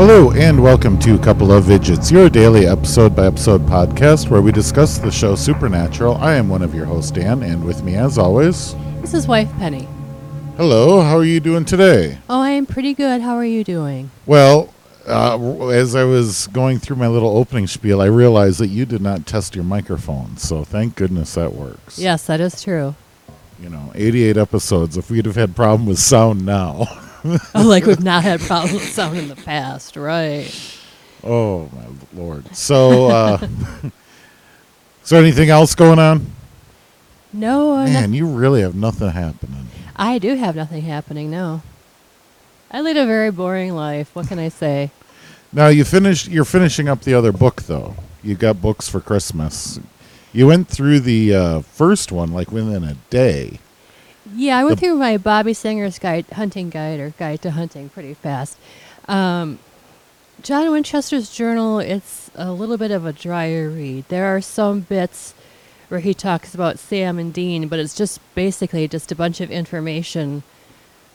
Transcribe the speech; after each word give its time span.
Hello, 0.00 0.30
and 0.32 0.62
welcome 0.62 0.98
to 1.00 1.18
Couple 1.18 1.52
of 1.52 1.68
Idgets, 1.70 2.10
your 2.10 2.30
daily 2.30 2.66
episode 2.66 3.14
by 3.14 3.26
episode 3.26 3.60
podcast 3.66 4.30
where 4.30 4.40
we 4.40 4.50
discuss 4.50 4.96
the 4.96 5.10
show 5.10 5.34
Supernatural. 5.34 6.14
I 6.16 6.36
am 6.36 6.48
one 6.48 6.62
of 6.62 6.74
your 6.74 6.86
hosts, 6.86 7.10
Dan, 7.10 7.42
and 7.42 7.62
with 7.62 7.82
me, 7.82 7.96
as 7.96 8.16
always, 8.16 8.74
This 9.02 9.12
is 9.12 9.28
wife 9.28 9.52
Penny. 9.58 9.86
hello, 10.56 11.02
how 11.02 11.18
are 11.18 11.24
you 11.24 11.38
doing 11.38 11.66
today? 11.66 12.16
Oh, 12.30 12.40
I 12.40 12.52
am 12.52 12.64
pretty 12.64 12.94
good. 12.94 13.20
How 13.20 13.34
are 13.34 13.44
you 13.44 13.62
doing? 13.62 14.10
Well, 14.24 14.72
uh, 15.06 15.68
as 15.68 15.94
I 15.94 16.04
was 16.04 16.46
going 16.46 16.78
through 16.78 16.96
my 16.96 17.08
little 17.08 17.36
opening 17.36 17.66
spiel, 17.66 18.00
I 18.00 18.06
realized 18.06 18.58
that 18.60 18.68
you 18.68 18.86
did 18.86 19.02
not 19.02 19.26
test 19.26 19.54
your 19.54 19.64
microphone, 19.64 20.38
so 20.38 20.64
thank 20.64 20.96
goodness 20.96 21.34
that 21.34 21.52
works. 21.52 21.98
Yes, 21.98 22.24
that 22.26 22.40
is 22.40 22.62
true. 22.62 22.94
You 23.62 23.68
know, 23.68 23.92
88 23.94 24.38
episodes. 24.38 24.96
If 24.96 25.10
we'd 25.10 25.26
have 25.26 25.36
had 25.36 25.54
problem 25.54 25.86
with 25.86 25.98
sound 25.98 26.46
now, 26.46 26.86
like 27.54 27.86
we've 27.86 28.02
not 28.02 28.22
had 28.22 28.40
problems 28.40 28.74
with 28.74 28.88
sound 28.88 29.18
in 29.18 29.28
the 29.28 29.36
past, 29.36 29.96
right? 29.96 30.50
oh 31.22 31.68
my 31.74 31.86
lord. 32.20 32.54
So, 32.56 33.08
uh, 33.08 33.38
is 35.02 35.10
there 35.10 35.20
anything 35.20 35.50
else 35.50 35.74
going 35.74 35.98
on? 35.98 36.26
No, 37.32 37.74
uh, 37.74 37.84
no- 37.86 37.92
Man, 37.92 38.12
you 38.12 38.26
really 38.26 38.62
have 38.62 38.74
nothing 38.74 39.10
happening. 39.10 39.68
I 39.96 40.18
do 40.18 40.34
have 40.34 40.56
nothing 40.56 40.82
happening. 40.82 41.30
No, 41.30 41.62
I 42.70 42.80
lead 42.80 42.96
a 42.96 43.06
very 43.06 43.30
boring 43.30 43.74
life. 43.74 44.14
What 44.14 44.28
can 44.28 44.38
I 44.38 44.48
say? 44.48 44.90
Now 45.52 45.68
you 45.68 45.84
finished. 45.84 46.28
You're 46.28 46.44
finishing 46.44 46.88
up 46.88 47.02
the 47.02 47.14
other 47.14 47.32
book, 47.32 47.62
though. 47.62 47.96
You 48.22 48.34
got 48.34 48.62
books 48.62 48.88
for 48.88 49.00
Christmas. 49.00 49.78
You 50.32 50.46
went 50.46 50.68
through 50.68 51.00
the 51.00 51.34
uh, 51.34 51.60
first 51.60 52.12
one 52.12 52.32
like 52.32 52.52
within 52.52 52.84
a 52.84 52.94
day. 53.10 53.58
Yeah, 54.34 54.58
I 54.58 54.64
went 54.64 54.78
The- 54.80 54.86
through 54.86 54.96
my 54.96 55.16
Bobby 55.16 55.54
Singer's 55.54 55.98
guide, 55.98 56.26
hunting 56.32 56.70
guide 56.70 57.00
or 57.00 57.10
guide 57.18 57.42
to 57.42 57.50
hunting 57.52 57.88
pretty 57.88 58.14
fast. 58.14 58.56
Um, 59.08 59.58
John 60.42 60.70
Winchester's 60.70 61.30
journal, 61.30 61.78
it's 61.80 62.30
a 62.34 62.52
little 62.52 62.76
bit 62.78 62.90
of 62.90 63.04
a 63.04 63.12
drier 63.12 63.68
read. 63.68 64.04
There 64.08 64.26
are 64.34 64.40
some 64.40 64.80
bits 64.80 65.34
where 65.88 66.00
he 66.00 66.14
talks 66.14 66.54
about 66.54 66.78
Sam 66.78 67.18
and 67.18 67.32
Dean, 67.34 67.68
but 67.68 67.78
it's 67.78 67.94
just 67.94 68.20
basically 68.34 68.86
just 68.88 69.10
a 69.12 69.14
bunch 69.14 69.40
of 69.40 69.50
information 69.50 70.42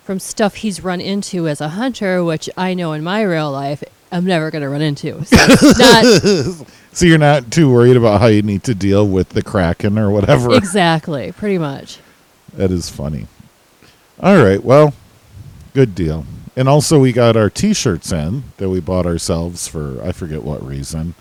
from 0.03 0.19
stuff 0.19 0.55
he's 0.55 0.83
run 0.83 1.01
into 1.01 1.47
as 1.47 1.61
a 1.61 1.69
hunter, 1.69 2.23
which 2.23 2.49
I 2.57 2.73
know 2.75 2.93
in 2.93 3.03
my 3.03 3.21
real 3.23 3.51
life 3.51 3.83
I'm 4.11 4.25
never 4.25 4.51
going 4.51 4.61
to 4.61 4.69
run 4.69 4.81
into. 4.83 5.23
So 5.25 5.35
it's 5.39 6.59
not 6.59 6.67
So 6.91 7.05
you're 7.05 7.17
not 7.17 7.49
too 7.51 7.71
worried 7.71 7.97
about 7.97 8.21
how 8.21 8.27
you 8.27 8.43
need 8.43 8.63
to 8.65 8.75
deal 8.75 9.07
with 9.07 9.29
the 9.29 9.41
kraken 9.41 9.97
or 9.97 10.11
whatever. 10.11 10.53
exactly, 10.53 11.31
pretty 11.31 11.57
much. 11.57 11.99
That 12.55 12.71
is 12.71 12.89
funny. 12.89 13.27
All 14.19 14.43
right, 14.43 14.63
well, 14.63 14.93
good 15.73 15.93
deal. 15.93 16.25
And 16.55 16.69
also, 16.69 16.99
we 16.99 17.11
got 17.11 17.35
our 17.35 17.49
T-shirts 17.49 18.11
in 18.13 18.45
that 18.57 18.69
we 18.69 18.79
bought 18.79 19.05
ourselves 19.05 19.67
for 19.67 20.01
I 20.01 20.13
forget 20.13 20.43
what 20.43 20.65
reason. 20.65 21.15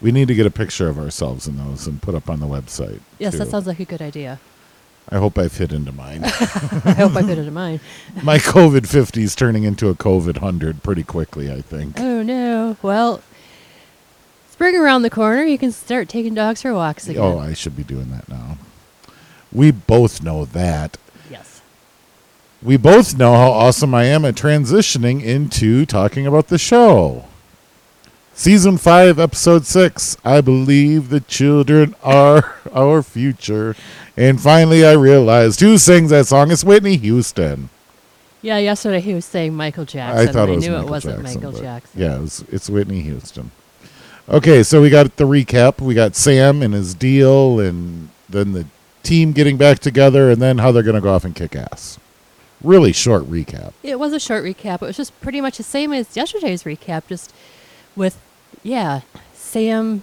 We 0.00 0.10
need 0.10 0.28
to 0.28 0.34
get 0.34 0.46
a 0.46 0.50
picture 0.50 0.88
of 0.88 0.98
ourselves 0.98 1.46
in 1.46 1.58
those 1.58 1.86
and 1.86 2.02
put 2.02 2.14
up 2.14 2.28
on 2.28 2.40
the 2.40 2.46
website. 2.46 3.00
Yes, 3.18 3.38
that 3.38 3.48
sounds 3.48 3.66
like 3.66 3.78
a 3.80 3.84
good 3.84 4.02
idea. 4.02 4.40
I 5.08 5.18
hope 5.18 5.38
I 5.38 5.48
fit 5.48 5.72
into 5.72 5.92
mine. 5.92 6.24
I 6.24 6.28
hope 6.96 7.16
I 7.16 7.22
fit 7.22 7.38
it 7.38 7.46
in 7.46 7.54
mine. 7.54 7.80
My 8.22 8.38
COVID 8.38 8.86
50 8.86 9.22
is 9.22 9.34
turning 9.34 9.64
into 9.64 9.88
a 9.88 9.94
COVID 9.94 10.34
100 10.40 10.82
pretty 10.82 11.02
quickly, 11.02 11.52
I 11.52 11.60
think. 11.60 12.00
Oh 12.00 12.22
no. 12.22 12.76
Well, 12.80 13.22
spring 14.50 14.76
around 14.76 15.02
the 15.02 15.10
corner, 15.10 15.42
you 15.44 15.58
can 15.58 15.72
start 15.72 16.08
taking 16.08 16.34
dogs 16.34 16.62
for 16.62 16.72
walks 16.72 17.08
again. 17.08 17.22
Oh, 17.22 17.38
I 17.38 17.54
should 17.54 17.76
be 17.76 17.84
doing 17.84 18.10
that 18.10 18.28
now. 18.28 18.56
We 19.52 19.70
both 19.70 20.22
know 20.22 20.44
that. 20.46 20.96
yes. 21.30 21.60
We 22.62 22.76
both 22.76 23.16
know 23.16 23.32
how 23.34 23.50
awesome 23.50 23.94
I 23.94 24.04
am 24.04 24.24
at 24.24 24.34
transitioning 24.34 25.22
into 25.22 25.86
talking 25.86 26.26
about 26.26 26.48
the 26.48 26.58
show. 26.58 27.24
Season 28.34 28.78
5, 28.78 29.18
Episode 29.18 29.66
6 29.66 30.16
I 30.24 30.40
believe 30.40 31.08
the 31.10 31.20
children 31.20 31.94
are 32.02 32.56
our 32.72 33.02
future. 33.02 33.76
And 34.16 34.40
finally, 34.40 34.84
I 34.84 34.92
realized 34.92 35.60
who 35.60 35.78
sings 35.78 36.10
that 36.10 36.26
song? 36.26 36.50
It's 36.50 36.64
Whitney 36.64 36.96
Houston. 36.96 37.70
Yeah, 38.42 38.56
yesterday 38.58 39.00
he 39.00 39.12
was 39.12 39.26
saying 39.26 39.54
Michael 39.54 39.84
Jackson. 39.84 40.28
I 40.28 40.32
thought 40.32 40.48
it 40.48 40.56
was 40.56 40.64
knew 40.66 40.72
Michael 40.72 40.88
it 40.88 40.90
wasn't 40.90 41.22
Jackson, 41.22 41.42
Michael 41.42 41.60
Jackson. 41.60 42.00
Yeah, 42.00 42.16
it 42.16 42.20
was, 42.20 42.44
it's 42.50 42.70
Whitney 42.70 43.00
Houston. 43.02 43.50
Okay, 44.28 44.62
so 44.62 44.80
we 44.80 44.88
got 44.88 45.16
the 45.16 45.24
recap. 45.24 45.80
We 45.80 45.92
got 45.94 46.16
Sam 46.16 46.62
and 46.62 46.72
his 46.72 46.94
deal, 46.94 47.60
and 47.60 48.08
then 48.28 48.52
the 48.52 48.64
team 49.02 49.32
getting 49.32 49.56
back 49.56 49.78
together, 49.78 50.30
and 50.30 50.40
then 50.40 50.58
how 50.58 50.72
they're 50.72 50.82
going 50.82 50.94
to 50.94 51.00
go 51.00 51.12
off 51.12 51.24
and 51.24 51.34
kick 51.34 51.56
ass. 51.56 51.98
Really 52.62 52.92
short 52.92 53.24
recap. 53.24 53.72
It 53.82 53.98
was 53.98 54.12
a 54.12 54.20
short 54.20 54.44
recap. 54.44 54.82
It 54.82 54.86
was 54.86 54.96
just 54.96 55.18
pretty 55.20 55.40
much 55.40 55.56
the 55.56 55.62
same 55.62 55.92
as 55.92 56.16
yesterday's 56.16 56.64
recap, 56.64 57.06
just 57.08 57.32
with, 57.96 58.20
yeah, 58.62 59.00
Sam 59.34 60.02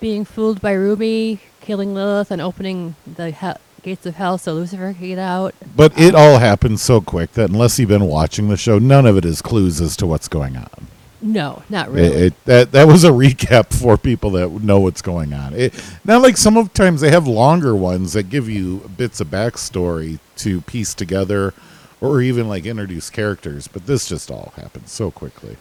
being 0.00 0.24
fooled 0.24 0.60
by 0.60 0.72
Ruby, 0.72 1.40
killing 1.60 1.94
Lilith, 1.94 2.30
and 2.30 2.40
opening 2.40 2.96
the 3.06 3.30
he- 3.30 3.60
gates 3.82 4.06
of 4.06 4.14
hell 4.16 4.38
so 4.38 4.54
Lucifer 4.54 4.94
could 4.94 5.00
get 5.00 5.18
out. 5.18 5.54
But 5.76 5.98
it 5.98 6.14
all 6.14 6.38
happened 6.38 6.80
so 6.80 7.00
quick 7.00 7.32
that 7.32 7.50
unless 7.50 7.78
you've 7.78 7.88
been 7.88 8.06
watching 8.06 8.48
the 8.48 8.56
show, 8.56 8.78
none 8.78 9.06
of 9.06 9.16
it 9.16 9.24
is 9.24 9.42
clues 9.42 9.80
as 9.80 9.96
to 9.98 10.06
what's 10.06 10.28
going 10.28 10.56
on. 10.56 10.81
No, 11.22 11.62
not 11.68 11.90
really. 11.90 12.26
It, 12.26 12.44
that 12.46 12.72
that 12.72 12.88
was 12.88 13.04
a 13.04 13.10
recap 13.10 13.72
for 13.72 13.96
people 13.96 14.30
that 14.32 14.50
know 14.50 14.80
what's 14.80 15.02
going 15.02 15.32
on. 15.32 15.54
It, 15.54 15.72
not 16.04 16.20
like 16.20 16.36
some 16.36 16.56
of 16.56 16.74
times 16.74 17.00
they 17.00 17.12
have 17.12 17.28
longer 17.28 17.76
ones 17.76 18.12
that 18.14 18.24
give 18.24 18.48
you 18.48 18.90
bits 18.96 19.20
of 19.20 19.28
backstory 19.28 20.18
to 20.38 20.60
piece 20.62 20.94
together, 20.94 21.54
or 22.00 22.20
even 22.20 22.48
like 22.48 22.66
introduce 22.66 23.08
characters. 23.08 23.68
But 23.68 23.86
this 23.86 24.08
just 24.08 24.30
all 24.30 24.52
happened 24.56 24.88
so 24.88 25.12
quickly. 25.12 25.56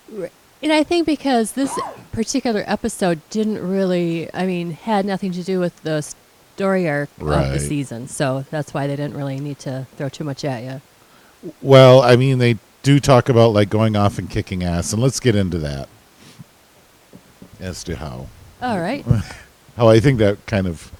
And 0.63 0.73
I 0.73 0.83
think 0.83 1.05
because 1.05 1.53
this 1.53 1.79
particular 2.11 2.63
episode 2.67 3.21
didn't 3.29 3.67
really, 3.67 4.33
I 4.33 4.45
mean, 4.45 4.71
had 4.71 5.05
nothing 5.05 5.31
to 5.33 5.43
do 5.43 5.59
with 5.59 5.81
the 5.83 6.01
story 6.55 6.89
arc 6.89 7.09
of 7.19 7.53
the 7.53 7.59
season. 7.59 8.07
So 8.07 8.45
that's 8.49 8.73
why 8.73 8.87
they 8.87 8.95
didn't 8.95 9.15
really 9.15 9.39
need 9.39 9.59
to 9.59 9.87
throw 9.95 10.09
too 10.09 10.23
much 10.23 10.43
at 10.43 10.63
you. 10.63 10.81
Well, 11.61 12.01
I 12.01 12.15
mean, 12.15 12.37
they 12.37 12.57
do 12.83 12.99
talk 12.99 13.29
about 13.29 13.53
like 13.53 13.69
going 13.69 13.95
off 13.95 14.17
and 14.17 14.29
kicking 14.29 14.63
ass, 14.63 14.93
and 14.93 15.01
let's 15.01 15.19
get 15.19 15.35
into 15.35 15.57
that 15.59 15.87
as 17.59 17.83
to 17.83 17.95
how 17.95 18.27
All 18.61 18.79
right. 18.79 19.05
how 19.77 19.87
I 19.87 19.99
think 19.99 20.19
that 20.19 20.45
kind 20.45 20.67
of 20.67 20.91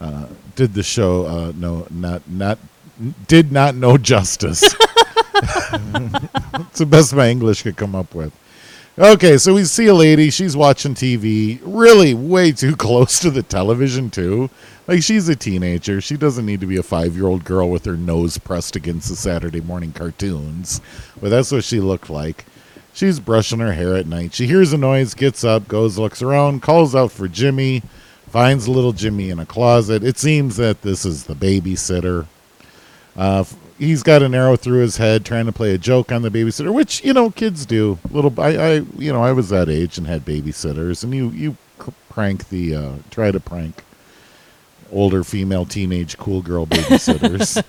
uh, 0.00 0.26
did 0.56 0.74
the 0.74 0.82
show 0.82 1.26
uh, 1.26 1.52
no 1.56 1.86
not 1.90 2.28
not 2.28 2.58
did 3.26 3.52
not 3.52 3.74
know 3.74 3.96
justice. 4.12 4.62
it's 5.36 6.78
the 6.78 6.86
best 6.88 7.14
my 7.14 7.28
English 7.28 7.62
could 7.62 7.76
come 7.76 7.94
up 7.94 8.14
with. 8.14 8.32
Okay, 8.96 9.38
so 9.38 9.54
we 9.54 9.64
see 9.64 9.86
a 9.86 9.94
lady. 9.94 10.30
She's 10.30 10.56
watching 10.56 10.94
TV, 10.94 11.58
really 11.64 12.14
way 12.14 12.52
too 12.52 12.76
close 12.84 13.18
to 13.20 13.30
the 13.30 13.42
television 13.42 14.08
too. 14.10 14.50
Like 14.86 15.02
she's 15.02 15.28
a 15.28 15.36
teenager. 15.36 16.00
She 16.00 16.16
doesn't 16.16 16.44
need 16.44 16.60
to 16.60 16.66
be 16.66 16.76
a 16.76 16.82
five-year-old 16.82 17.44
girl 17.44 17.70
with 17.70 17.86
her 17.86 17.96
nose 17.96 18.36
pressed 18.36 18.76
against 18.76 19.08
the 19.08 19.16
Saturday 19.16 19.60
morning 19.60 19.92
cartoons. 19.92 20.80
But 21.20 21.30
that's 21.30 21.50
what 21.50 21.64
she 21.64 21.80
looked 21.80 22.10
like. 22.10 22.44
She's 22.92 23.18
brushing 23.18 23.60
her 23.60 23.72
hair 23.72 23.96
at 23.96 24.06
night. 24.06 24.34
She 24.34 24.46
hears 24.46 24.72
a 24.72 24.78
noise, 24.78 25.14
gets 25.14 25.42
up, 25.42 25.66
goes, 25.66 25.98
looks 25.98 26.22
around, 26.22 26.62
calls 26.62 26.94
out 26.94 27.10
for 27.10 27.26
Jimmy, 27.26 27.82
finds 28.28 28.68
little 28.68 28.92
Jimmy 28.92 29.30
in 29.30 29.38
a 29.40 29.46
closet. 29.46 30.04
It 30.04 30.18
seems 30.18 30.56
that 30.58 30.82
this 30.82 31.04
is 31.04 31.24
the 31.24 31.34
babysitter. 31.34 32.26
Uh, 33.16 33.44
he's 33.78 34.02
got 34.02 34.22
an 34.22 34.34
arrow 34.34 34.56
through 34.56 34.80
his 34.80 34.98
head, 34.98 35.24
trying 35.24 35.46
to 35.46 35.52
play 35.52 35.74
a 35.74 35.78
joke 35.78 36.12
on 36.12 36.22
the 36.22 36.30
babysitter, 36.30 36.72
which 36.72 37.02
you 37.04 37.12
know 37.12 37.30
kids 37.30 37.66
do. 37.66 37.98
Little, 38.10 38.32
I, 38.40 38.56
I, 38.56 38.72
you 38.96 39.12
know, 39.12 39.22
I 39.22 39.32
was 39.32 39.48
that 39.48 39.68
age 39.68 39.98
and 39.98 40.06
had 40.06 40.24
babysitters, 40.24 41.02
and 41.02 41.14
you 41.14 41.30
you 41.30 41.56
prank 42.10 42.48
the, 42.48 42.74
uh, 42.74 42.92
try 43.10 43.32
to 43.32 43.40
prank 43.40 43.82
older 44.94 45.24
female 45.24 45.66
teenage 45.66 46.16
cool 46.16 46.42
girl 46.42 46.66
babysitters. 46.66 47.62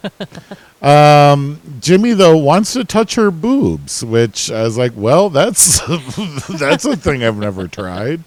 um, 0.86 1.60
Jimmy 1.80 2.14
though 2.14 2.38
wants 2.38 2.74
to 2.74 2.84
touch 2.84 3.16
her 3.16 3.32
boobs, 3.32 4.04
which 4.04 4.52
I 4.52 4.64
was 4.64 4.78
like, 4.78 4.94
well, 4.96 5.30
that's 5.30 5.80
that's 6.60 6.86
a 6.86 6.96
thing 6.96 7.24
I've 7.24 7.38
never 7.38 7.68
tried. 7.68 8.24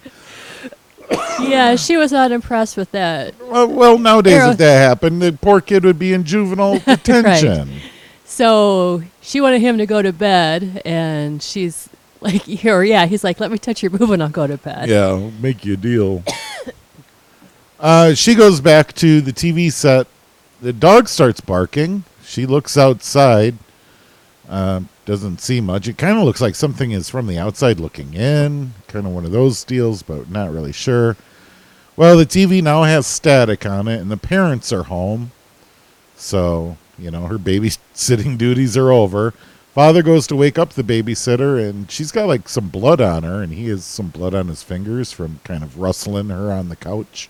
yeah, 1.39 1.75
she 1.75 1.97
was 1.97 2.11
not 2.11 2.31
impressed 2.31 2.77
with 2.77 2.91
that. 2.91 3.33
Well, 3.41 3.67
well 3.67 3.97
nowadays 3.97 4.33
Arrow- 4.33 4.51
if 4.51 4.57
that 4.57 4.87
happened, 4.87 5.21
the 5.21 5.33
poor 5.33 5.61
kid 5.61 5.83
would 5.83 5.97
be 5.97 6.13
in 6.13 6.23
juvenile 6.23 6.79
detention. 6.85 7.79
So 8.25 9.03
she 9.21 9.41
wanted 9.41 9.61
him 9.61 9.79
to 9.79 9.85
go 9.85 10.01
to 10.01 10.13
bed, 10.13 10.81
and 10.85 11.41
she's 11.41 11.89
like, 12.21 12.43
or 12.65 12.83
yeah, 12.83 13.05
he's 13.05 13.23
like, 13.23 13.39
let 13.39 13.51
me 13.51 13.57
touch 13.57 13.81
your 13.81 13.89
boob 13.89 14.11
and 14.11 14.21
I'll 14.21 14.29
go 14.29 14.47
to 14.47 14.57
bed. 14.57 14.89
Yeah, 14.89 15.07
I'll 15.07 15.31
make 15.41 15.65
you 15.65 15.73
a 15.73 15.77
deal. 15.77 16.23
Uh, 17.79 18.13
she 18.13 18.35
goes 18.35 18.59
back 18.59 18.93
to 18.93 19.21
the 19.21 19.31
TV 19.31 19.71
set. 19.71 20.07
The 20.61 20.73
dog 20.73 21.07
starts 21.07 21.39
barking. 21.39 22.03
She 22.23 22.45
looks 22.45 22.77
outside. 22.77 23.55
Uh, 24.49 24.81
doesn't 25.05 25.39
see 25.39 25.61
much. 25.61 25.87
It 25.87 25.97
kind 25.97 26.17
of 26.17 26.25
looks 26.25 26.41
like 26.41 26.55
something 26.55 26.91
is 26.91 27.09
from 27.09 27.27
the 27.27 27.37
outside 27.37 27.79
looking 27.79 28.13
in. 28.13 28.73
Kind 28.87 29.05
of 29.07 29.13
one 29.13 29.25
of 29.25 29.31
those 29.31 29.63
deals, 29.63 30.01
but 30.01 30.29
not 30.29 30.51
really 30.51 30.73
sure. 30.73 31.15
Well, 31.95 32.17
the 32.17 32.25
TV 32.25 32.61
now 32.61 32.83
has 32.83 33.07
static 33.07 33.65
on 33.65 33.87
it, 33.87 34.01
and 34.01 34.11
the 34.11 34.17
parents 34.17 34.73
are 34.73 34.83
home. 34.83 35.31
So, 36.15 36.77
you 36.97 37.11
know, 37.11 37.27
her 37.27 37.37
babysitting 37.37 38.37
duties 38.37 38.75
are 38.75 38.91
over. 38.91 39.33
Father 39.73 40.03
goes 40.03 40.27
to 40.27 40.35
wake 40.35 40.57
up 40.59 40.71
the 40.71 40.83
babysitter, 40.83 41.69
and 41.69 41.89
she's 41.89 42.11
got 42.11 42.27
like 42.27 42.49
some 42.49 42.67
blood 42.67 42.99
on 42.99 43.23
her, 43.23 43.41
and 43.41 43.53
he 43.53 43.69
has 43.69 43.85
some 43.85 44.09
blood 44.09 44.35
on 44.35 44.47
his 44.49 44.63
fingers 44.63 45.13
from 45.13 45.39
kind 45.45 45.63
of 45.63 45.79
rustling 45.79 46.29
her 46.29 46.51
on 46.51 46.67
the 46.67 46.75
couch. 46.75 47.29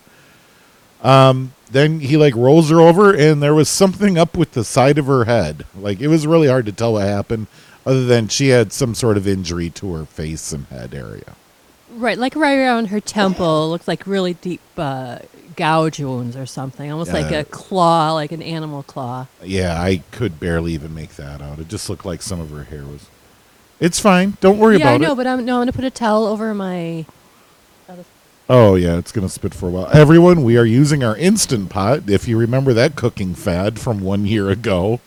Um, 1.02 1.54
then 1.72 2.00
he 2.00 2.18
like 2.18 2.36
rolls 2.36 2.70
her 2.70 2.82
over, 2.82 3.14
and 3.14 3.42
there 3.42 3.54
was 3.54 3.70
something 3.70 4.18
up 4.18 4.36
with 4.36 4.54
the 4.54 4.64
side 4.64 4.98
of 4.98 5.06
her 5.06 5.26
head. 5.26 5.66
Like 5.78 6.02
it 6.02 6.08
was 6.08 6.28
really 6.28 6.48
hard 6.48 6.66
to 6.66 6.72
tell 6.72 6.94
what 6.94 7.06
happened, 7.06 7.48
other 7.86 8.06
than 8.06 8.28
she 8.28 8.50
had 8.50 8.74
some 8.74 8.96
sort 8.96 9.18
of 9.18 9.28
injury 9.28 9.70
to 9.72 9.94
her 9.94 10.06
face 10.06 10.52
and 10.52 10.66
head 10.68 10.94
area. 10.94 11.36
Right, 11.92 12.18
like 12.18 12.36
right 12.36 12.58
around 12.58 12.88
her 12.88 13.00
temple, 13.00 13.70
looks 13.70 13.88
like 13.88 14.06
really 14.06 14.36
deep 14.36 14.62
uh, 14.78 15.20
gouge 15.56 16.00
wounds 16.00 16.36
or 16.36 16.46
something, 16.46 16.92
almost 16.92 17.12
like 17.12 17.32
a 17.32 17.44
claw, 17.44 18.14
like 18.14 18.32
an 18.32 18.42
animal 18.42 18.84
claw. 18.84 19.28
Yeah, 19.44 19.82
I 19.82 20.04
could 20.12 20.40
barely 20.40 20.74
even 20.74 20.94
make 20.94 21.16
that 21.16 21.42
out. 21.42 21.60
It 21.60 21.68
just 21.68 21.90
looked 21.90 22.06
like 22.06 22.22
some 22.22 22.40
of 22.40 22.52
her 22.52 22.64
hair 22.64 22.84
was. 22.86 23.08
It's 23.80 24.00
fine. 24.00 24.38
Don't 24.40 24.58
worry 24.58 24.78
yeah, 24.78 24.90
I 24.90 24.92
about 24.92 25.02
know, 25.02 25.14
it. 25.14 25.16
but 25.16 25.28
I'm 25.28 25.46
no, 25.46 25.56
I'm 25.56 25.62
gonna 25.62 25.74
put 25.74 25.84
a 25.86 25.90
towel 25.90 26.26
over 26.26 26.54
my. 26.54 27.06
Oh 28.50 28.74
yeah, 28.74 28.98
it's 28.98 29.12
gonna 29.12 29.30
spit 29.30 29.54
for 29.54 29.68
a 29.68 29.70
while. 29.70 29.90
Everyone, 29.94 30.42
we 30.44 30.58
are 30.58 30.66
using 30.66 31.04
our 31.04 31.16
instant 31.16 31.70
pot. 31.70 32.10
If 32.10 32.28
you 32.28 32.36
remember 32.36 32.74
that 32.74 32.96
cooking 32.96 33.36
fad 33.36 33.80
from 33.80 34.00
one 34.00 34.26
year 34.26 34.50
ago, 34.50 35.02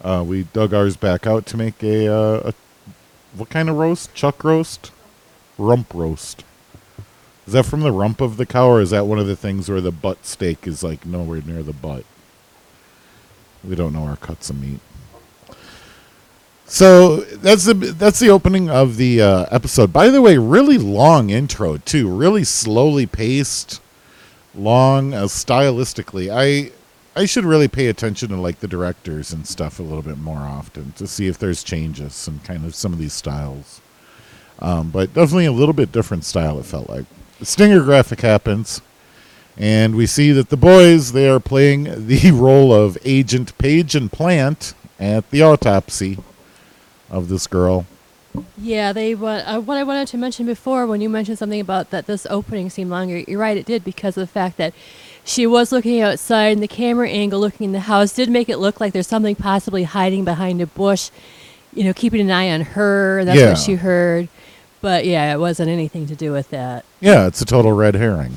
uh, 0.00 0.24
we 0.26 0.44
dug 0.44 0.72
ours 0.72 0.96
back 0.96 1.26
out 1.26 1.44
to 1.46 1.58
make 1.58 1.82
a, 1.82 2.08
uh, 2.08 2.40
a 2.50 2.54
what 3.36 3.50
kind 3.50 3.68
of 3.68 3.76
roast? 3.76 4.14
Chuck 4.14 4.42
roast, 4.42 4.92
rump 5.58 5.92
roast. 5.92 6.42
Is 7.46 7.52
that 7.52 7.66
from 7.66 7.80
the 7.80 7.92
rump 7.92 8.22
of 8.22 8.38
the 8.38 8.46
cow, 8.46 8.68
or 8.68 8.80
is 8.80 8.90
that 8.90 9.06
one 9.06 9.18
of 9.18 9.26
the 9.26 9.36
things 9.36 9.68
where 9.68 9.82
the 9.82 9.92
butt 9.92 10.24
steak 10.24 10.66
is 10.66 10.82
like 10.82 11.04
nowhere 11.04 11.42
near 11.42 11.62
the 11.62 11.74
butt? 11.74 12.06
We 13.62 13.76
don't 13.76 13.92
know 13.92 14.04
our 14.04 14.16
cuts 14.16 14.48
of 14.48 14.58
meat. 14.58 14.80
So 16.66 17.18
that's 17.18 17.64
the 17.64 17.74
that's 17.74 18.18
the 18.18 18.30
opening 18.30 18.70
of 18.70 18.96
the 18.96 19.20
uh, 19.20 19.46
episode. 19.50 19.92
By 19.92 20.08
the 20.08 20.22
way, 20.22 20.38
really 20.38 20.78
long 20.78 21.30
intro 21.30 21.76
too. 21.76 22.08
Really 22.08 22.44
slowly 22.44 23.06
paced, 23.06 23.80
long 24.54 25.12
uh, 25.12 25.24
stylistically. 25.24 26.30
I 26.32 26.72
I 27.14 27.26
should 27.26 27.44
really 27.44 27.68
pay 27.68 27.88
attention 27.88 28.30
to 28.30 28.36
like 28.36 28.60
the 28.60 28.68
directors 28.68 29.32
and 29.32 29.46
stuff 29.46 29.78
a 29.78 29.82
little 29.82 30.02
bit 30.02 30.18
more 30.18 30.38
often 30.38 30.92
to 30.92 31.06
see 31.06 31.28
if 31.28 31.38
there's 31.38 31.62
changes 31.62 32.26
and 32.26 32.42
kind 32.42 32.64
of 32.64 32.74
some 32.74 32.92
of 32.92 32.98
these 32.98 33.12
styles. 33.12 33.80
Um, 34.58 34.90
but 34.90 35.12
definitely 35.12 35.46
a 35.46 35.52
little 35.52 35.74
bit 35.74 35.92
different 35.92 36.24
style. 36.24 36.58
It 36.58 36.64
felt 36.64 36.88
like 36.88 37.04
the 37.38 37.46
stinger 37.46 37.82
graphic 37.82 38.22
happens, 38.22 38.80
and 39.58 39.96
we 39.96 40.06
see 40.06 40.32
that 40.32 40.48
the 40.48 40.56
boys 40.56 41.12
they 41.12 41.28
are 41.28 41.40
playing 41.40 42.06
the 42.06 42.30
role 42.34 42.72
of 42.72 42.96
Agent 43.04 43.56
Page 43.58 43.94
and 43.94 44.10
Plant 44.10 44.74
at 44.98 45.30
the 45.30 45.42
autopsy 45.42 46.18
of 47.14 47.28
this 47.28 47.46
girl. 47.46 47.86
Yeah, 48.58 48.92
they 48.92 49.14
what 49.14 49.46
uh, 49.46 49.60
what 49.60 49.76
I 49.76 49.84
wanted 49.84 50.08
to 50.08 50.18
mention 50.18 50.44
before 50.44 50.86
when 50.88 51.00
you 51.00 51.08
mentioned 51.08 51.38
something 51.38 51.60
about 51.60 51.90
that 51.90 52.06
this 52.06 52.26
opening 52.28 52.68
seemed 52.68 52.90
longer. 52.90 53.18
You're 53.20 53.38
right, 53.38 53.56
it 53.56 53.64
did 53.64 53.84
because 53.84 54.16
of 54.16 54.22
the 54.22 54.26
fact 54.32 54.56
that 54.56 54.74
she 55.24 55.46
was 55.46 55.70
looking 55.70 56.00
outside 56.00 56.48
and 56.52 56.62
the 56.62 56.66
camera 56.68 57.08
angle 57.08 57.38
looking 57.38 57.66
in 57.66 57.72
the 57.72 57.80
house 57.80 58.12
did 58.12 58.28
make 58.28 58.48
it 58.48 58.58
look 58.58 58.80
like 58.80 58.92
there's 58.92 59.06
something 59.06 59.36
possibly 59.36 59.84
hiding 59.84 60.24
behind 60.24 60.60
a 60.60 60.66
bush. 60.66 61.10
You 61.72 61.84
know, 61.84 61.92
keeping 61.92 62.20
an 62.20 62.30
eye 62.30 62.50
on 62.50 62.60
her. 62.62 63.24
That's 63.24 63.38
Yeah. 63.38 63.48
what 63.50 63.58
she 63.58 63.74
heard. 63.76 64.28
But 64.80 65.06
yeah, 65.06 65.32
it 65.32 65.38
wasn't 65.38 65.70
anything 65.70 66.06
to 66.08 66.16
do 66.16 66.32
with 66.32 66.50
that. 66.50 66.84
Yeah, 67.00 67.26
it's 67.26 67.40
a 67.40 67.44
total 67.46 67.72
red 67.72 67.94
herring, 67.94 68.36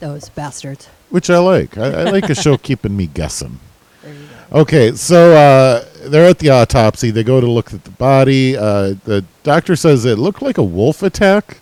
Those 0.00 0.28
bastards. 0.28 0.88
which 1.10 1.30
I 1.30 1.38
like. 1.38 1.78
I, 1.78 2.00
I 2.00 2.02
like 2.10 2.28
a 2.30 2.34
show 2.34 2.56
keeping 2.68 2.96
me 2.96 3.06
guessing. 3.06 3.60
There 4.02 4.12
you 4.12 4.20
go. 4.52 4.60
Okay, 4.60 4.92
so 4.92 5.32
uh, 5.34 5.84
they're 6.04 6.28
at 6.28 6.38
the 6.38 6.50
autopsy. 6.50 7.10
They 7.10 7.24
go 7.24 7.40
to 7.40 7.46
look 7.46 7.72
at 7.72 7.84
the 7.84 7.90
body. 7.90 8.56
Uh, 8.56 8.94
the 9.04 9.24
doctor 9.42 9.76
says 9.76 10.04
it 10.04 10.18
looked 10.18 10.42
like 10.42 10.58
a 10.58 10.62
wolf 10.62 11.02
attack, 11.02 11.58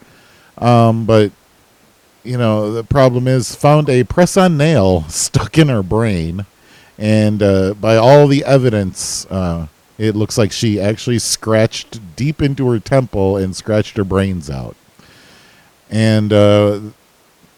um, 0.59 1.05
but 1.05 1.33
you 2.23 2.37
know 2.37 2.73
the 2.73 2.85
problem 2.85 3.27
is 3.27 3.55
found 3.55 3.89
a 3.89 4.05
press-on 4.05 4.57
nail 4.57 5.03
stuck 5.09 5.59
in 5.59 5.69
her 5.69 5.83
brain, 5.83 6.47
and 6.99 7.43
uh, 7.43 7.75
by 7.75 7.97
all 7.97 8.27
the 8.27 8.45
evidence, 8.45 9.27
uh, 9.27 9.67
it 9.99 10.17
looks 10.17 10.39
like 10.39 10.53
she 10.53 10.81
actually 10.81 11.19
scratched 11.19 12.01
deep 12.17 12.41
into 12.41 12.69
her 12.71 12.79
temple 12.79 13.37
and 13.37 13.55
scratched 13.55 13.97
her 13.97 14.05
brains 14.05 14.49
out. 14.49 14.77
And 15.91 16.33
uh, 16.33 16.81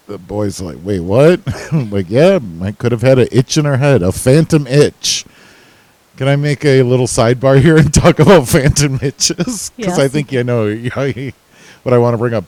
the 0.07 0.17
boy's 0.17 0.59
like, 0.59 0.77
"Wait, 0.83 0.99
what?" 1.01 1.41
Like, 1.71 2.09
yeah, 2.09 2.39
I 2.61 2.71
could 2.71 2.91
have 2.91 3.01
had 3.01 3.19
an 3.19 3.27
itch 3.31 3.57
in 3.57 3.65
her 3.65 3.77
head, 3.77 4.01
a 4.01 4.11
phantom 4.11 4.67
itch. 4.67 5.25
Can 6.17 6.27
I 6.27 6.35
make 6.35 6.63
a 6.63 6.83
little 6.83 7.07
sidebar 7.07 7.59
here 7.59 7.77
and 7.77 7.93
talk 7.93 8.19
about 8.19 8.47
phantom 8.47 8.99
itches? 9.01 9.71
Because 9.77 9.99
I 9.99 10.07
think 10.07 10.31
you 10.31 10.43
know 10.43 10.73
what 11.83 11.93
I 11.93 11.97
want 11.97 12.13
to 12.13 12.17
bring 12.17 12.33
up. 12.33 12.45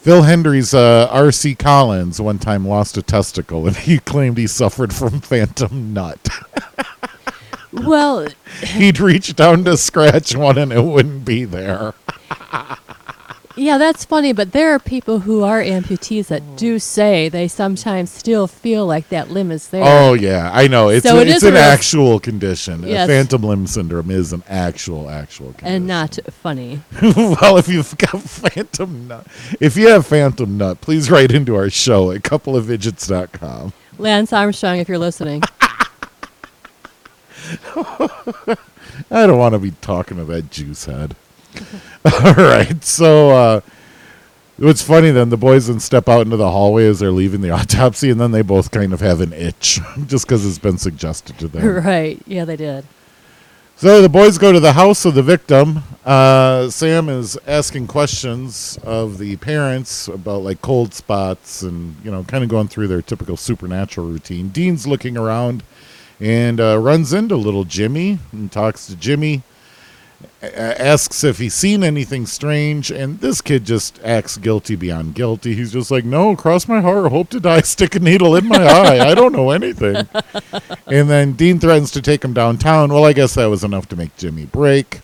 Phil 0.00 0.22
Hendrie's 0.22 0.74
uh, 0.74 1.08
R.C. 1.10 1.54
Collins 1.56 2.20
one 2.20 2.38
time 2.38 2.66
lost 2.66 2.96
a 2.96 3.02
testicle, 3.02 3.66
and 3.66 3.76
he 3.76 3.98
claimed 3.98 4.38
he 4.38 4.46
suffered 4.46 4.94
from 4.94 5.20
phantom 5.20 5.92
nut. 5.92 6.28
Well, 7.72 8.28
He'd 8.62 9.00
reach 9.00 9.34
down 9.36 9.64
to 9.64 9.76
scratch 9.76 10.34
one, 10.36 10.56
and 10.56 10.72
it 10.72 10.82
wouldn't 10.82 11.24
be 11.24 11.44
there. 11.44 11.94
Yeah, 13.58 13.78
that's 13.78 14.04
funny, 14.04 14.32
but 14.32 14.52
there 14.52 14.72
are 14.72 14.78
people 14.78 15.20
who 15.20 15.42
are 15.42 15.62
amputees 15.62 16.28
that 16.28 16.42
oh. 16.42 16.56
do 16.56 16.78
say 16.78 17.28
they 17.28 17.48
sometimes 17.48 18.10
still 18.10 18.46
feel 18.46 18.86
like 18.86 19.08
that 19.08 19.30
limb 19.30 19.50
is 19.50 19.68
there. 19.68 19.82
Oh 19.84 20.14
yeah, 20.14 20.50
I 20.52 20.68
know. 20.68 20.88
It's 20.88 21.06
So 21.06 21.18
a- 21.18 21.22
it 21.22 21.28
it's 21.28 21.42
an 21.42 21.54
real- 21.54 21.62
actual 21.62 22.20
condition. 22.20 22.84
Yes. 22.84 23.08
Phantom 23.08 23.42
limb 23.42 23.66
syndrome 23.66 24.10
is 24.10 24.32
an 24.32 24.42
actual 24.48 25.10
actual 25.10 25.52
condition. 25.52 25.74
and 25.74 25.86
not 25.86 26.18
funny. 26.30 26.82
well, 27.02 27.56
if 27.56 27.68
you've 27.68 27.96
got 27.98 28.22
phantom 28.22 29.08
nut, 29.08 29.26
if 29.60 29.76
you 29.76 29.88
have 29.88 30.06
phantom 30.06 30.56
nut, 30.56 30.80
please 30.80 31.10
write 31.10 31.32
into 31.32 31.56
our 31.56 31.70
show 31.70 32.10
at 32.12 32.22
coupleofidgets.com. 32.22 33.72
Lance 33.98 34.32
Armstrong, 34.32 34.78
if 34.78 34.88
you're 34.88 34.98
listening. 34.98 35.42
I 39.10 39.26
don't 39.26 39.38
want 39.38 39.54
to 39.54 39.58
be 39.58 39.72
talking 39.80 40.18
to 40.18 40.24
that 40.26 40.50
juice 40.50 40.84
head. 40.84 41.16
All 42.04 42.34
right, 42.34 42.82
so 42.84 43.30
uh, 43.30 43.60
what's 44.58 44.82
funny 44.82 45.10
then? 45.10 45.30
The 45.30 45.36
boys 45.36 45.66
then 45.68 45.80
step 45.80 46.08
out 46.08 46.22
into 46.22 46.36
the 46.36 46.50
hallway 46.50 46.86
as 46.86 46.98
they're 46.98 47.10
leaving 47.10 47.40
the 47.40 47.50
autopsy, 47.58 48.10
and 48.10 48.20
then 48.20 48.32
they 48.32 48.42
both 48.42 48.70
kind 48.70 48.92
of 48.92 49.00
have 49.00 49.20
an 49.20 49.32
itch 49.32 49.80
just 50.06 50.26
because 50.26 50.46
it's 50.46 50.58
been 50.58 50.78
suggested 50.78 51.38
to 51.38 51.48
them. 51.48 51.84
right. 51.84 52.20
Yeah, 52.26 52.44
they 52.44 52.56
did. 52.56 52.84
So 53.76 54.02
the 54.02 54.08
boys 54.08 54.38
go 54.38 54.50
to 54.50 54.58
the 54.58 54.72
house 54.72 55.04
of 55.04 55.14
the 55.14 55.22
victim. 55.22 55.84
Uh, 56.04 56.68
Sam 56.68 57.08
is 57.08 57.38
asking 57.46 57.86
questions 57.86 58.76
of 58.82 59.18
the 59.18 59.36
parents 59.36 60.08
about 60.08 60.42
like 60.42 60.60
cold 60.62 60.94
spots 60.94 61.62
and 61.62 61.94
you 62.02 62.10
know 62.10 62.24
kind 62.24 62.42
of 62.42 62.50
going 62.50 62.66
through 62.66 62.88
their 62.88 63.02
typical 63.02 63.36
supernatural 63.36 64.08
routine. 64.08 64.48
Dean's 64.48 64.88
looking 64.88 65.16
around 65.16 65.62
and 66.18 66.60
uh, 66.60 66.76
runs 66.76 67.12
into 67.12 67.36
little 67.36 67.62
Jimmy 67.62 68.18
and 68.32 68.50
talks 68.50 68.88
to 68.88 68.96
Jimmy. 68.96 69.44
Asks 70.40 71.24
if 71.24 71.38
he's 71.38 71.54
seen 71.54 71.82
anything 71.82 72.24
strange, 72.24 72.92
and 72.92 73.18
this 73.20 73.40
kid 73.40 73.64
just 73.64 73.98
acts 74.04 74.36
guilty 74.36 74.76
beyond 74.76 75.16
guilty. 75.16 75.54
He's 75.54 75.72
just 75.72 75.90
like, 75.90 76.04
"No, 76.04 76.36
cross 76.36 76.68
my 76.68 76.80
heart, 76.80 77.10
hope 77.10 77.28
to 77.30 77.40
die, 77.40 77.60
stick 77.62 77.96
a 77.96 77.98
needle 77.98 78.36
in 78.36 78.46
my 78.46 78.62
eye. 78.62 79.10
I 79.10 79.14
don't 79.14 79.32
know 79.32 79.50
anything." 79.50 79.96
and 80.86 81.10
then 81.10 81.32
Dean 81.32 81.58
threatens 81.58 81.90
to 81.90 82.02
take 82.02 82.24
him 82.24 82.34
downtown. 82.34 82.92
Well, 82.92 83.04
I 83.04 83.14
guess 83.14 83.34
that 83.34 83.46
was 83.46 83.64
enough 83.64 83.88
to 83.88 83.96
make 83.96 84.16
Jimmy 84.16 84.46
break. 84.46 85.00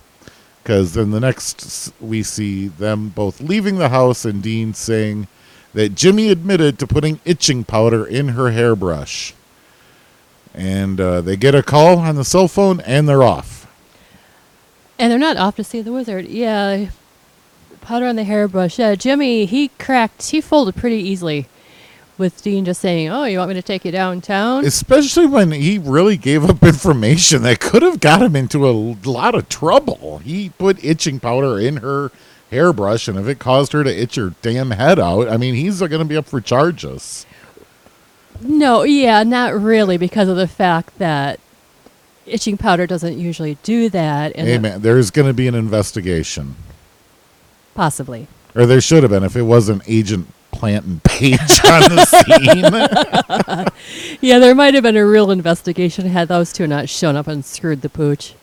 Because 0.62 0.94
then 0.94 1.10
the 1.10 1.20
next 1.20 1.92
we 2.00 2.22
see 2.22 2.68
them 2.68 3.08
both 3.08 3.40
leaving 3.40 3.76
the 3.78 3.90
house 3.90 4.24
and 4.24 4.42
Dean 4.42 4.72
saying 4.72 5.26
that 5.74 5.96
Jimmy 5.96 6.30
admitted 6.30 6.78
to 6.78 6.86
putting 6.86 7.20
itching 7.24 7.64
powder 7.64 8.06
in 8.06 8.28
her 8.28 8.52
hairbrush. 8.52 9.34
And 10.54 11.00
uh, 11.00 11.20
they 11.20 11.36
get 11.36 11.54
a 11.54 11.62
call 11.62 11.98
on 11.98 12.14
the 12.14 12.24
cell 12.24 12.46
phone 12.48 12.80
and 12.80 13.08
they're 13.08 13.24
off. 13.24 13.63
And 14.98 15.10
they're 15.10 15.18
not 15.18 15.36
off 15.36 15.56
to 15.56 15.64
see 15.64 15.80
the 15.80 15.92
wizard. 15.92 16.26
Yeah. 16.26 16.90
Powder 17.80 18.06
on 18.06 18.16
the 18.16 18.24
hairbrush. 18.24 18.78
Yeah, 18.78 18.94
Jimmy, 18.94 19.44
he 19.44 19.68
cracked, 19.78 20.30
he 20.30 20.40
folded 20.40 20.76
pretty 20.76 20.96
easily 20.96 21.46
with 22.16 22.42
Dean 22.42 22.64
just 22.64 22.80
saying, 22.80 23.08
Oh, 23.08 23.24
you 23.24 23.38
want 23.38 23.48
me 23.48 23.54
to 23.54 23.62
take 23.62 23.84
you 23.84 23.92
downtown? 23.92 24.64
Especially 24.64 25.26
when 25.26 25.50
he 25.50 25.78
really 25.78 26.16
gave 26.16 26.44
up 26.48 26.62
information 26.62 27.42
that 27.42 27.60
could 27.60 27.82
have 27.82 28.00
got 28.00 28.22
him 28.22 28.36
into 28.36 28.68
a 28.68 28.70
lot 28.70 29.34
of 29.34 29.48
trouble. 29.48 30.18
He 30.18 30.50
put 30.50 30.82
itching 30.84 31.20
powder 31.20 31.58
in 31.58 31.78
her 31.78 32.10
hairbrush, 32.50 33.08
and 33.08 33.18
if 33.18 33.26
it 33.26 33.38
caused 33.38 33.72
her 33.72 33.82
to 33.84 33.90
itch 34.02 34.14
her 34.14 34.32
damn 34.42 34.70
head 34.70 34.98
out, 34.98 35.28
I 35.28 35.36
mean, 35.36 35.54
he's 35.54 35.80
going 35.80 35.90
to 35.90 36.04
be 36.04 36.16
up 36.16 36.26
for 36.26 36.40
charges. 36.40 37.26
no, 38.40 38.82
yeah, 38.84 39.22
not 39.24 39.54
really, 39.60 39.96
because 39.96 40.28
of 40.28 40.36
the 40.36 40.48
fact 40.48 40.98
that 40.98 41.40
itching 42.26 42.56
powder 42.56 42.86
doesn't 42.86 43.18
usually 43.18 43.56
do 43.62 43.88
that. 43.90 44.32
And 44.34 44.46
Hey, 44.48 44.58
man, 44.58 44.82
there's 44.82 45.10
going 45.10 45.28
to 45.28 45.34
be 45.34 45.46
an 45.48 45.54
investigation. 45.54 46.56
Possibly. 47.74 48.28
Or 48.54 48.66
there 48.66 48.80
should 48.80 49.02
have 49.02 49.10
been 49.10 49.24
if 49.24 49.36
it 49.36 49.42
wasn't 49.42 49.82
Agent 49.86 50.28
Plant 50.52 50.84
and 50.86 51.02
Page 51.02 51.40
on 51.40 51.82
the 51.90 52.04
scene. 53.66 53.74
Yeah, 54.20 54.38
there 54.38 54.54
might 54.54 54.74
have 54.74 54.82
been 54.82 54.96
a 54.96 55.04
real 55.06 55.30
investigation 55.30 56.06
had 56.06 56.28
those 56.28 56.52
two 56.52 56.66
not 56.66 56.88
shown 56.88 57.16
up 57.16 57.26
and 57.26 57.44
screwed 57.44 57.82
the 57.82 57.88
pooch. 57.88 58.34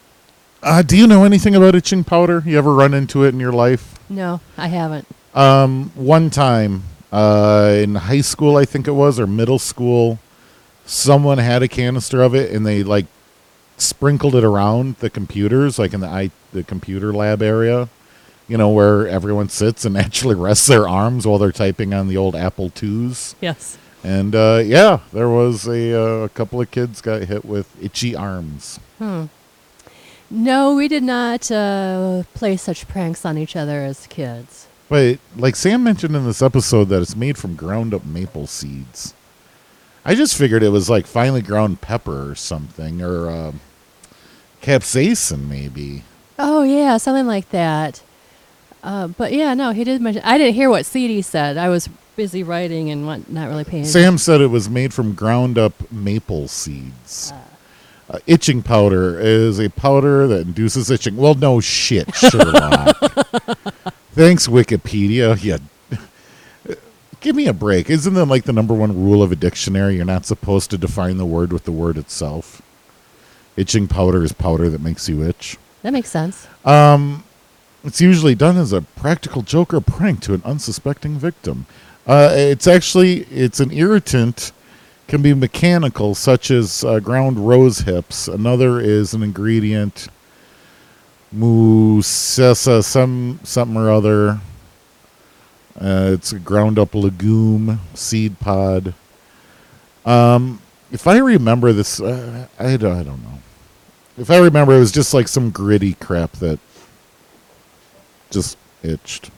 Uh, 0.62 0.82
do 0.84 0.96
you 0.96 1.08
know 1.08 1.24
anything 1.24 1.56
about 1.56 1.74
itching 1.74 2.04
powder? 2.04 2.44
You 2.46 2.58
ever 2.58 2.74
run 2.74 2.94
into 2.94 3.24
it 3.24 3.30
in 3.30 3.40
your 3.40 3.54
life? 3.54 3.98
No, 4.10 4.42
I 4.58 4.68
haven't. 4.68 5.08
Um, 5.34 5.92
one 5.96 6.30
time 6.30 6.84
uh, 7.12 7.74
in 7.78 7.96
high 7.96 8.22
school, 8.22 8.58
I 8.58 8.66
think 8.66 8.88
it 8.88 8.92
was, 8.92 9.20
or 9.20 9.26
middle 9.26 9.58
school, 9.58 10.20
someone 10.86 11.40
had 11.40 11.64
a 11.64 11.68
canister 11.68 12.22
of 12.22 12.36
it, 12.36 12.52
and 12.52 12.64
they 12.66 12.84
like 12.84 13.06
sprinkled 13.82 14.36
it 14.36 14.44
around 14.44 14.98
the 14.98 15.10
computers, 15.10 15.80
like 15.80 15.94
in 15.94 16.02
the 16.02 16.08
I, 16.08 16.32
the 16.54 16.64
computer 16.64 17.14
lab 17.14 17.42
area. 17.42 17.90
You 18.48 18.58
know 18.58 18.70
where 18.70 19.08
everyone 19.08 19.50
sits 19.50 19.86
and 19.86 19.98
actually 20.06 20.36
rests 20.36 20.68
their 20.68 20.88
arms 20.88 21.26
while 21.26 21.38
they're 21.38 21.52
typing 21.52 21.94
on 21.94 22.08
the 22.08 22.18
old 22.18 22.36
Apple 22.36 22.72
IIs. 22.82 23.36
Yes. 23.42 23.78
And 24.04 24.36
uh, 24.36 24.62
yeah, 24.66 25.00
there 25.14 25.30
was 25.30 25.68
a, 25.68 25.94
uh, 25.94 26.24
a 26.26 26.30
couple 26.30 26.60
of 26.60 26.72
kids 26.72 27.02
got 27.02 27.22
hit 27.24 27.46
with 27.46 27.72
itchy 27.82 28.16
arms. 28.16 28.80
Hmm. 28.98 29.26
No, 30.30 30.76
we 30.76 30.88
did 30.88 31.04
not 31.04 31.52
uh, 31.52 32.24
play 32.34 32.56
such 32.58 32.88
pranks 32.88 33.26
on 33.26 33.38
each 33.38 33.56
other 33.56 33.82
as 33.82 34.08
kids. 34.08 34.68
But 34.88 35.20
like 35.36 35.56
Sam 35.56 35.84
mentioned 35.84 36.16
in 36.16 36.26
this 36.26 36.42
episode, 36.42 36.86
that 36.86 37.02
it's 37.02 37.16
made 37.16 37.38
from 37.38 37.56
ground 37.56 37.94
up 37.94 38.06
maple 38.06 38.48
seeds. 38.48 39.14
I 40.04 40.16
just 40.16 40.36
figured 40.36 40.64
it 40.64 40.70
was 40.70 40.90
like 40.90 41.06
finely 41.06 41.42
ground 41.42 41.82
pepper 41.82 42.30
or 42.30 42.36
something, 42.36 43.02
or 43.02 43.30
uh, 43.30 43.52
capsaicin 44.62 45.48
maybe. 45.48 46.04
Oh 46.40 46.64
yeah, 46.64 46.98
something 46.98 47.28
like 47.28 47.50
that. 47.50 48.02
Uh, 48.84 49.08
but 49.08 49.32
yeah, 49.32 49.54
no, 49.54 49.72
he 49.72 49.84
did 49.84 50.02
mention. 50.02 50.24
I 50.26 50.38
didn't 50.38 50.56
hear 50.56 50.70
what 50.70 50.86
CD 50.86 51.22
said. 51.22 51.58
I 51.58 51.70
was 51.70 51.88
busy 52.16 52.44
writing 52.44 52.90
and 52.90 53.06
what, 53.06 53.30
not 53.30 53.48
really 53.48 53.64
paying. 53.64 53.86
Sam 53.86 54.18
said 54.18 54.42
it 54.42 54.48
was 54.48 54.70
made 54.70 54.94
from 54.94 55.14
ground 55.14 55.58
up 55.58 55.92
maple 55.92 56.48
seeds. 56.48 57.32
Uh, 58.10 58.20
itching 58.28 58.62
powder 58.62 59.20
is 59.20 59.60
a 59.60 59.70
powder 59.70 60.28
that 60.28 60.42
induces 60.48 60.90
itching. 60.92 61.16
Well, 61.16 61.36
no 61.36 61.60
shit, 61.62 62.14
Sherlock. 62.16 62.98
Thanks, 64.14 64.48
Wikipedia. 64.48 65.42
Yeah. 65.42 65.58
Give 67.22 67.36
me 67.36 67.46
a 67.46 67.54
break. 67.54 67.90
Isn't 67.90 68.16
that 68.16 68.26
like 68.26 68.46
the 68.46 68.54
number 68.54 68.74
one 68.74 69.04
rule 69.04 69.22
of 69.22 69.32
a 69.32 69.36
dictionary? 69.36 69.96
You're 69.98 70.06
not 70.06 70.26
supposed 70.26 70.72
to 70.72 70.78
define 70.78 71.18
the 71.18 71.26
word 71.26 71.54
with 71.54 71.66
the 71.66 71.72
word 71.72 71.98
itself. 71.98 72.62
Itching 73.58 73.88
powder 73.88 74.24
is 74.24 74.34
powder 74.34 74.70
that 74.70 74.82
makes 74.82 75.10
you 75.10 75.24
itch. 75.24 75.58
That 75.82 75.94
makes 75.94 76.10
sense. 76.10 76.48
Um, 76.66 77.24
it's 77.84 78.00
usually 78.00 78.36
done 78.36 78.58
as 78.58 78.72
a 78.72 78.82
practical 78.82 79.42
joke 79.42 79.74
or 79.74 79.82
prank 79.82 80.22
to 80.22 80.34
an 80.34 80.42
unsuspecting 80.46 81.18
victim. 81.18 81.66
Uh, 82.06 82.30
it's 82.34 82.68
actually 82.68 83.22
it's 83.24 83.60
an 83.60 83.72
irritant, 83.72 84.52
can 85.08 85.22
be 85.22 85.34
mechanical, 85.34 86.16
such 86.16 86.52
as 86.52 86.84
uh, 86.84 87.00
ground 87.00 87.48
rose 87.48 87.80
hips. 87.80 88.28
Another 88.28 88.80
is 88.80 89.14
an 89.14 89.24
ingredient, 89.24 90.08
musessa, 91.36 92.84
some 92.84 93.40
something 93.44 93.78
or 93.78 93.92
other. 93.92 94.40
Uh, 95.80 96.12
it's 96.14 96.32
a 96.32 96.40
ground 96.40 96.78
up 96.78 96.94
legume 96.94 97.80
seed 97.94 98.40
pod. 98.40 98.94
Um, 100.06 100.62
if 100.92 101.08
I 101.08 101.18
remember 101.20 101.74
this, 101.74 102.00
uh, 102.02 102.48
I, 102.60 102.78
don't, 102.78 102.98
I 102.98 103.04
don't 103.04 103.22
know. 103.24 103.40
If 104.18 104.30
I 104.30 104.38
remember, 104.38 104.74
it 104.76 104.80
was 104.80 104.92
just 104.92 105.14
like 105.14 105.28
some 105.28 105.50
gritty 105.50 105.94
crap 105.96 106.32
that 106.34 106.60
just 108.30 108.58
itched, 108.84 109.32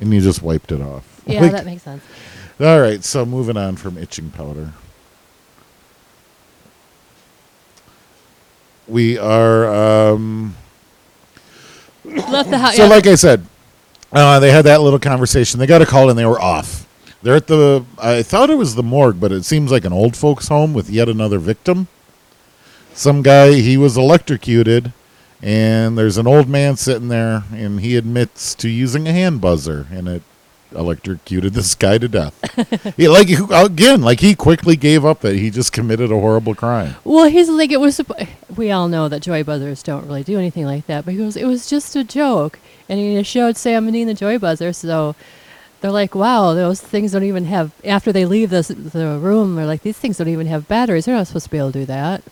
and 0.00 0.12
you 0.12 0.20
just 0.20 0.42
wiped 0.42 0.72
it 0.72 0.80
off. 0.80 1.22
Yeah, 1.26 1.40
Like- 1.42 1.52
that 1.52 1.66
makes 1.66 1.82
sense. 1.82 2.02
all 2.60 2.80
right, 2.80 3.02
so 3.04 3.24
moving 3.26 3.56
on 3.56 3.76
from 3.76 3.96
itching 3.98 4.30
powder. 4.30 4.72
We 8.86 9.16
are 9.18 9.66
um 10.12 10.54
Left 12.04 12.50
the 12.50 12.58
house. 12.58 12.76
so 12.76 12.86
like 12.86 13.06
I 13.06 13.14
said, 13.14 13.46
uh, 14.12 14.38
they 14.40 14.50
had 14.50 14.66
that 14.66 14.82
little 14.82 14.98
conversation. 14.98 15.58
They 15.58 15.66
got 15.66 15.80
a 15.80 15.86
call 15.86 16.10
and 16.10 16.18
they 16.18 16.26
were 16.26 16.40
off. 16.40 16.83
They're 17.24 17.36
at 17.36 17.46
the 17.46 17.86
I 17.98 18.22
thought 18.22 18.50
it 18.50 18.58
was 18.58 18.74
the 18.74 18.82
morgue, 18.82 19.18
but 19.18 19.32
it 19.32 19.46
seems 19.46 19.72
like 19.72 19.86
an 19.86 19.94
old 19.94 20.14
folks 20.14 20.48
home 20.48 20.74
with 20.74 20.90
yet 20.90 21.08
another 21.08 21.38
victim. 21.38 21.88
Some 22.92 23.22
guy 23.22 23.54
he 23.54 23.78
was 23.78 23.96
electrocuted 23.96 24.92
and 25.42 25.96
there's 25.96 26.18
an 26.18 26.26
old 26.26 26.50
man 26.50 26.76
sitting 26.76 27.08
there 27.08 27.44
and 27.50 27.80
he 27.80 27.96
admits 27.96 28.54
to 28.56 28.68
using 28.68 29.08
a 29.08 29.12
hand 29.12 29.40
buzzer 29.40 29.86
and 29.90 30.06
it 30.06 30.22
electrocuted 30.72 31.54
this 31.54 31.74
guy 31.74 31.96
to 31.96 32.08
death. 32.08 32.94
he, 32.98 33.08
like 33.08 33.28
again, 33.50 34.02
like 34.02 34.20
he 34.20 34.34
quickly 34.34 34.76
gave 34.76 35.02
up 35.02 35.20
that 35.20 35.34
he 35.34 35.48
just 35.48 35.72
committed 35.72 36.12
a 36.12 36.20
horrible 36.20 36.54
crime. 36.54 36.94
Well, 37.04 37.30
he's 37.30 37.48
like 37.48 37.72
it 37.72 37.80
was. 37.80 38.02
We 38.54 38.70
all 38.70 38.88
know 38.88 39.08
that 39.08 39.22
joy 39.22 39.44
buzzers 39.44 39.82
don't 39.82 40.06
really 40.06 40.24
do 40.24 40.38
anything 40.38 40.66
like 40.66 40.86
that, 40.88 41.06
but 41.06 41.12
he 41.12 41.18
goes, 41.18 41.38
it 41.38 41.46
was 41.46 41.70
just 41.70 41.96
a 41.96 42.04
joke, 42.04 42.58
and 42.86 43.00
he 43.00 43.22
showed 43.22 43.56
Sam 43.56 43.84
and 43.86 43.94
Dean 43.94 44.08
the 44.08 44.14
joy 44.14 44.38
buzzer. 44.38 44.74
So 44.74 45.16
they're 45.84 45.92
like, 45.92 46.14
wow, 46.14 46.54
those 46.54 46.80
things 46.80 47.12
don't 47.12 47.24
even 47.24 47.44
have. 47.44 47.70
After 47.84 48.10
they 48.10 48.24
leave 48.24 48.48
this 48.48 48.68
the 48.68 49.18
room, 49.20 49.54
they're 49.54 49.66
like, 49.66 49.82
these 49.82 49.98
things 49.98 50.16
don't 50.16 50.28
even 50.28 50.46
have 50.46 50.66
batteries. 50.66 51.04
They're 51.04 51.14
not 51.14 51.26
supposed 51.26 51.44
to 51.44 51.50
be 51.50 51.58
able 51.58 51.72
to 51.72 51.80
do 51.80 51.84
that. 51.84 52.22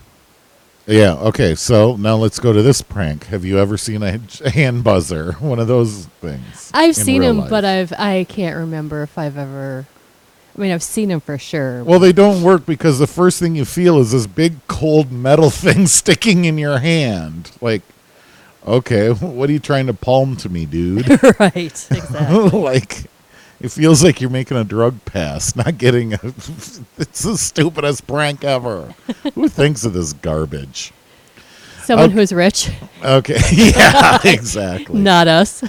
Yeah. 0.87 1.13
Okay. 1.17 1.55
So 1.55 1.97
now 1.97 2.17
let's 2.17 2.39
go 2.39 2.55
to 2.55 2.63
this 2.63 2.81
prank. 2.81 3.27
Have 3.27 3.45
you 3.45 3.59
ever 3.59 3.77
seen 3.77 4.03
a 4.03 4.19
a 4.43 4.49
hand 4.55 4.85
buzzer? 4.85 5.33
One 5.33 5.59
of 5.59 5.69
those 5.69 6.07
things. 6.23 6.71
I've 6.73 6.97
seen 6.97 7.21
them, 7.21 7.41
life? 7.41 7.51
but 7.51 7.67
I've 7.67 7.93
I 7.93 8.25
can't 8.25 8.57
remember 8.57 9.03
if 9.03 9.19
I've 9.19 9.37
ever. 9.37 9.85
I 10.57 10.59
mean, 10.59 10.73
I've 10.73 10.83
seen 10.83 11.11
them 11.11 11.21
for 11.21 11.37
sure. 11.37 11.85
Well, 11.85 11.99
they 11.99 12.15
don't 12.15 12.43
work 12.43 12.65
because 12.65 12.99
the 12.99 13.07
first 13.07 13.39
thing 13.39 13.55
you 13.55 13.67
feel 13.67 13.99
is 13.99 14.13
this 14.13 14.27
big 14.27 14.67
cold 14.67 15.13
metal 15.13 15.51
thing 15.65 15.87
sticking 15.87 16.47
in 16.47 16.57
your 16.57 16.79
hand. 16.79 17.51
Like, 17.61 17.83
okay, 18.67 19.11
what 19.13 19.51
are 19.51 19.53
you 19.53 19.59
trying 19.59 19.89
to 19.89 19.95
palm 19.95 20.37
to 20.37 20.49
me, 20.49 20.65
dude? 20.65 21.07
right, 21.39 21.57
exactly. 21.91 22.59
like, 22.59 23.12
it 23.63 23.71
feels 23.71 24.03
like 24.05 24.21
you're 24.21 24.31
making 24.31 24.57
a 24.57 24.65
drug 24.65 25.03
pass, 25.05 25.55
not 25.57 25.79
getting 25.79 26.15
a. 26.15 26.19
it's 26.99 27.23
the 27.23 27.37
stupidest 27.39 28.07
prank 28.07 28.45
ever. 28.45 28.95
Who 29.35 29.49
thinks 29.49 29.85
of 29.85 29.93
this 29.93 30.13
garbage? 30.13 30.93
Someone 31.85 32.07
Okay. 32.11 32.15
who's 32.15 32.33
rich, 32.33 32.71
Okay, 33.03 33.39
yeah, 33.53 34.19
exactly. 34.25 35.01
not 35.01 35.27
us. 35.27 35.65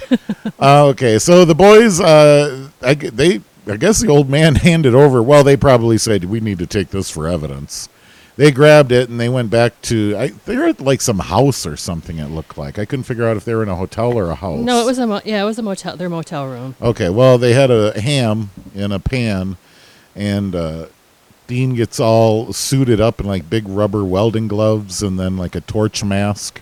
Uh, 0.60 0.86
okay, 0.86 1.18
so 1.18 1.44
the 1.44 1.56
boys, 1.56 2.00
uh, 2.00 2.68
I, 2.82 2.94
they, 2.94 3.40
I 3.66 3.76
guess 3.76 4.00
the 4.00 4.08
old 4.10 4.30
man 4.30 4.54
handed 4.54 4.94
over. 4.94 5.20
Well, 5.20 5.42
they 5.42 5.56
probably 5.56 5.98
said 5.98 6.24
we 6.26 6.38
need 6.38 6.60
to 6.60 6.68
take 6.68 6.90
this 6.90 7.10
for 7.10 7.26
evidence. 7.26 7.88
They 8.36 8.50
grabbed 8.50 8.90
it 8.90 9.08
and 9.08 9.20
they 9.20 9.28
went 9.28 9.50
back 9.50 9.80
to. 9.82 10.16
I, 10.16 10.26
they 10.28 10.56
were 10.56 10.64
at 10.64 10.80
like 10.80 11.00
some 11.00 11.20
house 11.20 11.64
or 11.66 11.76
something. 11.76 12.18
It 12.18 12.30
looked 12.30 12.58
like 12.58 12.78
I 12.80 12.84
couldn't 12.84 13.04
figure 13.04 13.28
out 13.28 13.36
if 13.36 13.44
they 13.44 13.54
were 13.54 13.62
in 13.62 13.68
a 13.68 13.76
hotel 13.76 14.12
or 14.18 14.30
a 14.30 14.34
house. 14.34 14.58
no, 14.60 14.80
it 14.82 14.86
was 14.86 14.98
a 14.98 15.06
mo- 15.06 15.20
yeah, 15.24 15.40
it 15.42 15.44
was 15.46 15.58
a 15.58 15.62
motel. 15.62 15.96
Their 15.96 16.08
motel 16.08 16.46
room. 16.48 16.74
Okay, 16.82 17.10
well, 17.10 17.38
they 17.38 17.52
had 17.52 17.70
a 17.70 18.00
ham 18.00 18.50
in 18.74 18.90
a 18.90 18.98
pan, 18.98 19.56
and 20.16 20.56
uh, 20.56 20.86
Dean 21.46 21.74
gets 21.76 22.00
all 22.00 22.52
suited 22.52 23.00
up 23.00 23.20
in 23.20 23.26
like 23.26 23.48
big 23.48 23.68
rubber 23.68 24.04
welding 24.04 24.48
gloves 24.48 25.00
and 25.02 25.16
then 25.16 25.36
like 25.36 25.54
a 25.54 25.60
torch 25.60 26.02
mask, 26.02 26.60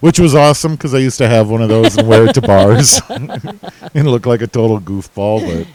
which 0.00 0.18
was 0.18 0.34
awesome 0.34 0.72
because 0.76 0.94
I 0.94 0.98
used 0.98 1.18
to 1.18 1.28
have 1.28 1.50
one 1.50 1.60
of 1.60 1.68
those 1.68 1.98
and 1.98 2.08
wear 2.08 2.26
it 2.28 2.34
to 2.34 2.40
bars 2.46 2.98
and 3.10 4.10
look 4.10 4.24
like 4.24 4.40
a 4.40 4.46
total 4.46 4.80
goofball. 4.80 5.66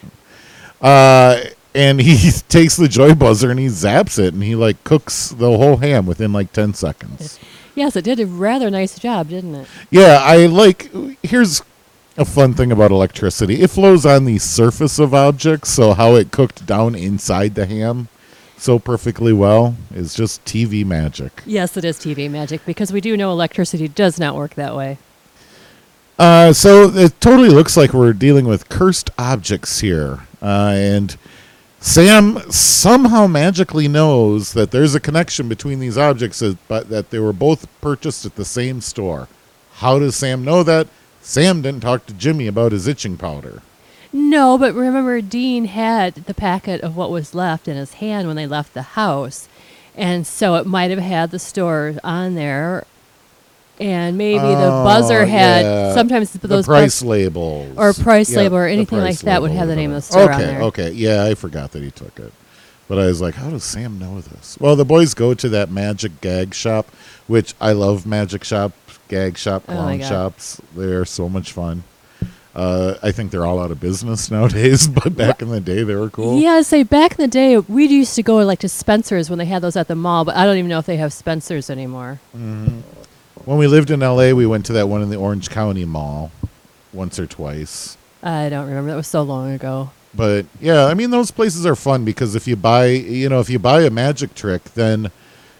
But 0.81 0.87
uh, 0.87 1.43
and 1.75 2.01
he 2.01 2.31
takes 2.49 2.75
the 2.75 2.87
joy 2.87 3.13
buzzer 3.13 3.51
and 3.51 3.59
he 3.59 3.67
zaps 3.67 4.17
it 4.17 4.33
and 4.33 4.41
he 4.41 4.55
like 4.55 4.83
cooks 4.83 5.29
the 5.29 5.57
whole 5.57 5.77
ham 5.77 6.05
within 6.05 6.33
like 6.33 6.51
ten 6.53 6.73
seconds. 6.73 7.39
Yes, 7.75 7.95
it 7.95 8.03
did 8.03 8.19
a 8.21 8.25
rather 8.25 8.71
nice 8.71 8.97
job, 8.97 9.29
didn't 9.29 9.53
it? 9.53 9.67
Yeah, 9.91 10.19
I 10.23 10.45
like. 10.45 10.89
Here's 11.21 11.61
a 12.17 12.23
fun 12.23 12.53
thing 12.53 12.71
about 12.71 12.91
electricity 12.91 13.61
it 13.61 13.69
flows 13.69 14.05
on 14.05 14.25
the 14.25 14.39
surface 14.39 14.97
of 14.97 15.13
objects, 15.13 15.69
so 15.69 15.93
how 15.93 16.15
it 16.15 16.31
cooked 16.31 16.65
down 16.65 16.95
inside 16.95 17.55
the 17.55 17.65
ham 17.65 18.07
so 18.57 18.79
perfectly 18.79 19.33
well 19.33 19.75
is 19.93 20.13
just 20.13 20.43
TV 20.45 20.85
magic. 20.85 21.43
Yes, 21.45 21.75
it 21.75 21.83
is 21.83 21.97
TV 21.97 22.31
magic 22.31 22.65
because 22.65 22.93
we 22.93 23.01
do 23.01 23.17
know 23.17 23.31
electricity 23.31 23.87
does 23.87 24.19
not 24.19 24.35
work 24.35 24.55
that 24.55 24.75
way. 24.75 24.97
Uh, 26.17 26.53
so 26.53 26.89
it 26.95 27.19
totally 27.19 27.49
looks 27.49 27.75
like 27.75 27.93
we're 27.93 28.13
dealing 28.13 28.45
with 28.45 28.69
cursed 28.69 29.09
objects 29.17 29.81
here. 29.81 30.21
Uh, 30.41 30.71
and 30.73 31.17
Sam 31.85 32.41
somehow 32.49 33.27
magically 33.27 33.87
knows 33.87 34.53
that 34.53 34.71
there's 34.71 34.95
a 34.95 34.99
connection 34.99 35.47
between 35.47 35.79
these 35.79 35.99
objects, 35.99 36.41
but 36.67 36.89
that 36.89 37.11
they 37.11 37.19
were 37.19 37.31
both 37.31 37.67
purchased 37.79 38.25
at 38.25 38.35
the 38.35 38.43
same 38.43 38.81
store. 38.81 39.27
How 39.75 39.99
does 39.99 40.15
Sam 40.15 40.43
know 40.43 40.63
that? 40.63 40.87
Sam 41.21 41.61
didn't 41.61 41.81
talk 41.81 42.07
to 42.07 42.13
Jimmy 42.13 42.47
about 42.47 42.71
his 42.71 42.87
itching 42.87 43.17
powder. 43.17 43.61
No, 44.11 44.57
but 44.57 44.73
remember, 44.73 45.21
Dean 45.21 45.65
had 45.65 46.15
the 46.15 46.33
packet 46.33 46.81
of 46.81 46.97
what 46.97 47.11
was 47.11 47.35
left 47.35 47.67
in 47.67 47.77
his 47.77 47.93
hand 47.93 48.25
when 48.27 48.35
they 48.35 48.47
left 48.47 48.73
the 48.73 48.81
house. 48.81 49.47
And 49.95 50.25
so 50.25 50.55
it 50.55 50.65
might 50.65 50.89
have 50.89 50.99
had 50.99 51.29
the 51.29 51.39
store 51.39 51.97
on 52.03 52.33
there. 52.33 52.85
And 53.79 54.17
maybe 54.17 54.39
the 54.39 54.45
Oh, 54.71 54.83
buzzer 54.85 55.25
had 55.25 55.65
yeah. 55.65 55.93
sometimes 55.93 56.31
the 56.31 56.47
those 56.47 56.65
price 56.65 57.01
buzz- 57.01 57.07
labels 57.07 57.77
or 57.77 57.93
price 57.93 58.31
Yeah, 58.31 58.37
label 58.39 58.57
or 58.57 58.67
anything 58.67 58.99
like 58.99 59.19
that 59.19 59.41
would 59.41 59.51
have 59.51 59.67
the 59.67 59.75
name 59.75 59.91
of 59.91 59.95
the 59.97 60.01
store 60.01 60.31
on 60.31 60.41
okay, 60.41 60.45
there. 60.45 60.61
Okay, 60.63 60.91
yeah, 60.91 61.25
I 61.25 61.35
forgot 61.35 61.71
that 61.73 61.83
he 61.83 61.91
took 61.91 62.17
it. 62.19 62.31
But 62.87 62.99
I 62.99 63.07
was 63.07 63.19
like, 63.19 63.33
how 63.35 63.49
does 63.49 63.63
Sam 63.63 63.97
know 63.99 64.21
this? 64.21 64.57
Well, 64.61 64.75
the 64.75 64.85
boys 64.85 65.13
go 65.13 65.33
to 65.33 65.49
that 65.49 65.71
magic 65.71 66.21
gag 66.21 66.53
shop, 66.53 66.87
which 67.27 67.53
I 67.59 67.71
love 67.73 68.05
magic 68.05 68.43
shop, 68.43 68.71
gag 69.09 69.37
shop, 69.37 69.63
Oh 69.67 69.73
clown 69.73 69.97
God. 69.97 70.07
shops. 70.07 70.61
They're 70.75 71.03
so 71.03 71.27
much 71.27 71.51
fun. 71.51 71.83
Uh, 72.55 72.93
I 73.03 73.11
think 73.11 73.31
they're 73.31 73.45
all 73.45 73.59
out 73.59 73.71
of 73.71 73.81
business 73.81 74.31
nowadays, 74.37 74.87
but 74.87 75.17
back 75.17 75.41
in 75.41 75.49
the 75.49 75.59
day, 75.59 75.83
they 75.83 75.95
were 75.95 76.09
cool. 76.09 76.39
Yeah, 76.39 76.61
say 76.61 76.83
back 76.83 77.11
in 77.13 77.17
the 77.17 77.27
day, 77.27 77.57
we 77.57 77.87
used 77.87 78.15
to 78.15 78.23
go 78.23 78.37
like 78.37 78.59
to 78.59 78.69
Spencer's 78.69 79.29
when 79.29 79.39
they 79.39 79.45
had 79.45 79.61
those 79.61 79.75
at 79.75 79.89
the 79.89 79.95
mall, 79.95 80.23
but 80.23 80.37
I 80.37 80.45
don't 80.45 80.55
even 80.57 80.69
know 80.69 80.79
if 80.79 80.85
they 80.85 80.95
have 80.95 81.11
Spencer's 81.11 81.69
anymore. 81.69 82.21
When 83.45 83.59
we 83.59 83.67
lived 83.67 83.91
in 83.91 83.99
LA, 83.99 84.31
we 84.31 84.47
went 84.47 84.65
to 84.67 84.73
that 84.73 84.89
one 84.89 85.03
in 85.03 85.09
the 85.09 85.17
Orange 85.17 85.49
County 85.49 85.85
Mall 85.85 86.31
once 86.91 87.19
or 87.19 87.27
twice. 87.27 87.95
I 88.23 88.49
don't 88.49 88.67
remember. 88.67 88.89
That 88.89 88.97
was 88.97 89.07
so 89.07 89.21
long 89.21 89.51
ago. 89.51 89.91
But 90.15 90.45
yeah, 90.59 90.85
I 90.85 90.93
mean 90.93 91.11
those 91.11 91.29
places 91.29 91.65
are 91.65 91.75
fun 91.75 92.05
because 92.05 92.35
if 92.35 92.47
you 92.47 92.55
buy, 92.55 92.87
you 92.87 93.29
know, 93.29 93.39
if 93.39 93.49
you 93.49 93.59
buy 93.59 93.83
a 93.83 93.89
magic 93.89 94.33
trick, 94.33 94.63
then 94.73 95.11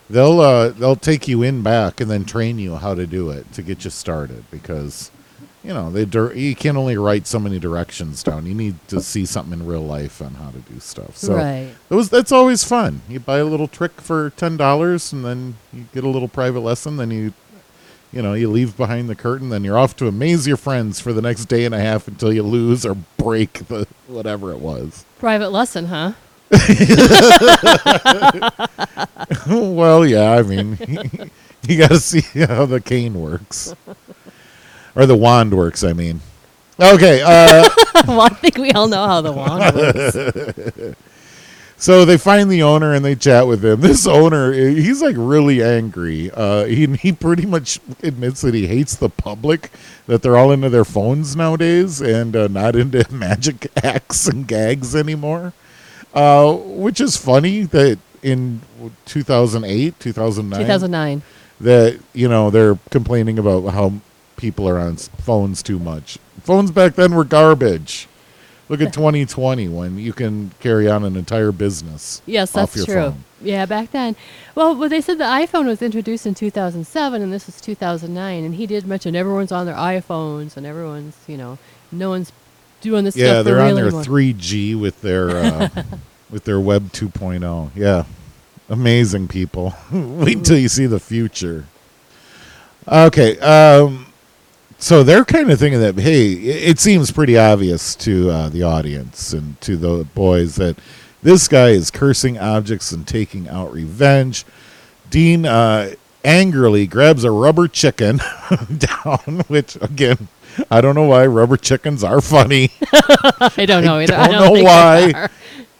they'll 0.09 0.39
uh, 0.39 0.69
they'll 0.69 0.95
take 0.95 1.27
you 1.27 1.43
in 1.43 1.61
back 1.61 2.01
and 2.01 2.09
then 2.09 2.25
train 2.25 2.57
you 2.57 2.75
how 2.77 2.95
to 2.95 3.05
do 3.05 3.29
it 3.29 3.51
to 3.53 3.61
get 3.61 3.83
you 3.83 3.91
started 3.91 4.45
because 4.49 5.11
you 5.63 5.73
know 5.73 5.91
they 5.91 6.05
dir- 6.05 6.33
you 6.33 6.55
can 6.55 6.77
only 6.77 6.97
write 6.97 7.27
so 7.27 7.37
many 7.37 7.59
directions 7.59 8.23
down. 8.23 8.45
You 8.45 8.55
need 8.55 8.75
to 8.87 9.01
see 9.01 9.25
something 9.25 9.59
in 9.59 9.65
real 9.65 9.85
life 9.85 10.21
on 10.21 10.35
how 10.35 10.51
to 10.51 10.59
do 10.59 10.79
stuff. 10.79 11.17
So 11.17 11.35
right. 11.35 11.69
those 11.89 12.09
that's 12.09 12.31
always 12.31 12.63
fun. 12.63 13.01
You 13.09 13.19
buy 13.19 13.39
a 13.39 13.45
little 13.45 13.67
trick 13.67 13.99
for 13.99 14.31
ten 14.31 14.57
dollars 14.57 15.11
and 15.11 15.25
then 15.25 15.57
you 15.73 15.85
get 15.93 16.03
a 16.03 16.09
little 16.09 16.29
private 16.29 16.61
lesson. 16.61 16.97
Then 16.97 17.11
you 17.11 17.33
you 18.15 18.21
know 18.21 18.33
you 18.33 18.49
leave 18.49 18.75
behind 18.77 19.09
the 19.09 19.15
curtain. 19.15 19.49
Then 19.49 19.63
you're 19.63 19.77
off 19.77 19.95
to 19.97 20.07
amaze 20.07 20.47
your 20.47 20.57
friends 20.57 20.99
for 20.99 21.13
the 21.13 21.21
next 21.21 21.45
day 21.45 21.65
and 21.65 21.75
a 21.75 21.79
half 21.79 22.07
until 22.07 22.33
you 22.33 22.41
lose 22.41 22.85
or 22.85 22.95
break 23.17 23.67
the 23.67 23.85
whatever 24.07 24.51
it 24.51 24.59
was. 24.59 25.05
Private 25.19 25.49
lesson, 25.49 25.85
huh? 25.87 26.13
well, 29.47 30.05
yeah, 30.05 30.31
I 30.31 30.43
mean, 30.43 30.77
you 31.67 31.77
got 31.77 31.89
to 31.89 31.99
see 31.99 32.21
how 32.45 32.65
the 32.65 32.79
cane 32.79 33.19
works, 33.19 33.75
or 34.95 35.05
the 35.05 35.17
wand 35.17 35.53
works. 35.53 35.83
I 35.83 35.93
mean, 35.93 36.21
okay. 36.79 37.21
Uh, 37.21 37.67
well, 38.07 38.21
I 38.21 38.29
think 38.29 38.57
we 38.57 38.71
all 38.71 38.87
know 38.87 39.05
how 39.07 39.21
the 39.21 39.33
wand 39.33 39.75
works. 39.75 40.95
So 41.85 42.03
they 42.03 42.17
find 42.17 42.49
the 42.49 42.63
owner 42.63 42.95
and 42.95 43.05
they 43.05 43.13
chat 43.13 43.45
with 43.45 43.63
him. 43.63 43.79
This 43.85 44.07
owner, 44.07 44.51
he's 44.51 45.03
like 45.03 45.15
really 45.19 45.61
angry. 45.61 46.31
Uh, 46.31 46.65
he 46.65 46.87
he 46.95 47.11
pretty 47.11 47.45
much 47.45 47.79
admits 48.01 48.41
that 48.41 48.55
he 48.55 48.65
hates 48.65 48.95
the 48.95 49.07
public, 49.09 49.69
that 50.07 50.23
they're 50.23 50.35
all 50.35 50.51
into 50.51 50.69
their 50.69 50.83
phones 50.83 51.35
nowadays 51.35 52.01
and 52.01 52.35
uh, 52.35 52.47
not 52.47 52.75
into 52.75 53.05
magic 53.11 53.71
acts 53.83 54.25
and 54.25 54.47
gags 54.47 54.95
anymore. 54.95 55.53
Uh, 56.11 56.53
which 56.55 56.99
is 56.99 57.17
funny 57.17 57.61
that 57.61 57.99
in 58.23 58.61
2008, 59.05 59.99
2009, 59.99 60.59
2009. 60.59 61.21
that 61.61 61.99
you 62.13 62.27
know 62.27 62.49
they're 62.49 62.79
complaining 62.89 63.37
about 63.37 63.61
how 63.69 63.93
people 64.37 64.67
are 64.67 64.79
on 64.79 64.97
phones 64.97 65.61
too 65.61 65.77
much. 65.77 66.17
Phones 66.41 66.71
back 66.71 66.95
then 66.95 67.13
were 67.13 67.23
garbage. 67.23 68.07
Look 68.67 68.81
at 68.81 68.93
2020 68.93 69.67
when 69.67 69.99
you 69.99 70.11
can 70.11 70.51
carry 70.59 70.89
on 70.89 71.03
an 71.03 71.15
entire 71.15 71.51
business. 71.51 72.23
Yes, 72.25 72.55
off 72.55 72.73
that's 72.73 72.77
your 72.77 72.85
true. 72.85 73.11
phone. 73.11 73.23
Yeah, 73.41 73.67
back 73.67 73.91
then. 73.91 74.15
Well, 74.55 74.73
but 74.73 74.89
they 74.89 75.01
said 75.01 75.19
the 75.19 75.25
iPhone 75.25 75.65
was 75.67 75.83
introduced 75.83 76.25
in 76.25 76.33
2007 76.33 77.21
and 77.21 77.31
this 77.31 77.45
was 77.45 77.61
2009 77.61 78.43
and 78.43 78.55
he 78.55 78.65
did 78.65 78.87
mention 78.87 79.15
everyone's 79.15 79.51
on 79.51 79.67
their 79.67 79.75
iPhones 79.75 80.57
and 80.57 80.65
everyone's, 80.65 81.15
you 81.27 81.37
know, 81.37 81.59
no 81.91 82.09
one's 82.09 82.31
doing 82.81 83.05
this 83.05 83.15
Yeah, 83.15 83.43
they're 83.43 83.59
on 83.59 83.75
their 83.75 83.85
anymore. 83.85 84.03
3G 84.03 84.79
with 84.79 85.01
their 85.01 85.29
uh, 85.29 85.69
with 86.31 86.45
their 86.45 86.59
Web 86.59 86.91
2.0. 86.91 87.69
Yeah, 87.75 88.05
amazing 88.69 89.27
people. 89.27 89.75
Wait 89.91 90.43
till 90.43 90.57
you 90.57 90.69
see 90.69 90.87
the 90.87 90.99
future. 90.99 91.65
Okay, 92.87 93.37
um, 93.39 94.04
so 94.77 95.03
they're 95.03 95.25
kind 95.25 95.51
of 95.51 95.59
thinking 95.59 95.79
that 95.81 95.97
hey, 95.97 96.31
it, 96.31 96.69
it 96.71 96.79
seems 96.79 97.11
pretty 97.11 97.37
obvious 97.37 97.95
to 97.95 98.29
uh, 98.29 98.49
the 98.49 98.63
audience 98.63 99.33
and 99.33 99.59
to 99.61 99.77
the 99.77 100.03
boys 100.15 100.55
that 100.55 100.77
this 101.23 101.47
guy 101.47 101.69
is 101.69 101.89
cursing 101.91 102.37
objects 102.37 102.91
and 102.91 103.07
taking 103.07 103.47
out 103.49 103.71
revenge. 103.73 104.45
Dean 105.09 105.45
uh, 105.45 105.93
angrily 106.23 106.87
grabs 106.87 107.23
a 107.23 107.31
rubber 107.31 107.67
chicken 107.67 108.19
down, 108.77 109.43
which 109.47 109.75
again. 109.81 110.27
I 110.71 110.79
don't 110.79 110.95
know 110.95 111.03
why 111.03 111.25
rubber 111.25 111.57
chickens 111.57 112.01
are 112.01 112.21
funny. 112.21 112.69
I 112.93 113.65
don't 113.65 113.83
know 113.83 113.99
either. 113.99 114.15
I 114.15 114.27
don't 114.27 114.31
don't 114.31 114.47
know 114.47 114.53
think 114.55 114.67
why. 114.67 115.05
they 115.07 115.13
are. 115.13 115.31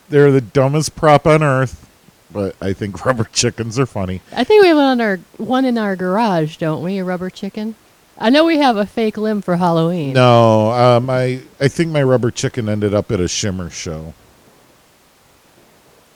They're 0.10 0.31
the 0.31 0.41
dumbest 0.41 0.95
prop 0.97 1.25
on 1.25 1.41
earth, 1.41 1.89
but 2.31 2.55
I 2.62 2.73
think 2.73 3.05
rubber 3.05 3.23
chickens 3.31 3.79
are 3.79 3.86
funny. 3.86 4.21
I 4.34 4.43
think 4.43 4.62
we 4.62 4.67
have 4.67 4.77
one, 4.77 4.86
on 4.86 5.01
our, 5.01 5.17
one 5.38 5.63
in 5.65 5.77
our 5.77 5.95
garage, 5.95 6.58
don't 6.58 6.84
we? 6.84 6.97
A 6.97 7.05
rubber 7.05 7.29
chicken? 7.29 7.75
I 8.17 8.30
know 8.30 8.45
we 8.45 8.60
have 8.60 8.78
a 8.78 8.86
fake 8.86 9.17
limb 9.17 9.41
for 9.41 9.58
Halloween. 9.58 10.13
No, 10.13 10.71
um, 10.71 11.10
I 11.10 11.41
I 11.60 11.67
think 11.67 11.91
my 11.91 12.01
rubber 12.01 12.32
chicken 12.32 12.69
ended 12.69 12.93
up 12.93 13.12
at 13.12 13.19
a 13.19 13.28
shimmer 13.28 13.69
show 13.69 14.13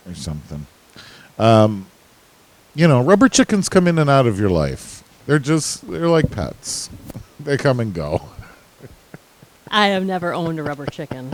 or 0.07 0.15
something. 0.15 0.65
Um, 1.37 1.87
you 2.73 2.87
know, 2.87 3.01
rubber 3.01 3.27
chickens 3.27 3.67
come 3.67 3.87
in 3.87 3.97
and 3.97 4.09
out 4.09 4.27
of 4.27 4.39
your 4.39 4.49
life. 4.49 5.03
They're 5.25 5.39
just 5.39 5.89
they're 5.89 6.07
like 6.07 6.31
pets. 6.31 6.89
They 7.41 7.55
come 7.55 7.79
and 7.79 7.93
go. 7.93 8.23
I 9.71 9.87
have 9.87 10.05
never 10.05 10.33
owned 10.33 10.59
a 10.59 10.63
rubber 10.63 10.85
chicken. 10.85 11.33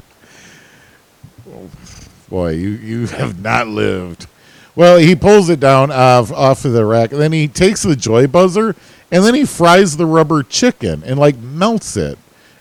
Boy, 2.29 2.51
you 2.51 2.69
you 2.69 3.07
have 3.07 3.41
not 3.41 3.67
lived. 3.67 4.27
Well, 4.75 4.97
he 4.97 5.15
pulls 5.15 5.49
it 5.49 5.59
down 5.59 5.89
off 5.89 6.31
off 6.31 6.63
of 6.63 6.73
the 6.73 6.85
rack, 6.85 7.11
and 7.11 7.19
then 7.19 7.31
he 7.31 7.47
takes 7.47 7.81
the 7.81 7.95
joy 7.95 8.27
buzzer, 8.27 8.75
and 9.11 9.23
then 9.23 9.35
he 9.35 9.45
fries 9.45 9.97
the 9.97 10.05
rubber 10.05 10.43
chicken 10.43 11.03
and 11.03 11.19
like 11.19 11.37
melts 11.37 11.97
it. 11.97 12.17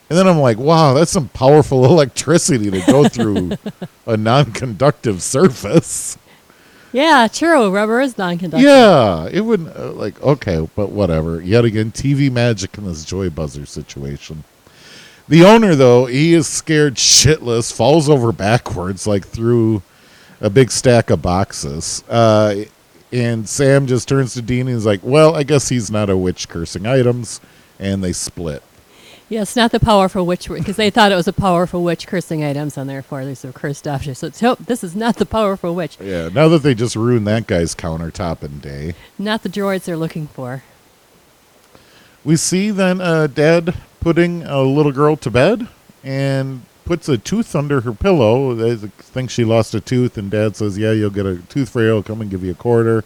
And 0.08 0.18
then 0.18 0.28
I'm 0.28 0.38
like, 0.38 0.58
wow, 0.58 0.92
that's 0.94 1.10
some 1.10 1.28
powerful 1.28 1.84
electricity 1.86 2.70
to 2.70 2.80
go 2.86 3.08
through 3.08 3.52
a 4.06 4.16
non-conductive 4.16 5.22
surface. 5.22 6.18
Yeah, 6.92 7.26
true. 7.26 7.70
Rubber 7.70 8.00
is 8.00 8.16
non-conductive. 8.16 8.64
Yeah, 8.64 9.28
it 9.32 9.40
would 9.40 9.66
uh, 9.76 9.92
like 9.92 10.22
okay, 10.22 10.68
but 10.76 10.90
whatever. 10.90 11.40
Yet 11.40 11.64
again, 11.64 11.90
TV 11.90 12.30
magic 12.30 12.78
in 12.78 12.84
this 12.84 13.04
joy 13.04 13.30
buzzer 13.30 13.66
situation. 13.66 14.44
The 15.26 15.44
owner, 15.44 15.74
though, 15.74 16.04
he 16.04 16.34
is 16.34 16.46
scared 16.46 16.96
shitless, 16.96 17.72
falls 17.72 18.08
over 18.08 18.30
backwards 18.30 19.06
like 19.06 19.26
through 19.26 19.82
a 20.40 20.50
big 20.50 20.70
stack 20.70 21.08
of 21.10 21.22
boxes. 21.22 22.04
Uh, 22.08 22.66
and 23.14 23.48
Sam 23.48 23.86
just 23.86 24.08
turns 24.08 24.34
to 24.34 24.42
Dean 24.42 24.66
and 24.66 24.76
he's 24.76 24.84
like, 24.86 25.00
"Well, 25.02 25.34
I 25.36 25.42
guess 25.44 25.68
he's 25.68 25.90
not 25.90 26.10
a 26.10 26.16
witch 26.16 26.48
cursing 26.48 26.86
items," 26.86 27.40
and 27.78 28.02
they 28.02 28.12
split. 28.12 28.62
Yes, 29.30 29.56
not 29.56 29.72
the 29.72 29.80
powerful 29.80 30.26
witch, 30.26 30.48
because 30.50 30.76
they 30.76 30.90
thought 30.90 31.10
it 31.10 31.16
was 31.16 31.26
a 31.26 31.32
powerful 31.32 31.82
witch 31.82 32.06
cursing 32.06 32.44
items, 32.44 32.76
and 32.76 32.88
therefore 32.90 33.24
these 33.24 33.42
are 33.44 33.52
cursed 33.52 33.88
objects. 33.88 34.20
So, 34.20 34.28
so 34.30 34.54
this 34.56 34.84
is 34.84 34.94
not 34.94 35.16
the 35.16 35.24
powerful 35.24 35.74
witch, 35.74 35.96
Yeah, 35.98 36.28
now 36.28 36.48
that 36.48 36.62
they 36.62 36.74
just 36.74 36.94
ruined 36.94 37.26
that 37.26 37.46
guy's 37.46 37.74
countertop 37.74 38.42
and 38.42 38.60
day. 38.60 38.94
not 39.18 39.42
the 39.42 39.48
droids 39.48 39.84
they're 39.84 39.96
looking 39.96 40.26
for. 40.26 40.62
We 42.22 42.36
see 42.36 42.70
then 42.70 43.00
uh, 43.00 43.26
Dad 43.28 43.74
putting 44.00 44.42
a 44.44 44.60
little 44.60 44.92
girl 44.92 45.16
to 45.16 45.30
bed 45.30 45.68
and 46.04 46.60
puts 46.84 47.08
a 47.08 47.16
tooth 47.18 47.54
under 47.54 47.80
her 47.82 47.92
pillow. 47.92 48.54
They 48.54 48.76
think 48.88 49.30
she 49.30 49.44
lost 49.44 49.74
a 49.74 49.80
tooth, 49.80 50.16
and 50.18 50.30
Dad 50.30 50.56
says, 50.56 50.78
"Yeah, 50.78 50.92
you'll 50.92 51.10
get 51.10 51.26
a 51.26 51.36
tooth 51.48 51.70
fairy. 51.70 51.92
will 51.92 52.02
come 52.02 52.20
and 52.20 52.30
give 52.30 52.44
you 52.44 52.52
a 52.52 52.54
quarter." 52.54 53.04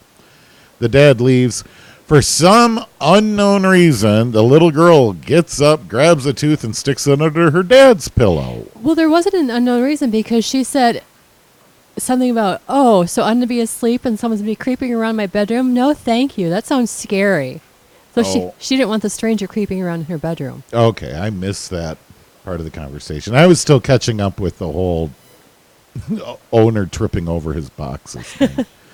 The 0.78 0.88
dad 0.88 1.20
leaves. 1.20 1.64
For 2.06 2.22
some 2.22 2.86
unknown 3.02 3.66
reason, 3.66 4.32
the 4.32 4.42
little 4.42 4.70
girl 4.70 5.12
gets 5.12 5.60
up, 5.60 5.88
grabs 5.88 6.24
a 6.24 6.32
tooth, 6.32 6.64
and 6.64 6.74
sticks 6.74 7.06
it 7.06 7.20
under 7.20 7.50
her 7.50 7.62
dad's 7.62 8.08
pillow. 8.08 8.66
Well, 8.80 8.94
there 8.94 9.10
wasn't 9.10 9.34
an 9.34 9.50
unknown 9.50 9.82
reason 9.82 10.10
because 10.10 10.44
she 10.46 10.64
said 10.64 11.02
something 11.98 12.30
about, 12.30 12.62
oh, 12.66 13.04
so 13.04 13.22
I'm 13.24 13.34
going 13.34 13.40
to 13.42 13.46
be 13.46 13.60
asleep 13.60 14.04
and 14.06 14.18
someone's 14.18 14.40
going 14.40 14.46
to 14.54 14.58
be 14.58 14.62
creeping 14.64 14.94
around 14.94 15.16
my 15.16 15.26
bedroom? 15.26 15.74
No, 15.74 15.92
thank 15.92 16.38
you. 16.38 16.48
That 16.48 16.64
sounds 16.64 16.90
scary. 16.90 17.60
So 18.14 18.22
Oh. 18.24 18.54
she, 18.58 18.64
she 18.68 18.76
didn't 18.76 18.88
want 18.88 19.02
the 19.02 19.10
stranger 19.10 19.46
creeping 19.46 19.82
around 19.82 20.00
in 20.00 20.06
her 20.06 20.16
bedroom. 20.16 20.62
Okay, 20.72 21.14
I 21.14 21.28
missed 21.30 21.68
that 21.70 21.98
part 22.48 22.60
of 22.60 22.64
the 22.64 22.70
conversation. 22.70 23.34
I 23.34 23.46
was 23.46 23.60
still 23.60 23.78
catching 23.78 24.22
up 24.22 24.40
with 24.40 24.56
the 24.56 24.72
whole 24.72 25.10
owner 26.52 26.86
tripping 26.86 27.28
over 27.28 27.52
his 27.52 27.68
boxes. 27.68 28.34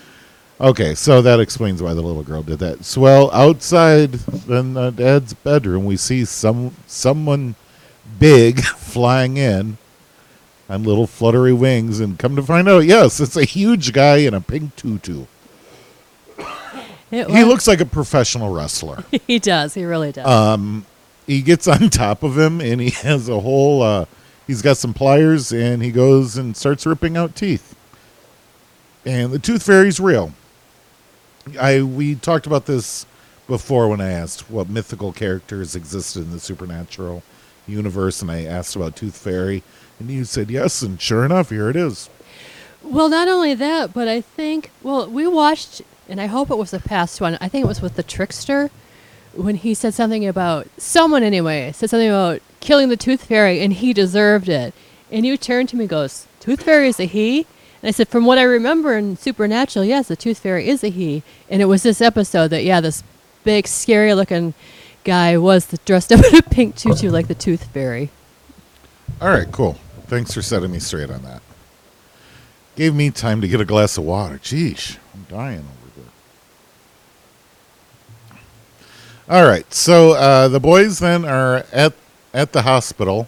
okay, 0.60 0.96
so 0.96 1.22
that 1.22 1.38
explains 1.38 1.80
why 1.80 1.94
the 1.94 2.02
little 2.02 2.24
girl 2.24 2.42
did 2.42 2.58
that. 2.58 2.84
So, 2.84 3.02
well, 3.02 3.30
outside 3.30 4.18
in 4.48 4.76
uh, 4.76 4.90
Dad's 4.90 5.34
bedroom, 5.34 5.84
we 5.84 5.96
see 5.96 6.24
some 6.24 6.74
someone 6.88 7.54
big 8.18 8.60
flying 8.64 9.36
in 9.36 9.78
on 10.68 10.82
little 10.82 11.06
fluttery 11.06 11.52
wings, 11.52 12.00
and 12.00 12.18
come 12.18 12.34
to 12.34 12.42
find 12.42 12.68
out, 12.68 12.80
yes, 12.80 13.20
it's 13.20 13.36
a 13.36 13.44
huge 13.44 13.92
guy 13.92 14.16
in 14.16 14.34
a 14.34 14.40
pink 14.40 14.74
tutu. 14.74 15.26
He 17.08 17.44
looks 17.44 17.68
like 17.68 17.80
a 17.80 17.86
professional 17.86 18.52
wrestler. 18.52 19.04
he 19.28 19.38
does. 19.38 19.74
He 19.74 19.84
really 19.84 20.10
does. 20.10 20.26
um, 20.26 20.84
he 21.26 21.42
gets 21.42 21.66
on 21.68 21.90
top 21.90 22.22
of 22.22 22.38
him 22.38 22.60
and 22.60 22.80
he 22.80 22.90
has 22.90 23.28
a 23.28 23.40
whole 23.40 23.82
uh, 23.82 24.04
he's 24.46 24.62
got 24.62 24.76
some 24.76 24.94
pliers 24.94 25.52
and 25.52 25.82
he 25.82 25.90
goes 25.90 26.36
and 26.36 26.56
starts 26.56 26.86
ripping 26.86 27.16
out 27.16 27.34
teeth 27.34 27.74
and 29.06 29.32
the 29.32 29.38
tooth 29.38 29.62
fairy's 29.62 30.00
real. 30.00 30.32
I 31.60 31.82
we 31.82 32.14
talked 32.14 32.46
about 32.46 32.66
this 32.66 33.06
before 33.46 33.88
when 33.88 34.00
I 34.00 34.10
asked 34.10 34.50
what 34.50 34.68
mythical 34.68 35.12
characters 35.12 35.76
existed 35.76 36.22
in 36.22 36.30
the 36.30 36.40
supernatural 36.40 37.22
universe, 37.66 38.22
and 38.22 38.30
I 38.30 38.44
asked 38.44 38.76
about 38.76 38.96
Tooth 38.96 39.16
Fairy, 39.16 39.62
and 39.98 40.10
you 40.10 40.24
said 40.24 40.50
yes, 40.50 40.80
and 40.82 41.00
sure 41.00 41.24
enough, 41.24 41.50
here 41.50 41.68
it 41.68 41.76
is. 41.76 42.08
Well, 42.82 43.08
not 43.08 43.28
only 43.28 43.54
that, 43.54 43.92
but 43.92 44.08
I 44.08 44.20
think 44.20 44.70
well, 44.82 45.08
we 45.08 45.26
watched, 45.26 45.82
and 46.08 46.20
I 46.20 46.26
hope 46.26 46.50
it 46.50 46.58
was 46.58 46.70
the 46.70 46.80
past 46.80 47.20
one. 47.20 47.36
I 47.40 47.48
think 47.48 47.64
it 47.64 47.68
was 47.68 47.82
with 47.82 47.96
the 47.96 48.02
trickster 48.02 48.70
when 49.36 49.56
he 49.56 49.74
said 49.74 49.94
something 49.94 50.26
about 50.26 50.68
someone 50.78 51.22
anyway 51.22 51.72
said 51.72 51.90
something 51.90 52.08
about 52.08 52.40
killing 52.60 52.88
the 52.88 52.96
tooth 52.96 53.24
fairy, 53.24 53.60
and 53.60 53.72
he 53.72 53.92
deserved 53.92 54.48
it. 54.48 54.74
And 55.10 55.26
you 55.26 55.36
turned 55.36 55.68
to 55.70 55.76
me, 55.76 55.84
and 55.84 55.90
goes, 55.90 56.26
"Tooth 56.40 56.62
fairy 56.62 56.88
is 56.88 56.98
a 56.98 57.04
he." 57.04 57.46
And 57.82 57.88
I 57.88 57.90
said, 57.90 58.08
"From 58.08 58.24
what 58.24 58.38
I 58.38 58.42
remember 58.42 58.96
in 58.96 59.16
Supernatural, 59.16 59.84
yes, 59.84 60.08
the 60.08 60.16
tooth 60.16 60.38
fairy 60.38 60.68
is 60.68 60.82
a 60.82 60.88
he." 60.88 61.22
And 61.50 61.60
it 61.60 61.66
was 61.66 61.82
this 61.82 62.00
episode 62.00 62.48
that 62.48 62.64
yeah, 62.64 62.80
this 62.80 63.02
big, 63.44 63.68
scary-looking 63.68 64.54
guy 65.04 65.36
was 65.36 65.66
the, 65.66 65.78
dressed 65.84 66.12
up 66.12 66.24
in 66.32 66.36
a 66.36 66.42
pink 66.42 66.76
tutu 66.76 67.10
like 67.10 67.28
the 67.28 67.34
tooth 67.34 67.64
fairy. 67.66 68.10
All 69.20 69.28
right, 69.28 69.50
cool. 69.52 69.78
Thanks 70.06 70.34
for 70.34 70.42
setting 70.42 70.72
me 70.72 70.78
straight 70.80 71.10
on 71.10 71.22
that. 71.22 71.42
Gave 72.76 72.94
me 72.94 73.10
time 73.10 73.40
to 73.40 73.48
get 73.48 73.60
a 73.60 73.64
glass 73.64 73.96
of 73.96 74.04
water. 74.04 74.38
Jeesh, 74.38 74.98
I'm 75.14 75.26
dying 75.28 75.60
over 75.60 75.90
here. 75.94 76.04
All 79.26 79.46
right, 79.46 79.72
so 79.72 80.12
uh, 80.12 80.48
the 80.48 80.60
boys 80.60 80.98
then 80.98 81.24
are 81.24 81.64
at 81.72 81.94
at 82.34 82.52
the 82.52 82.60
hospital. 82.60 83.26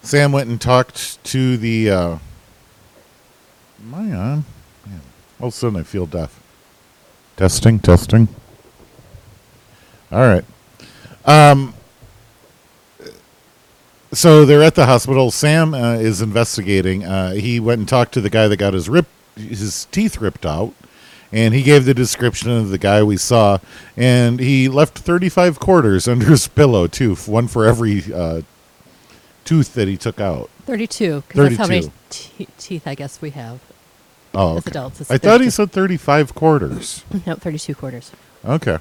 Sam 0.00 0.32
went 0.32 0.48
and 0.48 0.58
talked 0.58 1.22
to 1.24 1.58
the. 1.58 1.90
Uh, 1.90 2.18
am 3.82 3.94
I 3.94 3.98
on? 3.98 4.44
Man, 4.86 5.00
all 5.38 5.48
of 5.48 5.54
a 5.54 5.56
sudden 5.56 5.78
I 5.78 5.82
feel 5.82 6.06
deaf. 6.06 6.40
Testing, 7.36 7.78
testing. 7.78 8.28
All 10.10 10.20
right. 10.20 10.44
Um, 11.26 11.74
so 14.12 14.46
they're 14.46 14.62
at 14.62 14.76
the 14.76 14.86
hospital. 14.86 15.30
Sam 15.30 15.74
uh, 15.74 15.96
is 15.96 16.22
investigating. 16.22 17.04
Uh, 17.04 17.32
he 17.32 17.60
went 17.60 17.80
and 17.80 17.88
talked 17.88 18.14
to 18.14 18.22
the 18.22 18.30
guy 18.30 18.48
that 18.48 18.56
got 18.56 18.72
his 18.72 18.88
rip, 18.88 19.06
his 19.36 19.86
teeth 19.92 20.22
ripped 20.22 20.46
out, 20.46 20.72
and 21.32 21.54
he 21.54 21.62
gave 21.62 21.84
the 21.84 21.94
description 21.94 22.50
of 22.50 22.70
the 22.70 22.78
guy 22.78 23.02
we 23.02 23.16
saw. 23.16 23.58
And 23.96 24.40
he 24.40 24.68
left 24.68 24.98
thirty-five 24.98 25.58
quarters 25.60 26.08
under 26.12 26.26
his 26.26 26.48
pillow 26.48 26.86
too, 26.86 27.14
one 27.16 27.48
for 27.48 27.64
every 27.66 28.02
uh, 28.12 28.42
tooth 29.44 29.74
that 29.74 29.88
he 29.88 29.96
took 29.96 30.20
out. 30.20 30.50
Thirty-two, 30.64 31.22
because 31.28 31.48
that's 31.48 31.56
how 31.56 31.66
many 31.66 31.82
32. 31.82 31.92
te- 32.10 32.48
teeth 32.58 32.86
I 32.86 32.94
guess 32.94 33.20
we 33.22 33.30
have. 33.30 33.60
Oh, 34.34 34.58
As 34.58 34.66
adults, 34.66 35.00
it's 35.00 35.10
I 35.10 35.18
thought 35.18 35.40
he 35.40 35.50
said 35.50 35.72
thirty-five 35.72 36.34
quarters. 36.34 37.04
No, 37.26 37.34
thirty-two 37.34 37.74
quarters. 37.74 38.12
Okay. 38.44 38.78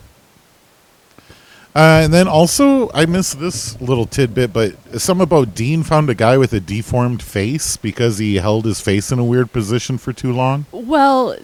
Uh, 1.76 2.02
and 2.04 2.12
then 2.14 2.28
also, 2.28 2.90
I 2.92 3.06
missed 3.06 3.40
this 3.40 3.80
little 3.80 4.08
tidbit, 4.08 4.52
but 4.52 5.00
some 5.00 5.22
about 5.22 5.54
Dean 5.54 5.84
found 5.84 6.10
a 6.10 6.16
guy 6.16 6.36
with 6.36 6.52
a 6.54 6.60
deformed 6.60 7.22
face 7.22 7.78
because 7.78 8.18
he 8.18 8.38
held 8.38 8.66
his 8.66 8.82
face 8.82 9.12
in 9.12 9.20
a 9.20 9.24
weird 9.24 9.52
position 9.52 10.00
for 10.00 10.12
too 10.12 10.34
long. 10.34 10.66
Well, 10.72 11.38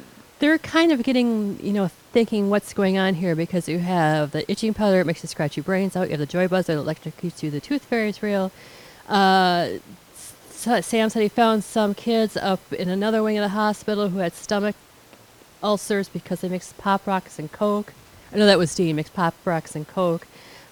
they're 0.43 0.57
kind 0.57 0.91
of 0.91 1.03
getting, 1.03 1.57
you 1.65 1.71
know, 1.71 1.87
thinking 2.11 2.49
what's 2.49 2.73
going 2.73 2.97
on 2.97 3.13
here 3.13 3.33
because 3.33 3.69
you 3.69 3.79
have 3.79 4.31
the 4.31 4.51
itching 4.51 4.73
powder, 4.73 4.99
it 4.99 5.05
makes 5.05 5.23
you 5.23 5.29
scratch 5.29 5.55
your 5.55 5.63
brains 5.63 5.95
out. 5.95 6.07
You 6.07 6.09
have 6.09 6.19
the 6.19 6.25
joy 6.25 6.49
buzz 6.49 6.65
that 6.65 6.77
electrocutes 6.77 7.41
you. 7.41 7.49
The 7.49 7.61
tooth 7.61 7.85
fairy 7.85 8.09
is 8.09 8.21
real. 8.21 8.51
Uh, 9.07 9.75
Sam 10.51 11.09
said 11.09 11.21
he 11.21 11.29
found 11.29 11.63
some 11.63 11.93
kids 11.93 12.35
up 12.35 12.73
in 12.73 12.89
another 12.89 13.23
wing 13.23 13.37
of 13.37 13.43
the 13.43 13.55
hospital 13.55 14.09
who 14.09 14.19
had 14.19 14.33
stomach 14.33 14.75
ulcers 15.63 16.09
because 16.09 16.41
they 16.41 16.49
mixed 16.49 16.77
pop 16.77 17.07
rocks 17.07 17.39
and 17.39 17.49
coke. 17.49 17.93
I 18.33 18.35
know 18.35 18.45
that 18.45 18.57
was 18.57 18.75
Dean 18.75 18.97
mixed 18.97 19.13
pop 19.13 19.35
rocks 19.45 19.77
and 19.77 19.87
coke. 19.87 20.27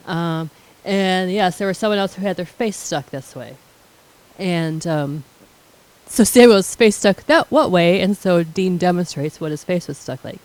Um, 0.06 0.50
and 0.84 1.32
yes, 1.32 1.58
there 1.58 1.68
was 1.70 1.78
someone 1.78 1.98
else 1.98 2.16
who 2.16 2.24
had 2.24 2.36
their 2.36 2.46
face 2.46 2.76
stuck 2.76 3.10
this 3.10 3.38
way. 3.38 3.56
And 4.38 4.86
um, 4.86 5.24
so 6.12 6.26
Samuel's 6.26 6.76
face 6.76 6.98
stuck 6.98 7.26
that 7.28 7.50
what 7.50 7.72
way, 7.72 8.02
and 8.02 8.18
so 8.18 8.44
Dean 8.44 8.78
demonstrates 8.78 9.40
what 9.40 9.52
his 9.52 9.64
face 9.64 9.88
was 9.88 9.98
stuck 9.98 10.24
like. 10.26 10.40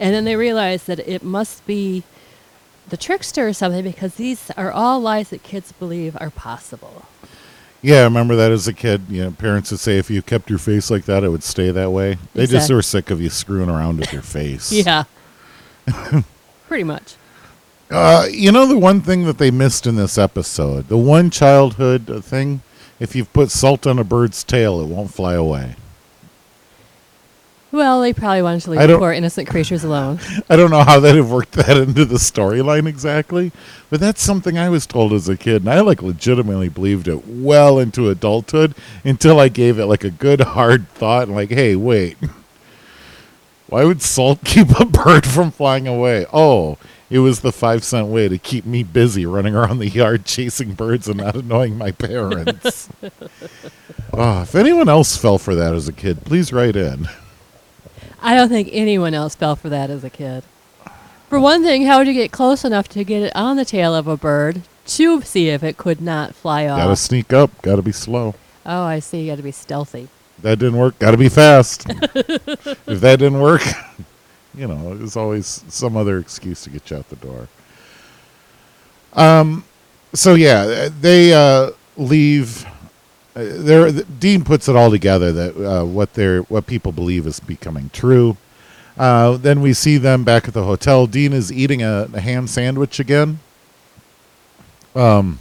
And 0.00 0.12
then 0.12 0.24
they 0.24 0.34
realize 0.34 0.82
that 0.84 0.98
it 0.98 1.22
must 1.22 1.64
be 1.64 2.02
the 2.88 2.96
trickster 2.96 3.46
or 3.46 3.52
something 3.52 3.84
because 3.84 4.16
these 4.16 4.50
are 4.56 4.72
all 4.72 4.98
lies 4.98 5.30
that 5.30 5.44
kids 5.44 5.70
believe 5.70 6.16
are 6.20 6.30
possible. 6.30 7.06
Yeah, 7.82 8.00
I 8.00 8.04
remember 8.04 8.34
that 8.34 8.50
as 8.50 8.66
a 8.66 8.72
kid. 8.72 9.02
You 9.08 9.24
know, 9.24 9.30
parents 9.30 9.70
would 9.70 9.78
say 9.78 9.96
if 9.96 10.10
you 10.10 10.22
kept 10.22 10.50
your 10.50 10.58
face 10.58 10.90
like 10.90 11.04
that, 11.04 11.22
it 11.22 11.28
would 11.28 11.44
stay 11.44 11.70
that 11.70 11.90
way. 11.90 12.18
They 12.34 12.46
just 12.46 12.72
were 12.72 12.82
sick 12.82 13.10
of 13.10 13.20
you 13.20 13.30
screwing 13.30 13.70
around 13.70 14.00
with 14.00 14.12
your 14.12 14.22
face. 14.38 14.72
Yeah. 14.72 15.04
Pretty 16.66 16.84
much. 16.84 17.14
Uh, 17.90 18.26
you 18.28 18.50
know 18.50 18.66
the 18.66 18.78
one 18.78 19.02
thing 19.02 19.24
that 19.26 19.38
they 19.38 19.52
missed 19.52 19.86
in 19.86 19.94
this 19.94 20.18
episode, 20.18 20.88
the 20.88 20.98
one 20.98 21.30
childhood 21.30 22.24
thing. 22.24 22.62
If 23.02 23.16
you've 23.16 23.32
put 23.32 23.50
salt 23.50 23.84
on 23.84 23.98
a 23.98 24.04
bird's 24.04 24.44
tail, 24.44 24.80
it 24.80 24.86
won't 24.86 25.12
fly 25.12 25.34
away. 25.34 25.74
Well, 27.72 28.00
they 28.00 28.12
probably 28.12 28.42
wanted 28.42 28.60
to 28.60 28.70
leave 28.70 28.86
the 28.86 28.96
poor 28.96 29.10
innocent 29.10 29.48
creatures 29.48 29.82
alone. 29.82 30.20
I 30.48 30.54
don't 30.54 30.70
know 30.70 30.84
how 30.84 31.00
they'd 31.00 31.16
have 31.16 31.28
worked 31.28 31.50
that 31.54 31.76
into 31.76 32.04
the 32.04 32.14
storyline 32.14 32.86
exactly, 32.86 33.50
but 33.90 33.98
that's 33.98 34.22
something 34.22 34.56
I 34.56 34.68
was 34.68 34.86
told 34.86 35.12
as 35.14 35.28
a 35.28 35.36
kid, 35.36 35.62
and 35.62 35.70
I 35.72 35.80
like 35.80 36.00
legitimately 36.00 36.68
believed 36.68 37.08
it 37.08 37.26
well 37.26 37.80
into 37.80 38.08
adulthood 38.08 38.72
until 39.02 39.40
I 39.40 39.48
gave 39.48 39.80
it 39.80 39.86
like 39.86 40.04
a 40.04 40.10
good 40.10 40.40
hard 40.40 40.88
thought, 40.90 41.26
and 41.26 41.34
like, 41.34 41.50
hey, 41.50 41.74
wait, 41.74 42.16
why 43.66 43.82
would 43.84 44.00
salt 44.00 44.38
keep 44.44 44.78
a 44.78 44.84
bird 44.84 45.26
from 45.26 45.50
flying 45.50 45.88
away? 45.88 46.24
Oh, 46.32 46.78
it 47.12 47.18
was 47.18 47.40
the 47.40 47.52
five 47.52 47.84
cent 47.84 48.06
way 48.06 48.26
to 48.26 48.38
keep 48.38 48.64
me 48.64 48.82
busy 48.82 49.26
running 49.26 49.54
around 49.54 49.78
the 49.78 49.88
yard 49.88 50.24
chasing 50.24 50.72
birds 50.72 51.06
and 51.08 51.18
not 51.18 51.36
annoying 51.36 51.76
my 51.76 51.90
parents. 51.90 52.88
oh, 54.14 54.42
if 54.42 54.54
anyone 54.54 54.88
else 54.88 55.14
fell 55.14 55.36
for 55.36 55.54
that 55.54 55.74
as 55.74 55.86
a 55.86 55.92
kid, 55.92 56.24
please 56.24 56.54
write 56.54 56.74
in. 56.74 57.10
I 58.22 58.34
don't 58.34 58.48
think 58.48 58.70
anyone 58.72 59.12
else 59.12 59.34
fell 59.34 59.56
for 59.56 59.68
that 59.68 59.90
as 59.90 60.02
a 60.04 60.08
kid. 60.08 60.42
For 61.28 61.38
one 61.38 61.62
thing, 61.62 61.84
how 61.84 61.98
would 61.98 62.06
you 62.06 62.14
get 62.14 62.32
close 62.32 62.64
enough 62.64 62.88
to 62.88 63.04
get 63.04 63.22
it 63.22 63.36
on 63.36 63.56
the 63.56 63.66
tail 63.66 63.94
of 63.94 64.06
a 64.06 64.16
bird 64.16 64.62
to 64.86 65.20
see 65.20 65.50
if 65.50 65.62
it 65.62 65.76
could 65.76 66.00
not 66.00 66.34
fly 66.34 66.66
off? 66.66 66.78
Gotta 66.78 66.96
sneak 66.96 67.30
up, 67.34 67.50
gotta 67.60 67.82
be 67.82 67.92
slow. 67.92 68.34
oh, 68.64 68.82
I 68.84 69.00
see. 69.00 69.20
You 69.22 69.32
got 69.32 69.36
to 69.36 69.42
be 69.42 69.52
stealthy. 69.52 70.08
That 70.40 70.58
didn't 70.58 70.78
work. 70.78 70.98
Got 70.98 71.10
to 71.10 71.18
be 71.18 71.28
fast. 71.28 71.84
if 71.90 73.00
that 73.00 73.18
didn't 73.18 73.40
work, 73.40 73.62
you 74.54 74.66
know, 74.66 74.96
there's 74.96 75.16
always 75.16 75.64
some 75.68 75.96
other 75.96 76.18
excuse 76.18 76.62
to 76.64 76.70
get 76.70 76.90
you 76.90 76.98
out 76.98 77.08
the 77.08 77.16
door. 77.16 77.48
Um, 79.14 79.64
so 80.14 80.34
yeah, 80.34 80.88
they 81.00 81.32
uh, 81.32 81.70
leave. 81.96 82.64
Uh, 83.34 83.44
there, 83.44 83.90
Dean 83.90 84.44
puts 84.44 84.68
it 84.68 84.76
all 84.76 84.90
together 84.90 85.32
that 85.32 85.56
uh, 85.56 85.84
what 85.84 86.14
they're 86.14 86.42
what 86.42 86.66
people 86.66 86.92
believe 86.92 87.26
is 87.26 87.40
becoming 87.40 87.90
true. 87.92 88.36
Uh, 88.98 89.38
then 89.38 89.62
we 89.62 89.72
see 89.72 89.96
them 89.96 90.22
back 90.22 90.46
at 90.48 90.54
the 90.54 90.64
hotel. 90.64 91.06
Dean 91.06 91.32
is 91.32 91.50
eating 91.50 91.82
a, 91.82 92.08
a 92.12 92.20
ham 92.20 92.46
sandwich 92.46 93.00
again. 93.00 93.40
Um, 94.94 95.38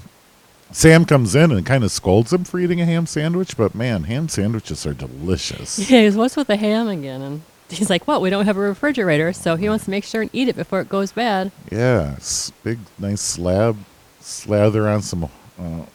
Sam 0.72 1.04
comes 1.04 1.36
in 1.36 1.52
and 1.52 1.66
kind 1.66 1.84
of 1.84 1.92
scolds 1.92 2.32
him 2.32 2.46
for 2.46 2.60
eating 2.60 2.80
a 2.80 2.86
ham 2.86 3.06
sandwich, 3.06 3.58
but 3.58 3.76
man, 3.76 4.04
ham 4.06 4.30
sandwiches 4.30 4.86
are 4.86 4.94
delicious. 4.94 5.78
Yeah, 5.92 6.10
what's 6.12 6.38
with 6.38 6.48
the 6.48 6.56
ham 6.56 6.88
again? 6.88 7.22
And 7.22 7.42
he's 7.72 7.90
like, 7.90 8.08
what? 8.08 8.22
We 8.22 8.30
don't 8.30 8.46
have 8.46 8.58
a 8.58 8.62
refrigerator, 8.62 9.34
so 9.34 9.56
he 9.56 9.70
wants 9.70 9.86
to 9.86 9.92
make 9.92 10.04
sure 10.04 10.22
and 10.22 10.30
eat 10.34 10.48
it 10.48 10.56
before 10.56 10.82
it 10.82 10.90
goes 10.90 11.12
bad. 11.12 11.52
Yeah, 11.72 12.18
big 12.64 12.80
nice 13.00 13.22
slab, 13.22 13.78
slather 14.20 14.88
on 14.88 15.02
some 15.02 15.30
uh, 15.60 15.86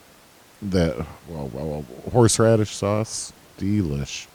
that 0.63 1.07
well, 1.29 1.51
well, 1.53 1.85
horseradish 2.11 2.75
sauce, 2.75 3.33
delish. 3.59 4.27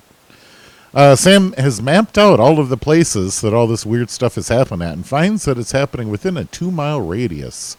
Uh, 0.94 1.16
Sam 1.16 1.54
has 1.54 1.82
mapped 1.82 2.18
out 2.18 2.40
all 2.40 2.60
of 2.60 2.68
the 2.68 2.78
places 2.78 3.40
that 3.42 3.54
all 3.54 3.66
this 3.66 3.86
weird 3.86 4.10
stuff 4.10 4.36
has 4.36 4.50
happened 4.50 4.84
at, 4.84 4.94
and 4.94 5.06
finds 5.06 5.46
that 5.46 5.58
it's 5.58 5.72
happening 5.72 6.10
within 6.10 6.36
a 6.36 6.46
two-mile 6.46 7.00
radius. 7.00 7.78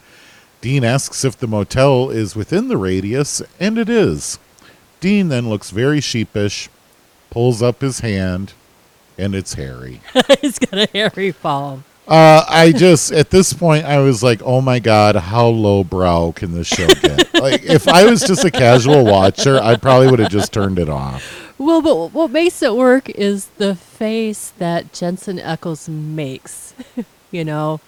Dean 0.63 0.83
asks 0.83 1.25
if 1.25 1.37
the 1.37 1.47
motel 1.47 2.09
is 2.09 2.35
within 2.35 2.69
the 2.69 2.77
radius, 2.77 3.43
and 3.61 3.77
it 3.77 3.91
is. 3.91 4.39
Dean 5.01 5.29
then 5.29 5.49
looks 5.49 5.71
very 5.71 6.01
sheepish, 6.01 6.71
pulls 7.29 7.61
up 7.61 7.81
his 7.83 8.01
hand, 8.01 8.55
and 9.19 9.35
it's 9.35 9.55
Harry. 9.55 10.01
he's 10.41 10.59
got 10.59 10.75
a 10.75 10.89
hairy 10.93 11.33
palm. 11.33 11.85
Uh, 12.07 12.45
I 12.49 12.73
just 12.73 13.13
at 13.13 13.31
this 13.31 13.53
point 13.53 13.85
I 13.85 14.01
was 14.01 14.23
like, 14.23 14.43
oh 14.43 14.61
my 14.61 14.81
god, 14.81 15.15
how 15.15 15.47
lowbrow 15.47 16.33
can 16.33 16.53
this 16.53 16.67
show 16.67 16.89
get? 16.89 17.33
like, 17.41 17.63
if 17.63 17.87
I 17.87 18.05
was 18.05 18.23
just 18.23 18.45
a 18.45 18.51
casual 18.51 19.05
watcher, 19.05 19.59
I 19.59 19.77
probably 19.77 20.11
would 20.11 20.19
have 20.19 20.31
just 20.31 20.53
turned 20.53 20.79
it 20.79 20.89
off. 20.89 21.55
Well, 21.59 21.81
but 21.81 22.13
what 22.13 22.33
makes 22.33 22.61
it 22.61 22.75
work 22.75 23.09
is 23.11 23.47
the 23.59 23.77
face 23.77 24.53
that 24.59 24.93
Jensen 24.93 25.39
Ackles 25.39 25.89
makes. 25.89 26.75
you 27.31 27.45
know, 27.45 27.81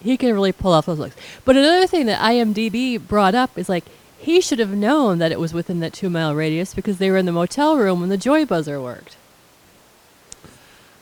he 0.00 0.16
can 0.16 0.32
really 0.32 0.52
pull 0.52 0.72
off 0.72 0.86
those 0.86 0.98
looks. 0.98 1.16
But 1.44 1.56
another 1.56 1.86
thing 1.86 2.06
that 2.06 2.22
IMDb 2.22 2.98
brought 2.98 3.34
up 3.34 3.58
is 3.58 3.68
like 3.68 3.84
he 4.18 4.40
should 4.40 4.58
have 4.58 4.74
known 4.74 5.18
that 5.18 5.30
it 5.30 5.38
was 5.38 5.52
within 5.52 5.80
that 5.80 5.92
two 5.92 6.08
mile 6.08 6.34
radius 6.34 6.72
because 6.72 6.96
they 6.96 7.10
were 7.10 7.18
in 7.18 7.26
the 7.26 7.32
motel 7.32 7.76
room 7.76 8.00
when 8.00 8.08
the 8.08 8.16
joy 8.16 8.46
buzzer 8.46 8.80
worked. 8.80 9.16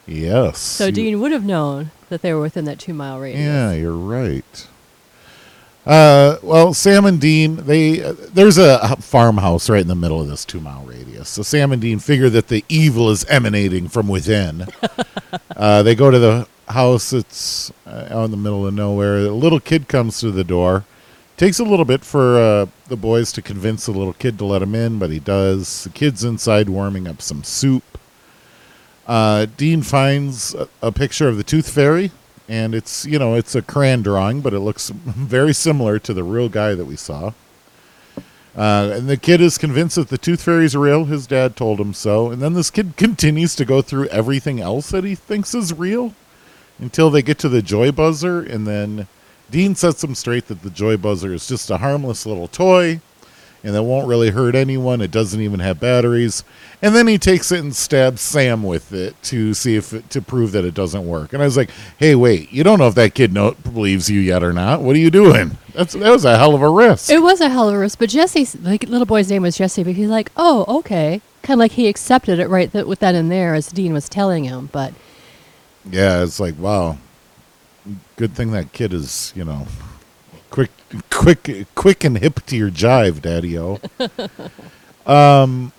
Yes. 0.06 0.58
So 0.58 0.86
you- 0.86 0.92
Dean 0.92 1.20
would 1.20 1.32
have 1.32 1.44
known 1.44 1.90
that 2.08 2.22
they 2.22 2.32
were 2.32 2.40
within 2.40 2.64
that 2.66 2.78
two 2.78 2.94
mile 2.94 3.18
radius. 3.18 3.44
Yeah, 3.44 3.72
you're 3.72 3.92
right. 3.92 4.66
Uh, 5.84 6.38
well, 6.42 6.74
Sam 6.74 7.04
and 7.04 7.20
Dean, 7.20 7.56
they 7.56 8.02
uh, 8.02 8.14
there's 8.34 8.58
a 8.58 8.96
farmhouse 8.96 9.70
right 9.70 9.82
in 9.82 9.86
the 9.86 9.94
middle 9.94 10.20
of 10.20 10.26
this 10.26 10.44
two 10.44 10.58
mile 10.60 10.84
radius. 10.84 11.28
So 11.28 11.42
Sam 11.42 11.70
and 11.70 11.80
Dean 11.80 12.00
figure 12.00 12.28
that 12.30 12.48
the 12.48 12.64
evil 12.68 13.08
is 13.10 13.24
emanating 13.26 13.86
from 13.88 14.08
within. 14.08 14.66
uh, 15.56 15.84
they 15.84 15.94
go 15.94 16.10
to 16.10 16.18
the 16.18 16.48
house. 16.68 17.12
It's 17.12 17.70
uh, 17.86 18.08
out 18.10 18.24
in 18.24 18.30
the 18.32 18.36
middle 18.36 18.66
of 18.66 18.74
nowhere. 18.74 19.18
A 19.18 19.30
little 19.30 19.60
kid 19.60 19.86
comes 19.86 20.20
through 20.20 20.32
the 20.32 20.42
door. 20.44 20.84
Takes 21.36 21.60
a 21.60 21.64
little 21.64 21.84
bit 21.84 22.02
for 22.02 22.36
uh, 22.38 22.66
the 22.88 22.96
boys 22.96 23.30
to 23.32 23.42
convince 23.42 23.86
the 23.86 23.92
little 23.92 24.14
kid 24.14 24.38
to 24.38 24.44
let 24.44 24.62
him 24.62 24.74
in, 24.74 24.98
but 24.98 25.10
he 25.10 25.20
does. 25.20 25.84
The 25.84 25.90
kid's 25.90 26.24
inside 26.24 26.68
warming 26.68 27.06
up 27.06 27.20
some 27.22 27.44
soup. 27.44 27.84
Uh, 29.06 29.46
Dean 29.56 29.82
finds 29.82 30.54
a, 30.82 30.90
picture 30.90 31.28
of 31.28 31.36
the 31.36 31.44
Tooth 31.44 31.70
Fairy, 31.70 32.10
and 32.48 32.74
it's 32.74 33.06
you 33.06 33.18
know 33.18 33.34
it's 33.34 33.54
a 33.54 33.62
crayon 33.62 34.02
drawing, 34.02 34.40
but 34.40 34.52
it 34.52 34.60
looks 34.60 34.88
very 34.94 35.54
similar 35.54 35.98
to 36.00 36.12
the 36.12 36.24
real 36.24 36.48
guy 36.48 36.74
that 36.74 36.86
we 36.86 36.96
saw. 36.96 37.32
Uh, 38.56 38.90
and 38.94 39.08
the 39.08 39.18
kid 39.18 39.40
is 39.40 39.58
convinced 39.58 39.96
that 39.96 40.08
the 40.08 40.18
Tooth 40.18 40.42
Fairy's 40.42 40.74
real. 40.74 41.04
His 41.04 41.26
dad 41.26 41.56
told 41.56 41.78
him 41.78 41.92
so. 41.92 42.30
And 42.30 42.40
then 42.40 42.54
this 42.54 42.70
kid 42.70 42.94
continues 42.96 43.54
to 43.56 43.64
go 43.64 43.82
through 43.82 44.08
everything 44.08 44.60
else 44.60 44.90
that 44.90 45.04
he 45.04 45.14
thinks 45.14 45.54
is 45.54 45.74
real 45.74 46.14
until 46.78 47.10
they 47.10 47.22
get 47.22 47.38
to 47.38 47.48
the 47.48 47.62
Joy 47.62 47.92
Buzzer, 47.92 48.40
and 48.40 48.66
then 48.66 49.06
Dean 49.50 49.74
sets 49.74 50.02
him 50.02 50.14
straight 50.14 50.48
that 50.48 50.62
the 50.62 50.70
Joy 50.70 50.96
Buzzer 50.96 51.32
is 51.32 51.46
just 51.46 51.70
a 51.70 51.78
harmless 51.78 52.26
little 52.26 52.48
toy 52.48 53.00
and 53.66 53.74
that 53.74 53.82
won't 53.82 54.06
really 54.06 54.30
hurt 54.30 54.54
anyone. 54.54 55.00
It 55.00 55.10
doesn't 55.10 55.40
even 55.40 55.58
have 55.58 55.80
batteries. 55.80 56.44
And 56.80 56.94
then 56.94 57.08
he 57.08 57.18
takes 57.18 57.50
it 57.50 57.58
and 57.58 57.74
stabs 57.74 58.20
Sam 58.20 58.62
with 58.62 58.92
it 58.92 59.20
to 59.24 59.54
see 59.54 59.74
if 59.74 59.92
it, 59.92 60.08
to 60.10 60.22
prove 60.22 60.52
that 60.52 60.64
it 60.64 60.72
doesn't 60.72 61.04
work. 61.04 61.32
And 61.32 61.42
I 61.42 61.46
was 61.46 61.56
like, 61.56 61.70
"Hey, 61.98 62.14
wait! 62.14 62.52
You 62.52 62.62
don't 62.62 62.78
know 62.78 62.86
if 62.86 62.94
that 62.94 63.14
kid 63.14 63.32
know, 63.32 63.56
believes 63.64 64.08
you 64.08 64.20
yet 64.20 64.44
or 64.44 64.52
not. 64.52 64.82
What 64.82 64.94
are 64.94 65.00
you 65.00 65.10
doing? 65.10 65.58
That's 65.74 65.94
that 65.94 66.10
was 66.10 66.24
a 66.24 66.38
hell 66.38 66.54
of 66.54 66.62
a 66.62 66.70
risk." 66.70 67.10
It 67.10 67.22
was 67.22 67.40
a 67.40 67.48
hell 67.48 67.68
of 67.68 67.74
a 67.74 67.78
risk, 67.78 67.98
but 67.98 68.08
Jesse's 68.08 68.54
like 68.60 68.88
little 68.88 69.04
boy's 69.04 69.28
name 69.28 69.42
was 69.42 69.58
Jesse, 69.58 69.82
but 69.82 69.94
he's 69.94 70.08
like, 70.08 70.30
oh, 70.36 70.64
okay, 70.78 71.20
kind 71.42 71.58
of 71.58 71.60
like 71.60 71.72
he 71.72 71.88
accepted 71.88 72.38
it 72.38 72.48
right 72.48 72.70
th- 72.70 72.86
with 72.86 73.00
that 73.00 73.16
in 73.16 73.30
there 73.30 73.54
as 73.54 73.72
Dean 73.72 73.92
was 73.92 74.08
telling 74.08 74.44
him. 74.44 74.68
But 74.70 74.94
yeah, 75.90 76.22
it's 76.22 76.38
like, 76.38 76.56
wow. 76.56 76.98
Good 78.16 78.34
thing 78.34 78.52
that 78.52 78.72
kid 78.72 78.92
is, 78.92 79.32
you 79.36 79.44
know, 79.44 79.66
quick, 80.56 80.70
quick, 81.10 81.66
quick 81.74 82.02
and 82.02 82.16
hip 82.16 82.40
to 82.46 82.56
your 82.56 82.70
jive, 82.70 83.20
Daddy-O. 83.20 83.78
um. 85.06 85.72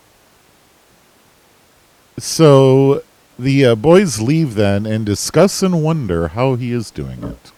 So 2.19 3.03
the 3.39 3.65
uh, 3.65 3.75
boys 3.75 4.19
leave 4.19 4.53
then 4.53 4.85
and 4.85 5.05
discuss 5.05 5.63
and 5.63 5.83
wonder 5.83 6.29
how 6.29 6.55
he 6.55 6.71
is 6.71 6.91
doing 6.91 7.23
it. 7.23 7.51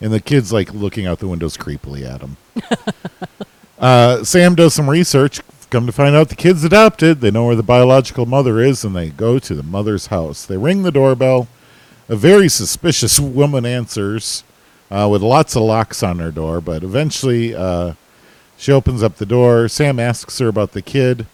And 0.00 0.12
the 0.12 0.20
kid's 0.20 0.52
like 0.52 0.72
looking 0.72 1.06
out 1.06 1.18
the 1.18 1.28
windows 1.28 1.56
creepily 1.58 2.02
at 2.02 2.20
him. 2.22 2.36
uh, 3.78 4.24
Sam 4.24 4.54
does 4.54 4.74
some 4.74 4.88
research. 4.88 5.40
Come 5.68 5.86
to 5.86 5.92
find 5.92 6.14
out 6.14 6.28
the 6.28 6.36
kid's 6.36 6.64
adopted. 6.64 7.20
They 7.20 7.30
know 7.30 7.46
where 7.46 7.56
the 7.56 7.62
biological 7.62 8.26
mother 8.26 8.60
is 8.60 8.84
and 8.84 8.94
they 8.96 9.10
go 9.10 9.38
to 9.38 9.54
the 9.54 9.62
mother's 9.62 10.06
house. 10.06 10.46
They 10.46 10.56
ring 10.56 10.82
the 10.82 10.92
doorbell. 10.92 11.48
A 12.08 12.16
very 12.16 12.48
suspicious 12.48 13.18
woman 13.20 13.66
answers 13.66 14.44
uh, 14.90 15.08
with 15.10 15.22
lots 15.22 15.56
of 15.56 15.62
locks 15.62 16.02
on 16.02 16.18
her 16.18 16.30
door, 16.30 16.60
but 16.60 16.82
eventually 16.82 17.54
uh, 17.54 17.94
she 18.56 18.72
opens 18.72 19.02
up 19.02 19.16
the 19.16 19.26
door. 19.26 19.68
Sam 19.68 19.98
asks 19.98 20.38
her 20.38 20.48
about 20.48 20.72
the 20.72 20.82
kid. 20.82 21.26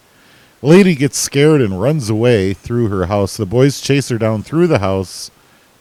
Lady 0.62 0.94
gets 0.94 1.18
scared 1.18 1.60
and 1.62 1.80
runs 1.80 2.10
away 2.10 2.52
through 2.52 2.88
her 2.88 3.06
house. 3.06 3.36
The 3.36 3.46
boys 3.46 3.80
chase 3.80 4.08
her 4.10 4.18
down 4.18 4.42
through 4.42 4.66
the 4.66 4.80
house. 4.80 5.30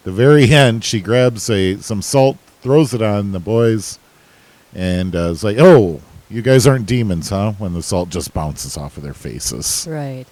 The 0.03 0.11
very 0.11 0.49
end, 0.53 0.83
she 0.83 1.01
grabs 1.01 1.49
a 1.49 1.77
some 1.77 2.01
salt, 2.01 2.37
throws 2.61 2.93
it 2.93 3.01
on 3.01 3.31
the 3.33 3.39
boys, 3.39 3.99
and 4.73 5.15
uh, 5.15 5.31
is 5.31 5.43
like, 5.43 5.57
"Oh, 5.59 6.01
you 6.29 6.41
guys 6.41 6.65
aren't 6.65 6.85
demons, 6.85 7.29
huh?" 7.29 7.53
When 7.57 7.73
the 7.73 7.83
salt 7.83 8.09
just 8.09 8.33
bounces 8.33 8.77
off 8.77 8.95
of 8.97 9.03
their 9.03 9.13
faces. 9.13 9.85
right. 9.89 10.25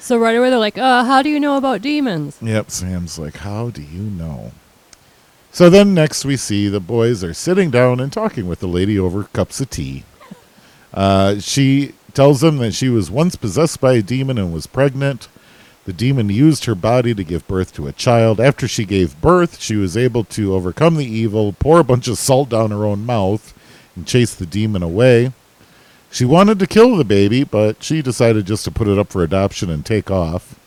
So 0.00 0.16
right 0.16 0.36
away 0.36 0.48
they're 0.48 0.58
like, 0.60 0.78
uh, 0.78 1.02
how 1.04 1.22
do 1.22 1.28
you 1.28 1.40
know 1.40 1.56
about 1.56 1.82
demons? 1.82 2.38
Yep, 2.40 2.70
Sam's 2.70 3.18
like, 3.18 3.38
How 3.38 3.68
do 3.70 3.82
you 3.82 4.02
know? 4.02 4.52
So 5.50 5.70
then 5.70 5.94
next 5.94 6.24
we 6.24 6.36
see 6.36 6.68
the 6.68 6.80
boys 6.80 7.24
are 7.24 7.34
sitting 7.34 7.70
down 7.70 8.00
and 8.00 8.12
talking 8.12 8.46
with 8.46 8.60
the 8.60 8.68
lady 8.68 8.98
over 8.98 9.24
cups 9.24 9.60
of 9.60 9.70
tea. 9.70 10.04
Uh, 10.92 11.38
she 11.38 11.94
tells 12.14 12.40
them 12.40 12.58
that 12.58 12.74
she 12.74 12.88
was 12.88 13.10
once 13.10 13.36
possessed 13.36 13.80
by 13.80 13.94
a 13.94 14.02
demon 14.02 14.38
and 14.38 14.52
was 14.52 14.66
pregnant. 14.66 15.28
The 15.84 15.92
demon 15.92 16.28
used 16.28 16.66
her 16.66 16.74
body 16.74 17.14
to 17.14 17.24
give 17.24 17.48
birth 17.48 17.72
to 17.74 17.86
a 17.86 17.92
child. 17.92 18.40
After 18.40 18.68
she 18.68 18.84
gave 18.84 19.20
birth, 19.20 19.60
she 19.60 19.76
was 19.76 19.96
able 19.96 20.24
to 20.24 20.54
overcome 20.54 20.96
the 20.96 21.06
evil, 21.06 21.54
pour 21.54 21.80
a 21.80 21.84
bunch 21.84 22.08
of 22.08 22.18
salt 22.18 22.50
down 22.50 22.70
her 22.70 22.84
own 22.84 23.06
mouth, 23.06 23.54
and 23.96 24.06
chase 24.06 24.34
the 24.34 24.46
demon 24.46 24.82
away. 24.82 25.32
She 26.10 26.24
wanted 26.24 26.58
to 26.58 26.66
kill 26.66 26.96
the 26.96 27.04
baby, 27.04 27.44
but 27.44 27.82
she 27.82 28.02
decided 28.02 28.46
just 28.46 28.64
to 28.64 28.70
put 28.70 28.88
it 28.88 28.98
up 28.98 29.08
for 29.08 29.22
adoption 29.22 29.70
and 29.70 29.84
take 29.84 30.10
off. 30.10 30.58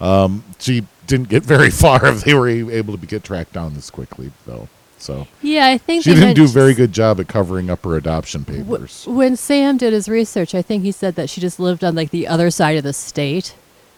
Um, 0.00 0.44
she 0.58 0.86
didn't 1.08 1.28
get 1.28 1.42
very 1.44 1.70
far 1.70 2.06
if 2.06 2.22
they 2.22 2.34
were 2.34 2.48
able 2.48 2.96
to 2.96 3.06
get 3.06 3.24
tracked 3.24 3.52
down 3.54 3.74
this 3.74 3.90
quickly, 3.90 4.30
though. 4.46 4.68
So 5.00 5.26
Yeah, 5.42 5.66
I 5.66 5.78
think 5.78 6.02
she 6.04 6.14
didn't 6.14 6.34
do 6.34 6.44
a 6.44 6.48
very 6.48 6.74
good 6.74 6.92
job 6.92 7.20
at 7.20 7.28
covering 7.28 7.70
up 7.70 7.84
her 7.84 7.96
adoption 7.96 8.42
W- 8.42 8.64
papers. 8.64 9.04
when 9.08 9.36
Sam 9.36 9.76
did 9.76 9.92
his 9.92 10.08
research, 10.08 10.54
I 10.54 10.62
think 10.62 10.82
he 10.84 10.92
said 10.92 11.14
that 11.16 11.30
she 11.30 11.40
just 11.40 11.58
lived 11.60 11.82
on 11.84 11.94
like 11.94 12.10
the 12.10 12.26
other 12.26 12.50
side 12.50 12.76
of 12.76 12.82
the 12.84 12.92
state. 12.92 13.54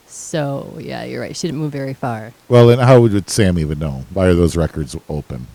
So 0.07 0.77
yeah, 0.79 1.05
you're 1.05 1.21
right. 1.23 1.37
She 1.37 1.47
didn't 1.49 1.61
move 1.61 1.73
very 1.73 1.95
far. 1.95 2.33
Well, 2.49 2.69
and 2.71 2.81
how 2.83 3.01
would 3.01 3.31
Sam 3.31 3.59
even 3.59 3.79
know? 3.79 4.05
Why 4.13 4.27
are 4.27 4.35
those 4.35 4.57
records 4.57 4.95
open? 5.09 5.47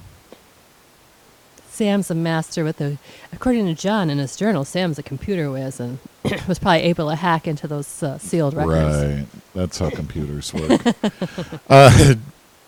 Sam's 1.76 2.10
a 2.10 2.16
master 2.16 2.64
with 2.64 2.78
the, 2.78 2.98
according 3.34 3.66
to 3.66 3.74
John 3.74 4.10
in 4.10 4.18
his 4.18 4.38
journal, 4.38 4.64
Sam's 4.64 4.98
a 4.98 5.04
computer 5.04 5.52
whiz 5.52 5.80
and 5.80 6.00
was 6.48 6.58
probably 6.58 6.84
able 6.84 7.10
to 7.10 7.16
hack 7.16 7.48
into 7.48 7.68
those 7.68 8.02
uh, 8.02 8.18
sealed 8.18 8.54
records. 8.54 9.04
Right. 9.04 9.26
That's 9.54 9.80
how 9.80 9.90
computers 9.90 10.54
work. 10.54 10.82
uh, 11.70 12.16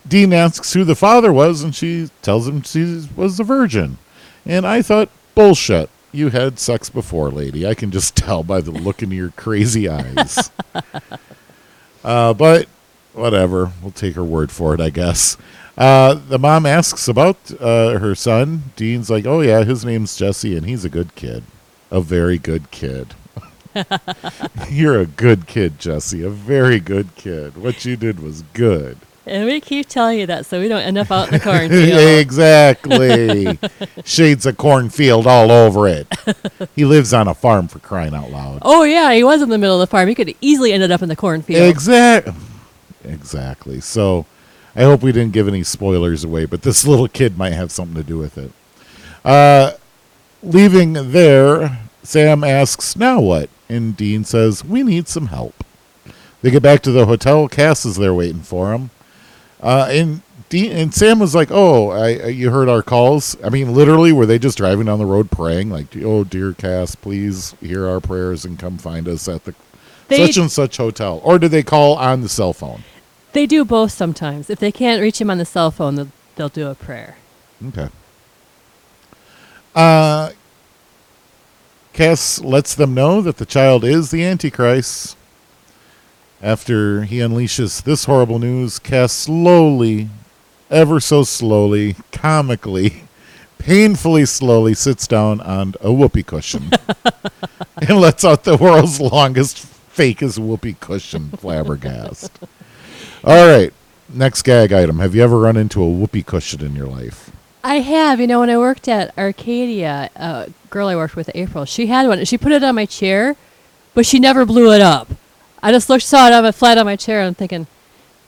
Dean 0.07 0.33
asks 0.33 0.73
who 0.73 0.83
the 0.83 0.95
father 0.95 1.31
was, 1.31 1.63
and 1.63 1.73
she 1.73 2.09
tells 2.21 2.47
him 2.47 2.61
she 2.63 3.05
was 3.15 3.39
a 3.39 3.43
virgin. 3.43 3.97
And 4.45 4.67
I 4.67 4.81
thought, 4.81 5.09
bullshit. 5.35 5.89
You 6.11 6.29
had 6.29 6.59
sex 6.59 6.89
before, 6.89 7.29
lady. 7.29 7.65
I 7.65 7.75
can 7.75 7.91
just 7.91 8.15
tell 8.17 8.43
by 8.43 8.61
the 8.61 8.71
look 8.71 9.01
in 9.01 9.11
your 9.11 9.31
crazy 9.31 9.87
eyes. 9.87 10.51
uh, 12.03 12.33
but 12.33 12.67
whatever. 13.13 13.71
We'll 13.81 13.91
take 13.91 14.15
her 14.15 14.23
word 14.23 14.51
for 14.51 14.73
it, 14.73 14.81
I 14.81 14.89
guess. 14.89 15.37
Uh, 15.77 16.15
the 16.15 16.39
mom 16.39 16.65
asks 16.65 17.07
about 17.07 17.37
uh, 17.59 17.99
her 17.99 18.15
son. 18.15 18.63
Dean's 18.75 19.09
like, 19.09 19.25
oh, 19.25 19.41
yeah, 19.41 19.63
his 19.63 19.85
name's 19.85 20.15
Jesse, 20.17 20.57
and 20.57 20.65
he's 20.65 20.83
a 20.83 20.89
good 20.89 21.15
kid. 21.15 21.43
A 21.91 22.01
very 22.01 22.37
good 22.37 22.71
kid. 22.71 23.13
You're 24.69 24.99
a 24.99 25.05
good 25.05 25.45
kid, 25.47 25.79
Jesse. 25.79 26.23
A 26.23 26.29
very 26.29 26.79
good 26.79 27.15
kid. 27.15 27.57
What 27.57 27.85
you 27.85 27.95
did 27.95 28.19
was 28.19 28.41
good. 28.53 28.97
And 29.27 29.45
we 29.45 29.59
keep 29.59 29.87
telling 29.87 30.19
you 30.19 30.25
that 30.27 30.45
so 30.45 30.59
we 30.59 30.69
don't 30.69 30.81
end 30.81 30.97
up 30.97 31.11
out 31.11 31.27
in 31.27 31.33
the 31.33 31.39
cornfield. 31.41 31.99
exactly. 32.19 33.59
Shades 34.05 34.45
of 34.45 34.55
cornfield 34.55 35.27
all 35.27 35.51
over 35.51 35.85
it. 35.87 36.07
He 36.75 36.85
lives 36.85 37.13
on 37.13 37.27
a 37.27 37.33
farm 37.33 37.67
for 37.67 37.79
crying 37.79 38.15
out 38.15 38.31
loud. 38.31 38.59
oh 38.61 38.83
yeah, 38.83 39.11
he 39.11 39.25
was 39.25 39.41
in 39.41 39.49
the 39.49 39.57
middle 39.57 39.75
of 39.75 39.81
the 39.81 39.91
farm. 39.91 40.07
He 40.07 40.15
could 40.15 40.29
have 40.29 40.37
easily 40.39 40.71
ended 40.71 40.91
up 40.91 41.01
in 41.01 41.09
the 41.09 41.15
cornfield. 41.15 41.69
Exact. 41.69 42.29
Exactly. 43.03 43.81
So, 43.81 44.25
I 44.77 44.83
hope 44.83 45.01
we 45.01 45.11
didn't 45.11 45.33
give 45.33 45.47
any 45.47 45.63
spoilers 45.63 46.23
away, 46.23 46.45
but 46.45 46.61
this 46.61 46.85
little 46.87 47.07
kid 47.07 47.37
might 47.37 47.53
have 47.53 47.71
something 47.71 47.95
to 47.95 48.03
do 48.03 48.17
with 48.17 48.37
it. 48.37 48.51
Uh, 49.25 49.71
leaving 50.43 50.93
there, 51.11 51.79
Sam 52.03 52.43
asks, 52.43 52.95
"Now 52.95 53.19
what?" 53.19 53.49
And 53.67 53.97
Dean 53.97 54.23
says, 54.23 54.63
"We 54.63 54.83
need 54.83 55.07
some 55.07 55.27
help." 55.27 55.63
They 56.41 56.51
get 56.51 56.61
back 56.63 56.81
to 56.83 56.91
the 56.91 57.05
hotel. 57.07 57.47
Cass 57.47 57.83
is 57.85 57.95
there 57.97 58.13
waiting 58.13 58.41
for 58.43 58.71
him. 58.71 58.91
Uh, 59.61 59.87
and 59.89 60.21
Dean 60.49 60.71
and 60.71 60.93
Sam 60.93 61.17
was 61.19 61.33
like, 61.33 61.49
"Oh, 61.51 61.89
I, 61.89 62.09
I- 62.09 62.27
you 62.27 62.51
heard 62.51 62.69
our 62.69 62.83
calls? 62.83 63.35
I 63.43 63.49
mean, 63.49 63.73
literally, 63.73 64.11
were 64.11 64.27
they 64.27 64.37
just 64.39 64.57
driving 64.59 64.85
down 64.85 64.99
the 64.99 65.05
road 65.05 65.31
praying, 65.31 65.71
like, 65.71 65.87
oh, 65.97 66.23
dear 66.23 66.53
Cass, 66.53 66.93
please 66.95 67.55
hear 67.59 67.87
our 67.87 67.99
prayers 67.99 68.45
and 68.45 68.59
come 68.59 68.77
find 68.77 69.07
us 69.07 69.27
at 69.27 69.43
the 69.45 69.55
They- 70.07 70.25
such 70.27 70.37
and 70.37 70.51
such 70.51 70.77
hotel?" 70.77 71.19
Or 71.23 71.39
did 71.39 71.49
they 71.51 71.63
call 71.63 71.95
on 71.95 72.21
the 72.21 72.29
cell 72.29 72.53
phone? 72.53 72.83
They 73.33 73.45
do 73.45 73.65
both 73.65 73.91
sometimes. 73.91 74.49
If 74.49 74.59
they 74.59 74.71
can't 74.71 75.01
reach 75.01 75.21
him 75.21 75.29
on 75.29 75.37
the 75.37 75.45
cell 75.45 75.71
phone, 75.71 75.95
they'll, 75.95 76.11
they'll 76.35 76.49
do 76.49 76.67
a 76.67 76.75
prayer. 76.75 77.17
Okay. 77.67 77.89
Uh, 79.75 80.31
Cass 81.93 82.39
lets 82.41 82.75
them 82.75 82.93
know 82.93 83.21
that 83.21 83.37
the 83.37 83.45
child 83.45 83.83
is 83.83 84.11
the 84.11 84.23
Antichrist. 84.23 85.17
After 86.41 87.03
he 87.03 87.17
unleashes 87.17 87.83
this 87.83 88.05
horrible 88.05 88.37
news, 88.37 88.77
Cass 88.77 89.11
slowly, 89.11 90.09
ever 90.69 90.99
so 90.99 91.23
slowly, 91.23 91.95
comically, 92.11 93.03
painfully 93.57 94.25
slowly 94.25 94.75
sits 94.75 95.07
down 95.07 95.41
on 95.41 95.73
a 95.81 95.91
whoopee 95.91 96.23
cushion 96.23 96.69
and 97.77 97.99
lets 97.99 98.23
out 98.23 98.43
the 98.43 98.57
world's 98.57 99.01
longest, 99.01 99.57
fakest 99.95 100.37
whoopee 100.37 100.75
cushion 100.79 101.29
flabbergast. 101.29 102.29
All 103.27 103.45
right. 103.45 103.73
next 104.07 104.43
gag 104.43 104.71
item. 104.71 104.99
Have 104.99 105.13
you 105.13 105.21
ever 105.21 105.37
run 105.37 105.57
into 105.57 105.83
a 105.83 105.89
whoopee 105.89 106.23
cushion 106.23 106.63
in 106.63 106.77
your 106.77 106.87
life? 106.87 107.29
I 107.61 107.81
have. 107.81 108.21
You 108.21 108.27
know, 108.27 108.39
when 108.39 108.49
I 108.49 108.57
worked 108.57 108.87
at 108.87 109.13
Arcadia, 109.17 110.09
a 110.15 110.49
girl 110.69 110.87
I 110.87 110.95
worked 110.95 111.17
with, 111.17 111.29
April, 111.35 111.65
she 111.65 111.87
had 111.87 112.07
one. 112.07 112.23
She 112.23 112.37
put 112.37 112.53
it 112.53 112.63
on 112.63 112.75
my 112.75 112.85
chair, 112.85 113.35
but 113.93 114.05
she 114.05 114.17
never 114.17 114.45
blew 114.45 114.71
it 114.71 114.79
up. 114.79 115.09
I 115.61 115.73
just 115.73 115.89
looked, 115.89 116.05
saw 116.05 116.27
it 116.27 116.33
on 116.33 116.43
my 116.43 116.53
flat 116.53 116.77
on 116.77 116.85
my 116.85 116.95
chair, 116.95 117.19
and 117.19 117.27
I'm 117.27 117.35
thinking, 117.35 117.67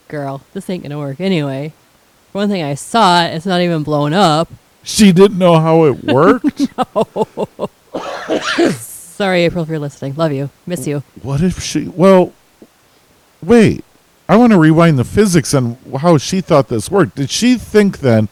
girl, 0.08 0.42
this 0.52 0.68
ain't 0.68 0.82
gonna 0.82 0.98
work 0.98 1.18
anyway. 1.18 1.72
One 2.32 2.50
thing 2.50 2.62
I 2.62 2.74
saw, 2.74 3.24
it's 3.24 3.46
not 3.46 3.62
even 3.62 3.82
blown 3.82 4.12
up. 4.12 4.50
She 4.82 5.12
didn't 5.12 5.38
know 5.38 5.58
how 5.58 5.84
it 5.84 6.04
worked. 6.04 6.68
Sorry, 8.74 9.44
April, 9.44 9.62
if 9.64 9.70
you're 9.70 9.78
listening. 9.78 10.14
Love 10.16 10.32
you. 10.32 10.50
Miss 10.66 10.86
you. 10.86 11.02
what 11.22 11.40
if 11.40 11.62
she? 11.62 11.88
Well, 11.88 12.34
wait. 13.42 13.82
I 14.30 14.36
want 14.36 14.52
to 14.52 14.58
rewind 14.60 14.96
the 14.96 15.02
physics 15.04 15.52
on 15.54 15.76
how 16.00 16.16
she 16.16 16.40
thought 16.40 16.68
this 16.68 16.88
worked. 16.88 17.16
Did 17.16 17.30
she 17.30 17.56
think 17.58 17.98
then 17.98 18.28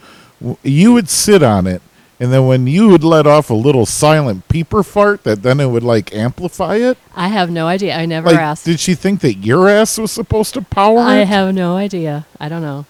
you 0.62 0.92
would 0.92 1.08
sit 1.08 1.42
on 1.42 1.66
it, 1.66 1.82
and 2.20 2.32
then 2.32 2.46
when 2.46 2.68
you 2.68 2.86
would 2.88 3.02
let 3.02 3.26
off 3.26 3.50
a 3.50 3.54
little 3.54 3.84
silent 3.84 4.46
peeper 4.48 4.84
fart, 4.84 5.24
that 5.24 5.42
then 5.42 5.58
it 5.58 5.66
would 5.66 5.82
like 5.82 6.14
amplify 6.14 6.76
it? 6.76 6.98
I 7.16 7.26
have 7.26 7.50
no 7.50 7.66
idea. 7.66 7.96
I 7.96 8.06
never 8.06 8.28
Like, 8.30 8.38
asked. 8.38 8.64
did 8.64 8.78
she 8.78 8.94
think 8.94 9.22
that 9.22 9.38
your 9.38 9.68
ass 9.68 9.98
was 9.98 10.12
supposed 10.12 10.54
to 10.54 10.62
power 10.62 11.00
I 11.00 11.16
it? 11.22 11.26
have 11.28 11.52
no 11.52 11.74
idea. 11.74 12.26
I 12.38 12.48
don't 12.48 12.62
know. 12.62 12.86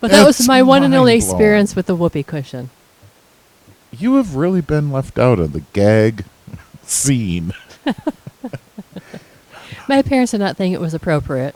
But 0.00 0.12
that 0.12 0.24
was 0.24 0.46
my 0.46 0.62
one 0.62 0.84
and 0.84 0.94
only 0.94 1.16
experience 1.16 1.74
with 1.74 1.86
the 1.86 1.96
whoopee 1.96 2.22
cushion. 2.22 2.70
You 3.90 4.14
have 4.14 4.36
really 4.36 4.60
been 4.60 4.92
left 4.92 5.18
out 5.18 5.40
of 5.40 5.52
the 5.52 5.64
gag 5.72 6.24
scene. 6.84 7.52
My 9.88 10.02
parents 10.02 10.32
did 10.32 10.38
not 10.38 10.56
think 10.56 10.74
it 10.74 10.80
was 10.80 10.94
appropriate. 10.94 11.54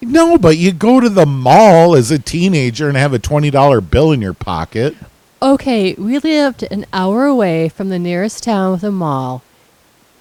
No, 0.00 0.36
but 0.36 0.58
you 0.58 0.72
go 0.72 1.00
to 1.00 1.08
the 1.08 1.26
mall 1.26 1.94
as 1.94 2.10
a 2.10 2.18
teenager 2.18 2.88
and 2.88 2.96
have 2.96 3.14
a 3.14 3.18
twenty 3.18 3.50
dollar 3.50 3.80
bill 3.80 4.12
in 4.12 4.20
your 4.20 4.34
pocket. 4.34 4.94
Okay, 5.40 5.94
we 5.94 6.18
lived 6.18 6.62
an 6.64 6.86
hour 6.92 7.24
away 7.24 7.68
from 7.68 7.88
the 7.88 7.98
nearest 7.98 8.44
town 8.44 8.72
with 8.72 8.84
a 8.84 8.90
mall, 8.90 9.42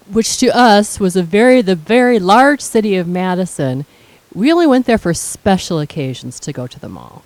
which 0.09 0.37
to 0.37 0.55
us 0.55 0.99
was 0.99 1.15
a 1.15 1.23
very 1.23 1.61
the 1.61 1.75
very 1.75 2.19
large 2.19 2.61
city 2.61 2.95
of 2.95 3.07
Madison. 3.07 3.85
We 4.33 4.51
only 4.51 4.67
went 4.67 4.85
there 4.85 4.97
for 4.97 5.13
special 5.13 5.79
occasions 5.79 6.39
to 6.41 6.53
go 6.53 6.65
to 6.65 6.79
the 6.79 6.89
mall. 6.89 7.23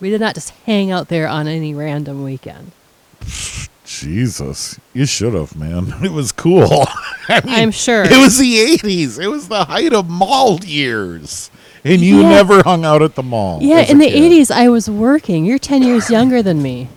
We 0.00 0.10
did 0.10 0.20
not 0.20 0.34
just 0.34 0.50
hang 0.66 0.90
out 0.90 1.08
there 1.08 1.28
on 1.28 1.48
any 1.48 1.74
random 1.74 2.22
weekend. 2.22 2.72
Jesus, 4.00 4.78
you 4.94 5.06
should 5.06 5.34
have, 5.34 5.56
man. 5.56 5.92
It 6.04 6.12
was 6.12 6.32
cool. 6.32 6.86
I 7.28 7.40
mean, 7.44 7.54
I'm 7.54 7.70
sure. 7.70 8.04
It 8.04 8.18
was 8.18 8.38
the 8.38 8.58
eighties. 8.58 9.18
It 9.18 9.28
was 9.30 9.48
the 9.48 9.64
height 9.64 9.92
of 9.92 10.08
mall 10.08 10.60
years, 10.64 11.50
and 11.84 12.00
you 12.00 12.20
Yeah. 12.20 12.28
never 12.30 12.62
hung 12.62 12.84
out 12.84 13.02
at 13.02 13.14
the 13.16 13.22
mall. 13.22 13.58
yeah, 13.62 13.80
in 13.80 13.98
the 13.98 14.06
kid. 14.08 14.32
80s 14.32 14.50
I 14.50 14.68
was 14.68 14.88
working. 14.88 15.44
You're 15.44 15.58
10 15.58 15.82
years 15.82 16.10
younger 16.10 16.42
than 16.42 16.62
me. 16.62 16.88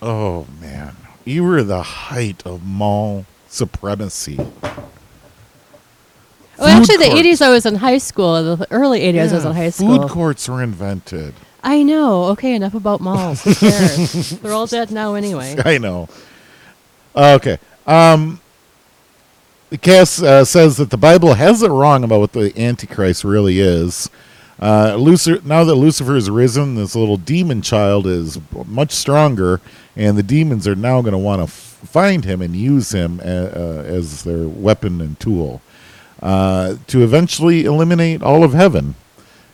Oh 0.00 0.46
man, 0.60 0.96
you 1.24 1.44
were 1.44 1.62
the 1.62 1.82
height 1.82 2.42
of 2.44 2.64
mall 2.64 3.24
supremacy. 3.48 4.38
Oh, 6.58 6.66
actually, 6.68 6.98
the 6.98 7.04
80s 7.16 7.42
I 7.42 7.48
was 7.48 7.66
in 7.66 7.76
high 7.76 7.98
school. 7.98 8.56
The 8.56 8.66
early 8.70 9.00
80s 9.00 9.30
I 9.30 9.34
was 9.34 9.44
in 9.44 9.52
high 9.52 9.70
school. 9.70 9.98
Food 10.02 10.10
courts 10.10 10.48
were 10.48 10.62
invented. 10.62 11.34
I 11.64 11.82
know. 11.82 12.24
Okay, 12.34 12.54
enough 12.54 12.74
about 12.74 13.00
malls. 13.00 13.42
Who 13.44 13.54
cares? 13.70 14.30
They're 14.30 14.52
all 14.52 14.66
dead 14.66 14.90
now 14.90 15.14
anyway. 15.14 15.56
I 15.64 15.78
know. 15.78 16.08
Okay. 17.14 17.58
Um, 17.86 18.40
Cass 19.80 20.22
uh, 20.22 20.44
says 20.44 20.76
that 20.76 20.90
the 20.90 20.96
Bible 20.96 21.34
has 21.34 21.62
it 21.62 21.70
wrong 21.70 22.04
about 22.04 22.20
what 22.20 22.32
the 22.32 22.52
Antichrist 22.60 23.24
really 23.24 23.58
is. 23.58 24.10
Uh, 24.60 24.94
Lucifer, 24.96 25.44
now 25.46 25.64
that 25.64 25.74
Lucifer 25.74 26.14
is 26.14 26.30
risen, 26.30 26.74
this 26.74 26.94
little 26.94 27.16
demon 27.16 27.62
child 27.62 28.06
is 28.06 28.38
much 28.66 28.92
stronger, 28.92 29.60
and 29.96 30.16
the 30.16 30.22
demons 30.22 30.68
are 30.68 30.76
now 30.76 31.00
going 31.00 31.12
to 31.12 31.18
want 31.18 31.40
to 31.40 31.44
f- 31.44 31.80
find 31.84 32.24
him 32.24 32.40
and 32.40 32.54
use 32.54 32.92
him 32.92 33.20
a, 33.20 33.24
uh, 33.24 33.82
as 33.82 34.24
their 34.24 34.46
weapon 34.46 35.00
and 35.00 35.18
tool 35.18 35.60
uh, 36.20 36.76
to 36.86 37.02
eventually 37.02 37.64
eliminate 37.64 38.22
all 38.22 38.44
of 38.44 38.52
heaven. 38.52 38.94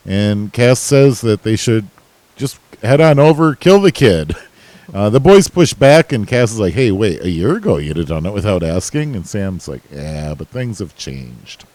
And 0.05 0.53
Cass 0.53 0.79
says 0.79 1.21
that 1.21 1.43
they 1.43 1.55
should 1.55 1.87
just 2.35 2.59
head 2.81 3.01
on 3.01 3.19
over, 3.19 3.55
kill 3.55 3.81
the 3.81 3.91
kid. 3.91 4.35
Uh, 4.93 5.09
the 5.09 5.19
boys 5.19 5.47
push 5.47 5.73
back, 5.73 6.11
and 6.11 6.27
Cass 6.27 6.51
is 6.51 6.59
like, 6.59 6.73
"Hey, 6.73 6.91
wait! 6.91 7.21
A 7.21 7.29
year 7.29 7.55
ago, 7.55 7.77
you'd 7.77 7.97
have 7.97 8.07
done 8.07 8.25
it 8.25 8.33
without 8.33 8.63
asking." 8.63 9.15
And 9.15 9.25
Sam's 9.27 9.67
like, 9.67 9.81
"Yeah, 9.91 10.33
but 10.35 10.47
things 10.47 10.79
have 10.79 10.95
changed." 10.95 11.65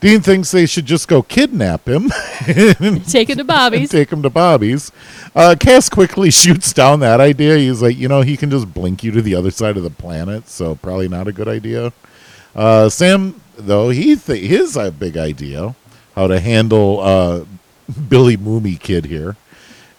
Dean 0.00 0.20
thinks 0.20 0.50
they 0.50 0.66
should 0.66 0.84
just 0.84 1.08
go 1.08 1.22
kidnap 1.22 1.88
him 1.88 2.12
and 2.46 3.08
Take 3.08 3.30
it 3.30 3.38
to 3.38 3.44
Bobby's. 3.44 3.88
take 3.88 4.12
him 4.12 4.22
to 4.22 4.28
Bobby's. 4.28 4.92
Uh, 5.34 5.56
Cass 5.58 5.88
quickly 5.88 6.30
shoots 6.42 6.74
down 6.74 7.00
that 7.00 7.18
idea. 7.18 7.56
He's 7.56 7.80
like, 7.80 7.96
you 7.96 8.06
know, 8.06 8.20
he 8.20 8.36
can 8.36 8.50
just 8.50 8.72
blink 8.74 9.02
you 9.02 9.10
to 9.12 9.22
the 9.22 9.34
other 9.34 9.50
side 9.50 9.78
of 9.78 9.82
the 9.82 9.90
planet, 9.90 10.48
so 10.50 10.74
probably 10.74 11.08
not 11.08 11.28
a 11.28 11.32
good 11.32 11.48
idea. 11.48 11.94
Uh, 12.54 12.90
Sam, 12.90 13.40
though, 13.56 13.88
he 13.88 14.16
th- 14.16 14.46
his 14.46 14.76
a 14.76 14.90
big 14.90 15.16
idea 15.16 15.74
how 16.14 16.26
to 16.26 16.40
handle 16.40 17.00
uh, 17.00 17.44
Billy 18.08 18.36
Mumy 18.36 18.78
kid 18.78 19.06
here 19.06 19.36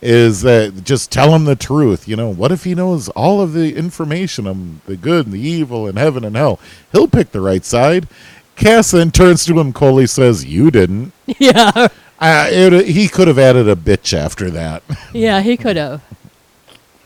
is 0.02 0.42
that 0.42 0.84
just 0.84 1.12
tell 1.12 1.34
him 1.34 1.46
the 1.46 1.56
truth. 1.56 2.08
You 2.08 2.16
know, 2.16 2.30
what 2.30 2.52
if 2.52 2.64
he 2.64 2.76
knows 2.76 3.10
all 3.10 3.42
of 3.42 3.54
the 3.54 3.76
information 3.76 4.48
on 4.48 4.82
the 4.86 4.96
good 4.96 5.26
and 5.26 5.34
the 5.34 5.40
evil 5.40 5.88
and 5.88 5.98
heaven 5.98 6.24
and 6.24 6.36
hell? 6.36 6.60
He'll 6.92 7.08
pick 7.08 7.32
the 7.32 7.42
right 7.42 7.66
side. 7.66 8.08
Cass 8.56 8.92
then 8.92 9.12
turns 9.12 9.46
to 9.46 9.60
him 9.60 9.72
coldly, 9.74 10.08
says, 10.08 10.46
"You 10.46 10.72
didn't." 10.72 11.14
yeah. 11.40 11.88
Uh, 12.20 12.48
it, 12.50 12.88
he 12.88 13.08
could 13.08 13.28
have 13.28 13.38
added 13.38 13.70
a 13.70 13.76
bitch 13.76 14.18
after 14.18 14.50
that. 14.50 14.84
Yeah, 15.14 15.42
he 15.42 15.58
could 15.58 15.78
have. 15.78 16.02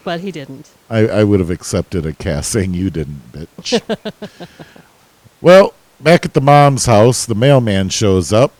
But 0.04 0.22
he 0.22 0.32
didn't. 0.32 0.72
I, 0.90 1.08
I 1.08 1.24
would 1.24 1.40
have 1.40 1.50
accepted 1.50 2.06
a 2.06 2.14
Cass 2.14 2.48
saying 2.48 2.74
you 2.74 2.90
didn't, 2.90 3.32
bitch. 3.32 3.82
well, 5.42 5.74
back 6.00 6.26
at 6.26 6.34
the 6.34 6.42
mom's 6.42 6.86
house, 6.86 7.26
the 7.26 7.36
mailman 7.36 7.90
shows 7.90 8.34
up. 8.34 8.54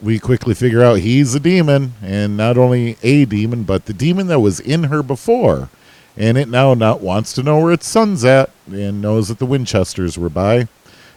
We 0.00 0.18
quickly 0.18 0.54
figure 0.54 0.82
out 0.82 0.98
he's 0.98 1.34
a 1.34 1.40
demon, 1.40 1.94
and 2.02 2.36
not 2.36 2.58
only 2.58 2.98
a 3.02 3.24
demon, 3.24 3.62
but 3.62 3.86
the 3.86 3.94
demon 3.94 4.26
that 4.26 4.40
was 4.40 4.60
in 4.60 4.84
her 4.84 5.02
before. 5.02 5.70
And 6.16 6.36
it 6.36 6.48
now 6.48 6.74
not 6.74 7.00
wants 7.00 7.32
to 7.34 7.42
know 7.42 7.58
where 7.58 7.72
its 7.72 7.86
son's 7.86 8.24
at, 8.24 8.50
and 8.70 9.00
knows 9.00 9.28
that 9.28 9.38
the 9.38 9.46
Winchesters 9.46 10.18
were 10.18 10.28
by. 10.28 10.68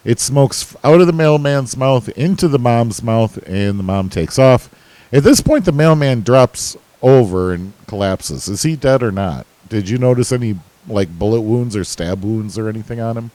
It 0.05 0.19
smokes 0.19 0.75
out 0.83 1.01
of 1.01 1.07
the 1.07 1.13
mailman's 1.13 1.75
mouth 1.75 2.07
into 2.09 2.47
the 2.47 2.59
mom's 2.59 3.03
mouth, 3.03 3.37
and 3.45 3.77
the 3.77 3.83
mom 3.83 4.09
takes 4.09 4.39
off. 4.39 4.69
At 5.11 5.23
this 5.23 5.41
point, 5.41 5.65
the 5.65 5.71
mailman 5.71 6.21
drops 6.21 6.77
over 7.01 7.53
and 7.53 7.73
collapses. 7.87 8.47
Is 8.47 8.63
he 8.63 8.75
dead 8.75 9.03
or 9.03 9.11
not? 9.11 9.45
Did 9.67 9.89
you 9.89 9.97
notice 9.97 10.31
any 10.31 10.57
like 10.87 11.19
bullet 11.19 11.41
wounds 11.41 11.75
or 11.75 11.83
stab 11.83 12.23
wounds 12.23 12.57
or 12.57 12.69
anything 12.69 12.99
on 12.99 13.17
him? 13.17 13.31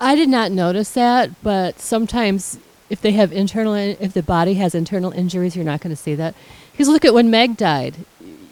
I 0.00 0.14
did 0.14 0.28
not 0.28 0.52
notice 0.52 0.90
that, 0.92 1.30
but 1.42 1.80
sometimes 1.80 2.58
if 2.90 3.00
they 3.00 3.12
have 3.12 3.32
internal, 3.32 3.74
if 3.74 4.12
the 4.14 4.22
body 4.22 4.54
has 4.54 4.74
internal 4.74 5.12
injuries, 5.12 5.54
you're 5.56 5.64
not 5.64 5.80
going 5.80 5.94
to 5.94 6.00
see 6.00 6.14
that. 6.14 6.34
Because 6.72 6.88
look 6.88 7.04
at 7.04 7.14
when 7.14 7.30
Meg 7.30 7.56
died. 7.56 7.96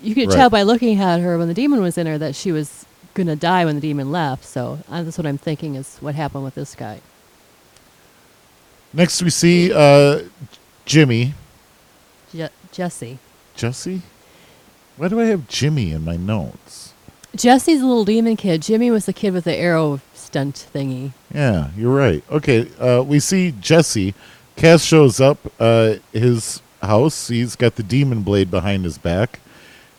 You 0.03 0.15
could 0.15 0.29
Right. 0.29 0.37
tell 0.37 0.51
by 0.51 0.63
looking 0.63 1.01
at 1.01 1.21
her 1.21 1.39
when 1.39 1.49
the 1.49 1.55
demon 1.55 1.81
was 1.81 1.97
in 1.99 2.07
her 2.07 2.19
that 2.19 2.35
she 2.35 2.53
was 2.53 2.85
going 3.15 3.27
to 3.29 3.37
die 3.37 3.65
when 3.65 3.75
the 3.77 3.81
demon 3.81 4.13
left. 4.13 4.45
So 4.45 4.81
uh, 4.91 5.03
that's 5.03 5.17
what 5.19 5.27
I'm 5.27 5.39
thinking 5.39 5.75
is 5.75 5.97
what 6.01 6.15
happened 6.15 6.45
with 6.45 6.55
this 6.55 6.75
guy. 6.75 7.01
Next, 8.93 9.23
we 9.23 9.31
see 9.31 9.73
uh, 9.73 10.21
Jimmy. 10.85 11.35
Je- 12.33 12.49
Jesse. 12.73 13.19
Jesse? 13.55 14.03
Why 14.97 15.09
do 15.09 15.21
I 15.21 15.25
have 15.25 15.49
Jimmy 15.49 15.93
in 15.93 16.05
my 16.05 16.17
notes? 16.17 16.93
Jesse's 17.35 17.83
a 17.83 17.87
little 17.87 18.05
demon 18.05 18.37
kid. 18.37 18.63
Jimmy 18.63 18.91
was 18.91 19.07
the 19.07 19.13
kid 19.13 19.33
with 19.33 19.45
the 19.45 19.55
arrow 19.55 20.01
stunt 20.15 20.69
thingy. 20.73 21.13
Yeah, 21.33 21.71
you're 21.77 21.95
right. 21.95 22.23
Okay, 22.31 22.69
uh, 22.79 23.03
we 23.03 23.21
see 23.21 23.53
Jesse. 23.61 24.15
Cass 24.57 24.83
shows 24.83 25.21
up 25.21 25.39
uh, 25.61 25.97
his 26.13 26.63
house. 26.83 27.29
He's 27.29 27.57
got 27.57 27.77
the 27.77 27.83
demon 27.83 28.23
blade 28.23 28.51
behind 28.51 28.85
his 28.85 28.97
back. 28.97 29.41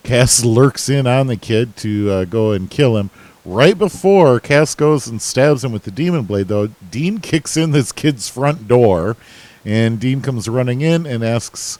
Cass 0.04 0.43
lurks 0.43 0.89
in 0.89 1.06
on 1.06 1.28
the 1.28 1.38
kid 1.38 1.76
to 1.78 2.10
uh, 2.10 2.26
go 2.26 2.54
and 2.54 2.70
kill 2.70 2.97
him. 2.97 3.10
Right 3.45 3.78
before 3.78 4.39
Cass 4.39 4.76
goes 4.76 5.08
and 5.08 5.22
stabs 5.22 5.64
him 5.64 5.72
with 5.72 5.84
the 5.84 5.91
demon 5.91 6.24
blade, 6.24 6.47
though, 6.47 6.68
Dean 6.91 7.20
kicks 7.20 7.56
in 7.56 7.72
this 7.72 7.91
kid's 7.91 8.28
front 8.28 8.68
door, 8.68 9.16
and 9.64 9.99
Dean 9.99 10.22
comes 10.22 10.49
running 10.49 10.82
in 10.82 11.06
and 11.06 11.24
asks 11.24 11.80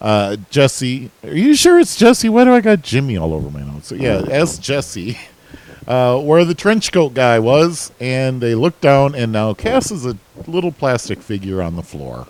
uh, 0.00 0.36
Jesse, 0.50 1.10
"Are 1.24 1.34
you 1.34 1.54
sure 1.54 1.78
it's 1.78 1.96
Jesse? 1.96 2.28
Why 2.28 2.44
do 2.44 2.54
I 2.54 2.60
got 2.60 2.82
Jimmy 2.82 3.16
all 3.16 3.32
over 3.32 3.50
my 3.50 3.62
notes?" 3.62 3.88
So, 3.88 3.94
yeah, 3.94 4.24
ask 4.30 4.60
Jesse 4.60 5.18
uh, 5.88 6.18
where 6.18 6.44
the 6.44 6.54
trench 6.54 6.92
coat 6.92 7.14
guy 7.14 7.38
was, 7.38 7.90
and 7.98 8.42
they 8.42 8.54
look 8.54 8.80
down, 8.80 9.14
and 9.14 9.32
now 9.32 9.54
Cass 9.54 9.90
is 9.90 10.04
a 10.04 10.16
little 10.46 10.70
plastic 10.70 11.22
figure 11.22 11.62
on 11.62 11.76
the 11.76 11.82
floor. 11.82 12.28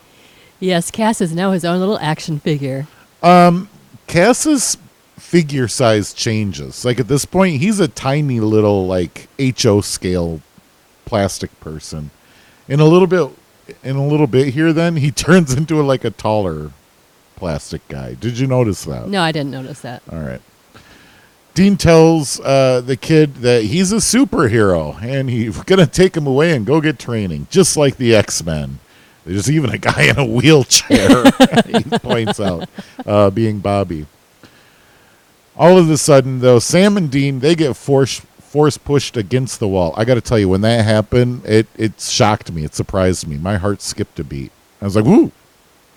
Yes, 0.60 0.90
Cass 0.90 1.20
is 1.20 1.34
now 1.34 1.50
his 1.50 1.64
own 1.64 1.80
little 1.80 1.98
action 1.98 2.38
figure. 2.38 2.86
Um, 3.22 3.68
Cass's 4.06 4.78
figure 5.16 5.66
size 5.66 6.14
changes. 6.14 6.84
Like 6.84 7.00
at 7.00 7.08
this 7.08 7.24
point, 7.24 7.60
he's 7.60 7.80
a 7.80 7.88
tiny 7.88 8.38
little 8.38 8.86
like 8.86 9.28
HO 9.60 9.80
scale 9.80 10.40
plastic 11.04 11.58
person, 11.58 12.10
In 12.68 12.80
a 12.80 12.84
little 12.84 13.06
bit 13.08 13.28
in 13.82 13.96
a 13.96 14.06
little 14.06 14.26
bit 14.26 14.54
here, 14.54 14.72
then 14.72 14.96
he 14.96 15.10
turns 15.26 15.52
into 15.52 15.80
a, 15.80 15.82
like 15.82 16.04
a 16.04 16.10
taller 16.10 16.70
plastic 17.38 17.86
guy. 17.88 18.14
Did 18.14 18.38
you 18.38 18.46
notice 18.46 18.84
that? 18.84 19.08
No, 19.08 19.22
I 19.22 19.32
didn't 19.32 19.50
notice 19.50 19.80
that. 19.80 20.02
All 20.10 20.18
right. 20.18 20.40
Dean 21.54 21.76
tells 21.76 22.38
uh, 22.40 22.80
the 22.80 22.96
kid 22.96 23.36
that 23.36 23.64
he's 23.64 23.90
a 23.90 23.96
superhero 23.96 25.00
and 25.02 25.28
he's 25.28 25.60
going 25.64 25.80
to 25.80 25.86
take 25.86 26.16
him 26.16 26.26
away 26.26 26.54
and 26.54 26.64
go 26.64 26.80
get 26.80 26.98
training, 26.98 27.48
just 27.50 27.76
like 27.76 27.96
the 27.96 28.14
X 28.14 28.44
Men. 28.44 28.78
There's 29.24 29.50
even 29.50 29.70
a 29.70 29.78
guy 29.78 30.04
in 30.04 30.18
a 30.18 30.24
wheelchair, 30.24 31.24
he 31.66 31.82
points 31.98 32.40
out, 32.40 32.68
uh, 33.04 33.30
being 33.30 33.58
Bobby. 33.58 34.06
All 35.56 35.76
of 35.76 35.90
a 35.90 35.98
sudden, 35.98 36.38
though, 36.38 36.60
Sam 36.60 36.96
and 36.96 37.10
Dean, 37.10 37.40
they 37.40 37.54
get 37.56 37.76
force, 37.76 38.20
force 38.38 38.78
pushed 38.78 39.16
against 39.16 39.58
the 39.58 39.68
wall. 39.68 39.92
I 39.96 40.04
got 40.04 40.14
to 40.14 40.20
tell 40.20 40.38
you, 40.38 40.48
when 40.48 40.60
that 40.60 40.84
happened, 40.84 41.44
it, 41.44 41.66
it 41.76 42.00
shocked 42.00 42.52
me. 42.52 42.64
It 42.64 42.74
surprised 42.74 43.26
me. 43.26 43.36
My 43.36 43.56
heart 43.56 43.82
skipped 43.82 44.20
a 44.20 44.24
beat. 44.24 44.52
I 44.80 44.84
was 44.84 44.94
like, 44.94 45.04
woo. 45.04 45.32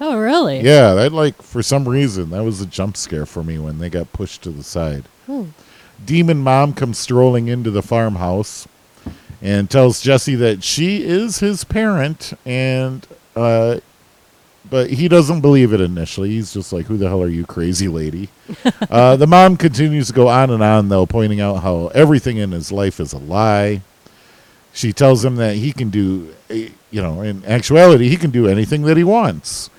Oh, 0.03 0.17
really? 0.17 0.61
Yeah, 0.61 0.95
that 0.95 1.13
like, 1.13 1.39
for 1.43 1.61
some 1.61 1.87
reason, 1.87 2.31
that 2.31 2.43
was 2.43 2.59
a 2.59 2.65
jump 2.65 2.97
scare 2.97 3.27
for 3.27 3.43
me 3.43 3.59
when 3.59 3.77
they 3.77 3.87
got 3.87 4.11
pushed 4.11 4.41
to 4.41 4.49
the 4.49 4.63
side. 4.63 5.03
Hmm. 5.27 5.49
Demon 6.03 6.39
Mom 6.39 6.73
comes 6.73 6.97
strolling 6.97 7.47
into 7.47 7.69
the 7.69 7.83
farmhouse 7.83 8.67
and 9.43 9.69
tells 9.69 10.01
Jesse 10.01 10.33
that 10.35 10.63
she 10.63 11.03
is 11.03 11.37
his 11.37 11.63
parent, 11.63 12.33
and 12.47 13.05
uh, 13.35 13.79
but 14.67 14.89
he 14.89 15.07
doesn't 15.07 15.41
believe 15.41 15.71
it 15.71 15.81
initially. 15.81 16.29
He's 16.29 16.51
just 16.51 16.73
like, 16.73 16.87
"Who 16.87 16.97
the 16.97 17.07
hell 17.07 17.21
are 17.21 17.29
you, 17.29 17.45
crazy 17.45 17.87
lady?" 17.87 18.29
uh, 18.89 19.17
the 19.17 19.27
mom 19.27 19.55
continues 19.55 20.07
to 20.07 20.13
go 20.13 20.27
on 20.27 20.49
and 20.49 20.63
on, 20.63 20.89
though, 20.89 21.05
pointing 21.05 21.41
out 21.41 21.57
how 21.57 21.87
everything 21.93 22.37
in 22.37 22.51
his 22.51 22.71
life 22.71 22.99
is 22.99 23.13
a 23.13 23.19
lie. 23.19 23.81
She 24.73 24.93
tells 24.93 25.23
him 25.23 25.35
that 25.35 25.57
he 25.57 25.73
can 25.73 25.91
do, 25.91 26.33
eh, 26.49 26.69
you 26.89 27.03
know, 27.03 27.21
in 27.21 27.45
actuality, 27.45 28.09
he 28.09 28.17
can 28.17 28.31
do 28.31 28.47
anything 28.47 28.81
that 28.83 28.97
he 28.97 29.03
wants. 29.03 29.69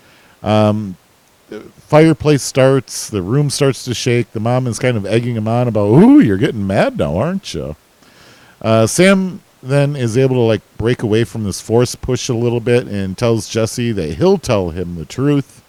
Um, 0.43 0.97
fireplace 1.77 2.43
starts. 2.43 3.11
The 3.11 3.23
room 3.23 3.51
starts 3.51 3.85
to 3.85 3.95
shake. 3.95 4.33
The 4.33 4.41
mom 4.41 4.67
is 4.67 4.79
kind 4.79 4.97
of 4.97 5.07
egging 5.07 5.37
him 5.37 5.49
on 5.49 5.69
about, 5.69 5.89
"Ooh, 5.89 6.21
you're 6.21 6.39
getting 6.39 6.67
mad 6.67 6.99
now, 6.99 7.17
aren't 7.17 7.53
you?" 7.55 7.77
Uh, 8.61 8.87
Sam 8.87 9.41
then 9.63 9.95
is 9.95 10.19
able 10.19 10.37
to 10.37 10.41
like 10.41 10.63
break 10.77 11.03
away 11.03 11.25
from 11.25 11.45
this 11.45 11.61
force 11.61 11.95
push 11.95 12.29
a 12.29 12.35
little 12.35 12.61
bit 12.61 12.87
and 12.87 13.17
tells 13.17 13.49
Jesse 13.49 13.93
that 13.93 14.15
he'll 14.15 14.39
tell 14.39 14.71
him 14.71 14.97
the 14.97 15.05
truth. 15.05 15.63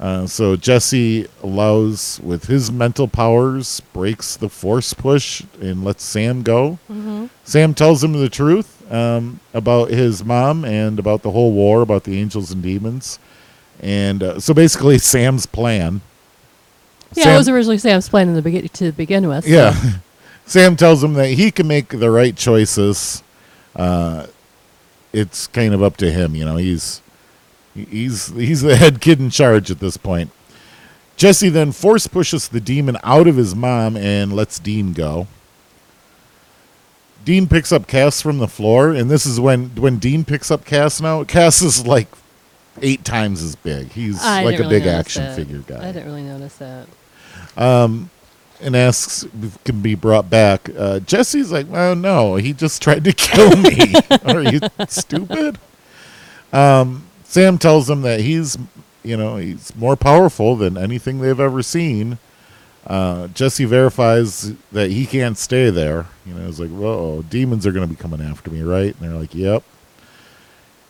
Uh, 0.00 0.26
so 0.26 0.56
Jesse 0.56 1.26
allows, 1.42 2.20
with 2.22 2.46
his 2.46 2.70
mental 2.70 3.06
powers, 3.06 3.80
breaks 3.92 4.36
the 4.36 4.48
force 4.48 4.92
push 4.92 5.42
and 5.60 5.84
lets 5.84 6.02
Sam 6.02 6.42
go. 6.42 6.78
hmm 6.88 7.26
Sam 7.44 7.74
tells 7.74 8.02
him 8.02 8.12
the 8.12 8.28
truth 8.28 8.90
um, 8.90 9.40
about 9.52 9.90
his 9.90 10.24
mom 10.24 10.64
and 10.64 10.98
about 10.98 11.22
the 11.22 11.30
whole 11.30 11.52
war, 11.52 11.82
about 11.82 12.04
the 12.04 12.18
angels 12.18 12.50
and 12.50 12.62
demons. 12.62 13.18
And 13.80 14.22
uh, 14.22 14.40
so 14.40 14.54
basically, 14.54 14.98
Sam's 14.98 15.46
plan. 15.46 16.00
Yeah, 17.14 17.24
Sam- 17.24 17.34
it 17.34 17.38
was 17.38 17.48
originally 17.48 17.78
Sam's 17.78 18.08
plan 18.08 18.28
in 18.28 18.34
the 18.34 18.42
begin- 18.42 18.68
to 18.68 18.92
begin 18.92 19.28
with. 19.28 19.44
so- 19.44 19.50
yeah. 19.50 19.74
Sam 20.46 20.76
tells 20.76 21.02
him 21.02 21.14
that 21.14 21.28
he 21.30 21.50
can 21.50 21.66
make 21.66 21.88
the 21.88 22.10
right 22.10 22.36
choices. 22.36 23.22
Uh, 23.74 24.26
it's 25.12 25.46
kind 25.46 25.72
of 25.72 25.82
up 25.82 25.96
to 25.98 26.10
him, 26.10 26.34
you 26.34 26.44
know. 26.44 26.56
He's 26.56 27.00
he's 27.74 28.28
he's 28.28 28.60
the 28.60 28.76
head 28.76 29.00
kid 29.00 29.20
in 29.20 29.30
charge 29.30 29.70
at 29.70 29.80
this 29.80 29.96
point. 29.96 30.30
Jesse 31.16 31.48
then 31.48 31.72
force 31.72 32.06
pushes 32.08 32.48
the 32.48 32.60
demon 32.60 32.98
out 33.04 33.26
of 33.26 33.36
his 33.36 33.54
mom 33.54 33.96
and 33.96 34.32
lets 34.34 34.58
Dean 34.58 34.92
go. 34.92 35.28
Dean 37.24 37.48
picks 37.48 37.72
up 37.72 37.86
Cass 37.86 38.20
from 38.20 38.38
the 38.38 38.48
floor, 38.48 38.90
and 38.90 39.10
this 39.10 39.24
is 39.24 39.40
when 39.40 39.70
when 39.76 39.96
Dean 39.98 40.24
picks 40.24 40.50
up 40.50 40.64
Cass 40.66 41.00
now. 41.00 41.24
Cass 41.24 41.62
is 41.62 41.86
like 41.86 42.08
eight 42.82 43.04
times 43.04 43.42
as 43.42 43.56
big. 43.56 43.90
He's 43.92 44.22
I 44.22 44.44
like 44.44 44.56
a 44.56 44.62
really 44.62 44.80
big 44.80 44.86
action 44.86 45.22
that. 45.24 45.36
figure 45.36 45.58
guy 45.60 45.88
I 45.88 45.92
didn't 45.92 46.06
really 46.06 46.22
notice 46.22 46.56
that. 46.56 46.86
um, 47.56 48.10
and 48.60 48.74
asks 48.76 49.26
can 49.64 49.80
be 49.80 49.94
brought 49.94 50.30
back. 50.30 50.70
Uh, 50.76 51.00
Jesse's 51.00 51.50
like, 51.52 51.68
"Well, 51.68 51.94
no, 51.96 52.36
he 52.36 52.52
just 52.52 52.80
tried 52.82 53.04
to 53.04 53.12
kill 53.16 53.56
me. 53.56 53.94
Are 54.24 54.42
you 54.42 54.60
stupid?" 54.88 55.58
Um, 56.52 57.06
Sam 57.24 57.58
tells 57.58 57.90
him 57.90 58.02
that 58.02 58.20
he's, 58.20 58.56
you 59.02 59.16
know, 59.16 59.36
he's 59.36 59.74
more 59.74 59.96
powerful 59.96 60.54
than 60.54 60.78
anything 60.78 61.20
they've 61.20 61.40
ever 61.40 61.62
seen. 61.62 62.18
Uh, 62.86 63.26
Jesse 63.28 63.64
verifies 63.64 64.52
that 64.70 64.90
he 64.90 65.04
can't 65.04 65.36
stay 65.36 65.70
there. 65.70 66.06
You 66.24 66.34
know, 66.34 66.46
it's 66.48 66.60
like, 66.60 66.70
whoa, 66.70 67.22
demons 67.22 67.66
are 67.66 67.72
going 67.72 67.88
to 67.88 67.92
be 67.92 68.00
coming 68.00 68.20
after 68.20 68.50
me, 68.50 68.62
right? 68.62 68.94
And 68.94 69.00
they're 69.00 69.18
like, 69.18 69.34
yep. 69.34 69.64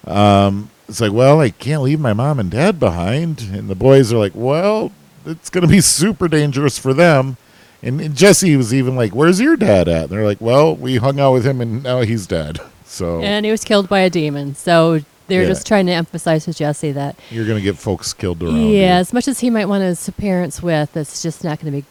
Um, 0.06 0.70
it's 0.88 1.00
like, 1.00 1.12
well, 1.12 1.40
I 1.40 1.50
can't 1.50 1.82
leave 1.82 2.00
my 2.00 2.12
mom 2.12 2.38
and 2.38 2.50
dad 2.50 2.78
behind. 2.80 3.40
And 3.52 3.68
the 3.68 3.74
boys 3.74 4.12
are 4.12 4.18
like, 4.18 4.32
well, 4.34 4.92
it's 5.26 5.50
going 5.50 5.62
to 5.62 5.68
be 5.68 5.80
super 5.80 6.28
dangerous 6.28 6.78
for 6.78 6.92
them. 6.94 7.36
And, 7.82 8.00
and 8.00 8.14
Jesse 8.16 8.56
was 8.56 8.72
even 8.72 8.96
like, 8.96 9.14
where's 9.14 9.40
your 9.40 9.56
dad 9.56 9.88
at? 9.88 10.04
And 10.04 10.10
they're 10.12 10.24
like, 10.24 10.40
well, 10.40 10.74
we 10.74 10.96
hung 10.96 11.20
out 11.20 11.32
with 11.32 11.46
him 11.46 11.60
and 11.60 11.82
now 11.82 12.00
he's 12.02 12.26
dead. 12.26 12.58
So 12.86 13.20
And 13.22 13.44
he 13.44 13.50
was 13.50 13.64
killed 13.64 13.88
by 13.88 14.00
a 14.00 14.10
demon. 14.10 14.54
So 14.54 15.00
they're 15.26 15.42
Yeah. 15.42 15.48
just 15.48 15.66
trying 15.66 15.86
to 15.86 15.92
emphasize 15.92 16.44
to 16.44 16.52
Jesse 16.52 16.92
that, 16.92 17.16
you're 17.28 17.44
going 17.46 17.58
to 17.58 17.64
get 17.64 17.76
folks 17.76 18.12
killed 18.12 18.40
around. 18.40 18.56
you. 18.60 18.66
yeah, 18.68 18.98
as 18.98 19.12
much 19.12 19.26
as 19.26 19.40
he 19.40 19.50
might 19.50 19.64
want 19.64 19.82
his 19.82 20.08
parents 20.10 20.62
with, 20.62 20.96
it's 20.96 21.20
just 21.20 21.42
not 21.42 21.58
going 21.60 21.72
to 21.72 21.80
be 21.80 21.84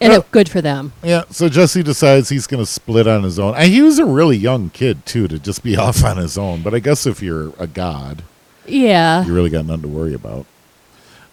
Yeah. 0.00 0.20
good 0.30 0.48
for 0.48 0.60
them. 0.62 0.92
Yeah, 1.02 1.24
so 1.30 1.48
Jesse 1.48 1.82
decides 1.82 2.28
he's 2.30 2.46
going 2.46 2.62
to 2.62 2.70
split 2.70 3.06
on 3.06 3.22
his 3.22 3.38
own. 3.38 3.54
And 3.54 3.70
he 3.70 3.82
was 3.82 3.98
a 3.98 4.04
really 4.04 4.36
young 4.36 4.70
kid, 4.70 5.04
too, 5.04 5.28
to 5.28 5.38
just 5.38 5.62
be 5.62 5.76
off 5.84 6.02
on 6.04 6.16
his 6.16 6.38
own. 6.38 6.62
But 6.62 6.74
I 6.74 6.78
guess 6.78 7.06
if 7.06 7.22
you're 7.22 7.52
a 7.58 7.66
god, 7.66 8.22
Yeah. 8.66 9.24
you 9.24 9.34
really 9.34 9.50
got 9.50 9.66
nothing 9.66 9.82
to 9.82 9.88
worry 9.88 10.14
about. 10.14 10.46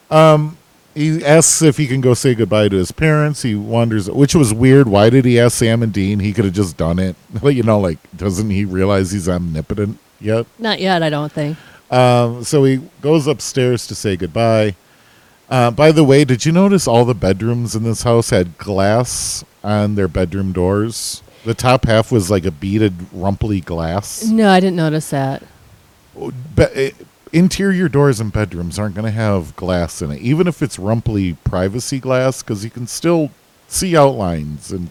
Um, 0.10 0.58
he 0.94 1.24
asks 1.24 1.62
if 1.62 1.78
he 1.78 1.86
can 1.88 2.02
go 2.02 2.14
say 2.14 2.34
goodbye 2.34 2.70
to 2.70 2.76
his 2.76 2.92
parents. 2.92 3.44
He 3.44 3.56
wonders, 3.56 4.10
which 4.10 4.34
was 4.36 4.54
weird. 4.54 4.88
Why 4.88 5.10
did 5.10 5.26
he 5.26 5.40
ask 5.40 5.58
Sam 5.58 5.84
and 5.84 5.94
Dean? 5.94 6.20
He 6.20 6.34
could 6.34 6.46
have 6.46 6.54
just 6.54 6.76
done 6.78 6.98
it. 7.00 7.16
But 7.42 7.56
you 7.56 7.64
know, 7.64 7.80
like, 7.80 8.00
doesn't 8.16 8.50
he 8.50 8.66
realize 8.66 9.12
he's 9.12 9.30
omnipotent 9.30 10.00
yet? 10.20 10.46
Not 10.58 10.80
yet, 10.80 11.04
I 11.04 11.10
don't 11.10 11.32
think. 11.32 11.58
Um, 11.92 12.44
so 12.44 12.64
he 12.64 12.82
goes 13.02 13.28
upstairs 13.28 13.86
to 13.88 13.96
say 13.96 14.18
goodbye. 14.18 14.76
Uh, 15.50 15.72
by 15.72 15.92
the 15.92 16.04
way, 16.04 16.26
did 16.26 16.46
you 16.46 16.52
notice 16.52 16.88
all 16.88 17.06
the 17.06 17.14
bedrooms 17.16 17.76
in 17.76 17.84
this 17.84 18.04
house 18.04 18.32
had 18.32 18.58
glass 18.58 19.46
on 19.64 19.96
their 19.96 20.08
bedroom 20.08 20.52
doors? 20.52 21.22
The 21.46 21.54
top 21.54 21.86
half 21.86 22.12
was 22.12 22.30
like 22.30 22.46
a 22.46 22.52
beaded, 22.52 22.94
rumply 23.14 23.62
glass. 23.62 24.26
No, 24.28 24.50
I 24.50 24.60
didn't 24.60 24.76
notice 24.76 25.10
that. 25.12 25.44
Be- 26.56 26.64
eh, 26.64 26.92
interior 27.32 27.88
doors 27.88 28.20
in 28.20 28.30
bedrooms 28.30 28.78
aren't 28.78 28.96
going 28.96 29.06
to 29.06 29.12
have 29.12 29.56
glass 29.56 30.02
in 30.02 30.12
it, 30.12 30.22
even 30.22 30.48
if 30.48 30.62
it's 30.62 30.78
rumply 30.78 31.34
privacy 31.46 32.00
glass, 32.00 32.44
because 32.44 32.66
you 32.66 32.70
can 32.70 32.86
still 32.88 33.32
see 33.70 33.96
outlines 33.96 34.72
and 34.72 34.90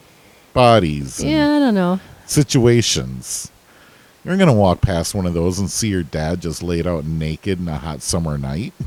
bodies 0.55 1.21
and 1.21 1.31
Yeah, 1.31 1.57
I 1.57 1.59
don't 1.59 1.75
know. 1.75 2.01
situations. 2.25 3.51
You're 4.25 4.37
going 4.39 4.49
to 4.49 4.55
walk 4.55 4.81
past 4.81 5.15
one 5.15 5.27
of 5.27 5.35
those 5.35 5.59
and 5.59 5.71
see 5.71 5.89
your 5.89 6.03
dad 6.03 6.41
just 6.41 6.63
laid 6.63 6.87
out 6.87 7.05
naked 7.05 7.61
in 7.61 7.69
a 7.69 7.77
hot 7.79 8.01
summer 8.03 8.39
night. 8.39 8.73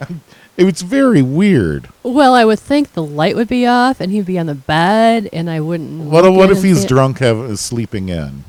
it 0.56 0.64
was 0.64 0.82
very 0.82 1.22
weird. 1.22 1.88
Well, 2.02 2.34
I 2.34 2.44
would 2.44 2.58
think 2.60 2.92
the 2.92 3.02
light 3.04 3.36
would 3.36 3.48
be 3.48 3.66
off 3.66 4.00
and 4.00 4.10
he'd 4.12 4.26
be 4.26 4.38
on 4.38 4.46
the 4.46 4.54
bed 4.54 5.28
and 5.32 5.48
I 5.50 5.60
wouldn't. 5.60 6.10
What, 6.10 6.30
what 6.32 6.50
if 6.50 6.62
he's 6.62 6.84
drunk, 6.84 7.18
have, 7.18 7.38
uh, 7.38 7.56
sleeping 7.56 8.08
in 8.08 8.44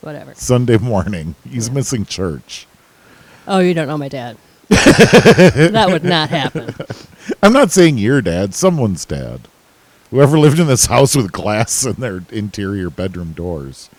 Whatever. 0.00 0.34
Sunday 0.34 0.78
morning? 0.78 1.34
He's 1.48 1.68
Yeah. 1.68 1.74
missing 1.74 2.04
church. 2.06 2.66
Oh, 3.46 3.58
you 3.58 3.74
don't 3.74 3.88
know 3.88 3.98
my 3.98 4.08
dad. 4.08 4.36
that 4.68 5.88
would 5.88 6.04
not 6.04 6.28
happen. 6.28 6.74
I'm 7.42 7.52
not 7.52 7.70
saying 7.72 7.98
your 7.98 8.20
dad, 8.20 8.54
someone's 8.54 9.04
dad. 9.04 9.48
Whoever 10.10 10.38
lived 10.38 10.58
in 10.58 10.66
this 10.66 10.86
house 10.86 11.16
with 11.16 11.32
glass 11.32 11.84
in 11.84 11.94
their 11.94 12.22
interior 12.30 12.90
bedroom 12.90 13.32
doors. 13.32 13.90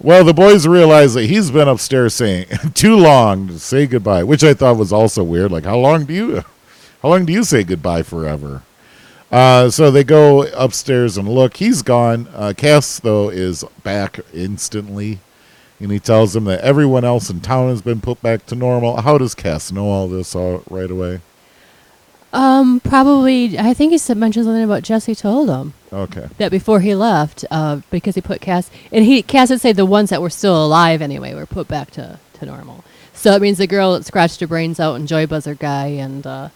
Well, 0.00 0.22
the 0.22 0.34
boys 0.34 0.66
realize 0.66 1.14
that 1.14 1.24
he's 1.24 1.50
been 1.50 1.66
upstairs 1.66 2.14
saying 2.14 2.46
too 2.74 2.96
long 2.96 3.48
to 3.48 3.58
say 3.58 3.86
goodbye, 3.86 4.22
which 4.22 4.44
I 4.44 4.54
thought 4.54 4.76
was 4.76 4.92
also 4.92 5.24
weird. 5.24 5.50
Like, 5.50 5.64
how 5.64 5.78
long 5.78 6.04
do 6.04 6.14
you, 6.14 6.44
how 7.02 7.08
long 7.08 7.24
do 7.24 7.32
you 7.32 7.42
say 7.42 7.64
goodbye 7.64 8.02
forever? 8.02 8.62
Uh, 9.30 9.68
so 9.68 9.90
they 9.90 10.04
go 10.04 10.44
upstairs 10.52 11.18
and 11.18 11.28
look. 11.28 11.56
He's 11.56 11.82
gone. 11.82 12.28
Uh, 12.32 12.54
Cass 12.56 13.00
though 13.00 13.28
is 13.28 13.64
back 13.82 14.20
instantly, 14.32 15.18
and 15.80 15.90
he 15.90 15.98
tells 15.98 16.32
them 16.32 16.44
that 16.44 16.60
everyone 16.60 17.04
else 17.04 17.28
in 17.28 17.40
town 17.40 17.68
has 17.68 17.82
been 17.82 18.00
put 18.00 18.22
back 18.22 18.46
to 18.46 18.54
normal. 18.54 19.00
How 19.02 19.18
does 19.18 19.34
Cass 19.34 19.72
know 19.72 19.86
all 19.86 20.08
this 20.08 20.34
all 20.34 20.62
right 20.70 20.90
away? 20.90 21.20
Um, 22.32 22.80
probably. 22.80 23.58
I 23.58 23.74
think 23.74 23.92
he 23.92 23.98
said 23.98 24.16
mentioned 24.16 24.46
something 24.46 24.62
about 24.62 24.82
Jesse 24.82 25.14
told 25.14 25.50
him 25.50 25.74
Okay. 25.92 26.28
that 26.38 26.50
before 26.50 26.80
he 26.80 26.94
left, 26.94 27.44
uh, 27.50 27.80
because 27.90 28.14
he 28.14 28.20
put 28.20 28.40
Cass 28.40 28.70
and 28.92 29.04
he 29.04 29.22
Cass 29.22 29.50
would 29.50 29.60
say 29.60 29.72
the 29.72 29.86
ones 29.86 30.10
that 30.10 30.20
were 30.20 30.30
still 30.30 30.64
alive 30.64 31.00
anyway 31.00 31.34
were 31.34 31.46
put 31.46 31.68
back 31.68 31.90
to 31.92 32.18
to 32.34 32.46
normal. 32.46 32.84
So 33.14 33.32
it 33.32 33.42
means 33.42 33.58
the 33.58 33.66
girl 33.66 33.94
that 33.94 34.04
scratched 34.04 34.40
her 34.40 34.46
brains 34.46 34.78
out 34.78 34.94
and 34.94 35.08
Joy 35.08 35.26
Buzzer 35.26 35.54
guy 35.54 35.86
and 35.86 36.26
uh, 36.26 36.48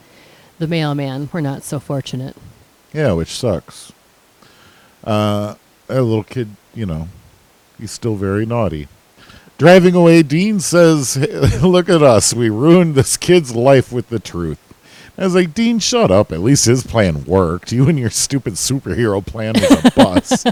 the 0.59 0.69
mailman 0.69 1.29
were 1.33 1.41
not 1.41 1.65
so 1.65 1.81
fortunate. 1.81 2.37
Yeah, 2.93 3.13
which 3.13 3.31
sucks. 3.33 3.93
Uh, 5.03 5.57
that 5.89 6.03
little 6.03 6.23
kid, 6.23 6.51
you 6.75 6.87
know, 6.87 7.09
he's 7.79 7.91
still 7.91 8.15
very 8.15 8.47
naughty. 8.47 8.87
Driving 9.59 9.95
away, 9.95 10.23
Dean 10.23 10.61
says, 10.61 11.17
Look 11.63 11.89
at 11.89 12.03
us. 12.03 12.33
We 12.35 12.51
ruined 12.51 12.95
this 12.95 13.17
kid's 13.17 13.55
life 13.55 13.93
with 13.93 14.09
the 14.09 14.19
truth. 14.19 14.59
I 15.19 15.25
was 15.25 15.35
like, 15.35 15.53
Dean, 15.55 15.79
shut 15.79 16.11
up. 16.11 16.33
At 16.33 16.41
least 16.41 16.65
his 16.65 16.85
plan 16.87 17.25
worked. 17.25 17.71
You 17.73 17.89
and 17.89 17.99
your 17.99 18.11
stupid 18.11 18.55
superhero 18.55 19.25
plan 19.25 19.55
was 19.55 19.85
a 19.85 19.91
bust. 19.97 20.47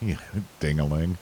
yeah, 0.00 0.16
dingaling. 0.60 1.16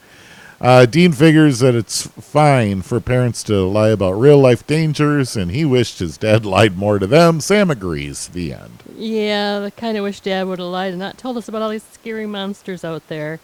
Uh, 0.61 0.87
Dean 0.87 1.13
figures 1.13 1.59
that 1.59 1.75
it's 1.75 2.07
fine 2.07 2.81
for 2.81 2.99
parents 2.99 3.43
to 3.43 3.67
lie 3.67 3.91
about 3.91 4.13
real 4.13 4.39
life 4.39 4.67
dangers, 4.67 5.37
and 5.37 5.51
he 5.51 5.65
wished 5.67 5.99
his 5.99 6.17
dad 6.17 6.47
lied 6.47 6.77
more 6.79 6.99
to 6.99 7.07
them. 7.07 7.41
Sam 7.41 7.71
agrees. 7.71 8.29
The 8.29 8.55
end. 8.55 8.83
Yeah, 8.97 9.65
I 9.67 9.71
kind 9.71 9.99
of 9.99 10.05
wish 10.05 10.21
Dad 10.21 10.47
would 10.47 10.59
have 10.59 10.69
lied 10.69 10.91
and 10.93 10.99
not 10.99 11.19
told 11.19 11.37
us 11.37 11.49
about 11.49 11.61
all 11.61 11.69
these 11.69 11.83
scary 11.83 12.25
monsters 12.27 12.85
out 12.85 13.07
there. 13.09 13.39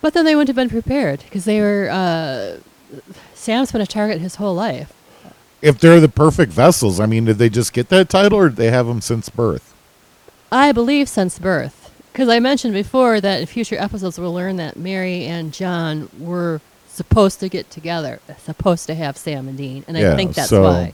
But 0.00 0.14
then 0.14 0.24
they 0.24 0.34
wouldn't 0.34 0.48
have 0.48 0.56
been 0.56 0.70
prepared 0.70 1.20
because 1.24 1.44
they 1.44 1.60
were. 1.60 1.88
Uh, 1.90 2.60
Sam's 3.34 3.70
been 3.72 3.80
a 3.82 3.86
target 3.86 4.20
his 4.20 4.36
whole 4.36 4.54
life. 4.54 4.92
If 5.62 5.78
they're 5.78 6.00
the 6.00 6.08
perfect 6.08 6.52
vessels, 6.52 6.98
I 7.00 7.06
mean, 7.06 7.24
did 7.24 7.38
they 7.38 7.48
just 7.48 7.72
get 7.72 7.88
that 7.90 8.08
title, 8.08 8.38
or 8.38 8.48
did 8.48 8.56
they 8.56 8.70
have 8.70 8.86
them 8.86 9.00
since 9.00 9.28
birth? 9.28 9.72
I 10.50 10.72
believe 10.72 11.08
since 11.08 11.38
birth. 11.38 11.78
Because 12.12 12.28
I 12.28 12.40
mentioned 12.40 12.74
before 12.74 13.20
that 13.22 13.40
in 13.40 13.46
future 13.46 13.76
episodes 13.78 14.18
we'll 14.18 14.34
learn 14.34 14.56
that 14.56 14.76
Mary 14.76 15.24
and 15.24 15.52
John 15.54 16.10
were 16.18 16.60
supposed 16.88 17.40
to 17.40 17.48
get 17.48 17.70
together, 17.70 18.20
supposed 18.44 18.86
to 18.88 18.94
have 18.94 19.16
Sam 19.16 19.48
and 19.48 19.56
Dean, 19.56 19.82
and 19.88 19.96
Yeah, 19.96 20.12
I 20.12 20.16
think 20.16 20.34
that's 20.34 20.50
so- 20.50 20.62
why. 20.64 20.92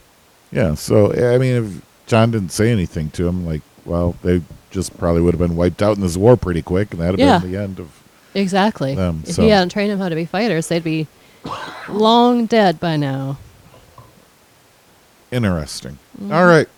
Yeah. 0.53 0.75
So 0.75 1.13
I 1.13 1.39
mean, 1.39 1.57
if 1.65 2.07
John 2.07 2.31
didn't 2.31 2.53
say 2.53 2.71
anything 2.71 3.11
to 3.13 3.27
him, 3.27 3.45
like, 3.45 3.63
well, 3.85 4.15
they 4.23 4.43
just 4.71 4.97
probably 4.97 5.23
would 5.23 5.35
have 5.35 5.41
been 5.41 5.57
wiped 5.57 5.83
out 5.83 5.97
in 5.97 6.03
this 6.03 6.17
war 6.17 6.37
pretty 6.37 6.63
quick, 6.63 6.93
and 6.93 7.01
that'd 7.01 7.19
have 7.19 7.29
Yeah. 7.29 7.39
been 7.41 7.53
the 7.53 7.59
end 7.59 7.81
of. 7.81 7.89
Exactly. 8.35 8.95
them, 8.95 9.25
if 9.27 9.35
so- 9.35 9.43
he 9.43 9.49
hadn't 9.49 9.71
trained 9.71 9.91
them 9.91 9.99
how 9.99 10.09
to 10.09 10.15
be 10.15 10.25
fighters, 10.27 10.69
they'd 10.69 10.85
be 10.85 11.09
long 11.89 12.47
dead 12.47 12.79
by 12.79 12.97
now. 12.97 13.39
Interesting. 15.31 15.99
Mm-hmm. 16.19 16.33
All 16.33 16.47
right. 16.47 16.69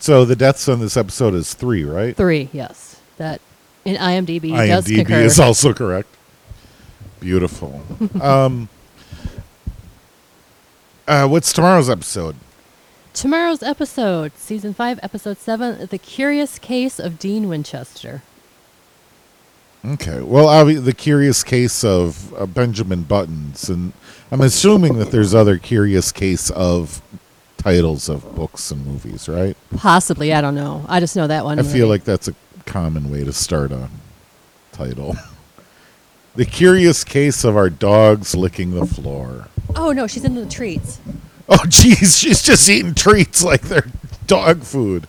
So 0.00 0.24
the 0.24 0.36
deaths 0.36 0.68
on 0.68 0.80
this 0.80 0.96
episode 0.96 1.34
is 1.34 1.54
three, 1.54 1.84
right? 1.84 2.16
Three, 2.16 2.48
yes. 2.52 3.00
That 3.18 3.40
in 3.84 3.96
IMDb, 3.96 4.50
IMDb 4.50 5.10
is 5.10 5.38
also 5.38 5.72
correct. 5.72 6.08
Beautiful. 7.20 7.82
um, 8.20 8.68
uh, 11.06 11.28
what's 11.28 11.52
tomorrow's 11.52 11.90
episode? 11.90 12.36
Tomorrow's 13.12 13.62
episode, 13.62 14.32
season 14.36 14.72
five, 14.72 14.98
episode 15.02 15.38
seven, 15.38 15.86
"The 15.86 15.98
Curious 15.98 16.58
Case 16.58 16.98
of 16.98 17.18
Dean 17.18 17.48
Winchester." 17.48 18.22
Okay. 19.84 20.20
Well, 20.20 20.46
obvi- 20.46 20.82
the 20.82 20.94
curious 20.94 21.42
case 21.42 21.84
of 21.84 22.32
uh, 22.34 22.46
Benjamin 22.46 23.02
Buttons, 23.02 23.68
and 23.68 23.92
I'm 24.30 24.40
assuming 24.40 24.98
that 24.98 25.10
there's 25.10 25.34
other 25.34 25.58
curious 25.58 26.12
case 26.12 26.50
of 26.50 27.02
titles 27.62 28.08
of 28.08 28.34
books 28.34 28.70
and 28.70 28.84
movies, 28.84 29.28
right? 29.28 29.56
Possibly, 29.76 30.32
I 30.32 30.40
don't 30.40 30.54
know. 30.54 30.84
I 30.88 30.98
just 30.98 31.14
know 31.14 31.26
that 31.26 31.44
one. 31.44 31.58
I 31.58 31.62
movie. 31.62 31.74
feel 31.74 31.88
like 31.88 32.04
that's 32.04 32.28
a 32.28 32.34
common 32.66 33.10
way 33.10 33.24
to 33.24 33.32
start 33.32 33.70
a 33.70 33.88
title. 34.72 35.16
the 36.34 36.44
curious 36.44 37.04
case 37.04 37.44
of 37.44 37.56
our 37.56 37.70
dogs 37.70 38.34
licking 38.34 38.72
the 38.72 38.86
floor. 38.86 39.48
Oh 39.76 39.92
no, 39.92 40.06
she's 40.06 40.24
into 40.24 40.40
the 40.40 40.50
treats. 40.50 41.00
Oh, 41.48 41.58
jeez, 41.66 42.20
she's 42.20 42.42
just 42.42 42.68
eating 42.68 42.94
treats 42.94 43.44
like 43.44 43.62
they're 43.62 43.86
dog 44.26 44.62
food. 44.62 45.06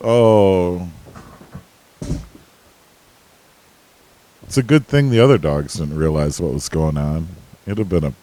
Oh. 0.00 0.88
It's 4.42 4.58
a 4.58 4.62
good 4.62 4.86
thing 4.86 5.10
the 5.10 5.20
other 5.20 5.38
dogs 5.38 5.74
didn't 5.74 5.96
realize 5.96 6.40
what 6.40 6.52
was 6.52 6.68
going 6.68 6.96
on. 6.96 7.28
It'd 7.66 7.78
have 7.78 7.88
been 7.88 8.04
a 8.04 8.14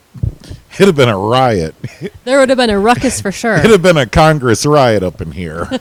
it'd 0.76 0.88
have 0.88 0.96
been 0.96 1.10
a 1.10 1.18
riot. 1.18 1.76
There 2.24 2.40
would 2.40 2.50
have 2.50 2.58
been 2.58 2.70
a 2.70 2.80
ruckus 2.80 3.20
for 3.20 3.32
sure. 3.32 3.56
It'd 3.56 3.72
have 3.72 3.82
been 3.82 3.98
a 3.98 4.06
Congress 4.06 4.66
riot 4.66 5.02
up 5.04 5.22
in 5.22 5.32
here. 5.32 5.68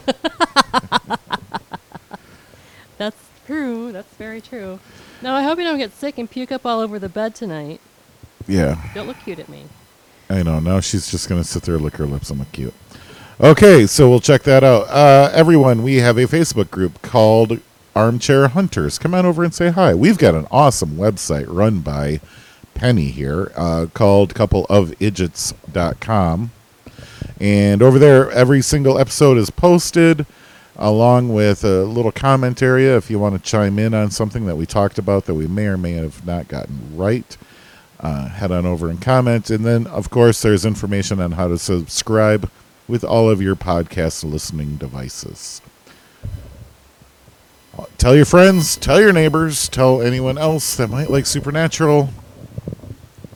That's 2.98 3.16
true. 3.46 3.92
That's 3.92 4.12
very 4.14 4.40
true. 4.40 4.78
Now 5.22 5.34
I 5.34 5.42
hope 5.42 5.58
you 5.58 5.64
don't 5.64 5.78
get 5.78 5.92
sick 5.92 6.18
and 6.18 6.30
puke 6.30 6.52
up 6.52 6.64
all 6.66 6.80
over 6.80 6.98
the 6.98 7.08
bed 7.08 7.34
tonight. 7.34 7.80
yeah. 8.46 8.90
Don't 8.94 9.06
look 9.06 9.18
cute 9.20 9.38
at 9.38 9.48
me. 9.48 9.64
I 10.28 10.42
know. 10.42 10.60
Now 10.60 10.80
she's 10.80 11.10
just 11.10 11.28
going 11.28 11.42
to 11.42 11.46
sit 11.48 11.62
there, 11.64 11.78
lick 11.78 11.96
her 11.96 12.06
lips, 12.06 12.30
and 12.30 12.38
look 12.38 12.52
cute. 12.52 12.74
Okay, 13.40 13.86
so 13.86 14.08
we'll 14.08 14.20
check 14.20 14.42
that 14.44 14.62
out. 14.62 14.88
Uh, 14.88 15.30
everyone, 15.32 15.82
we 15.82 15.96
have 15.96 16.16
a 16.18 16.24
Facebook 16.24 16.70
group 16.70 17.00
called 17.02 17.58
Armchair 17.96 18.48
Hunters. 18.48 18.98
Come 18.98 19.14
on 19.14 19.24
over 19.26 19.42
and 19.42 19.52
say 19.54 19.70
hi. 19.70 19.94
We've 19.94 20.18
got 20.18 20.34
an 20.34 20.46
awesome 20.50 20.96
website 20.96 21.46
run 21.48 21.80
by 21.80 22.20
Penny 22.74 23.10
here 23.10 23.50
uh, 23.56 23.86
called 23.92 24.34
coupleofidiots.com. 24.34 26.50
And 27.40 27.82
over 27.82 27.98
there, 27.98 28.30
every 28.30 28.62
single 28.62 28.98
episode 28.98 29.36
is 29.38 29.50
posted 29.50 30.26
along 30.76 31.32
with 31.32 31.64
a 31.64 31.84
little 31.84 32.12
comment 32.12 32.62
area 32.62 32.96
if 32.96 33.10
you 33.10 33.18
want 33.18 33.34
to 33.34 33.50
chime 33.50 33.78
in 33.78 33.92
on 33.92 34.10
something 34.10 34.46
that 34.46 34.56
we 34.56 34.64
talked 34.66 34.98
about 34.98 35.26
that 35.26 35.34
we 35.34 35.46
may 35.46 35.66
or 35.66 35.76
may 35.76 35.92
have 35.92 36.26
not 36.26 36.48
gotten 36.48 36.96
right 36.96 37.36
uh, 38.00 38.28
head 38.28 38.50
on 38.50 38.66
over 38.66 38.88
and 38.88 39.00
comment. 39.00 39.50
And 39.50 39.64
then, 39.64 39.86
of 39.86 40.10
course, 40.10 40.42
there's 40.42 40.64
information 40.64 41.20
on 41.20 41.32
how 41.32 41.48
to 41.48 41.58
subscribe 41.58 42.50
with 42.88 43.04
all 43.04 43.28
of 43.28 43.42
your 43.42 43.56
podcast 43.56 44.24
listening 44.24 44.76
devices. 44.76 45.60
Tell 47.98 48.16
your 48.16 48.24
friends, 48.24 48.76
tell 48.76 49.00
your 49.00 49.12
neighbors, 49.12 49.68
tell 49.68 50.02
anyone 50.02 50.36
else 50.36 50.76
that 50.76 50.90
might 50.90 51.10
like 51.10 51.26
Supernatural 51.26 52.10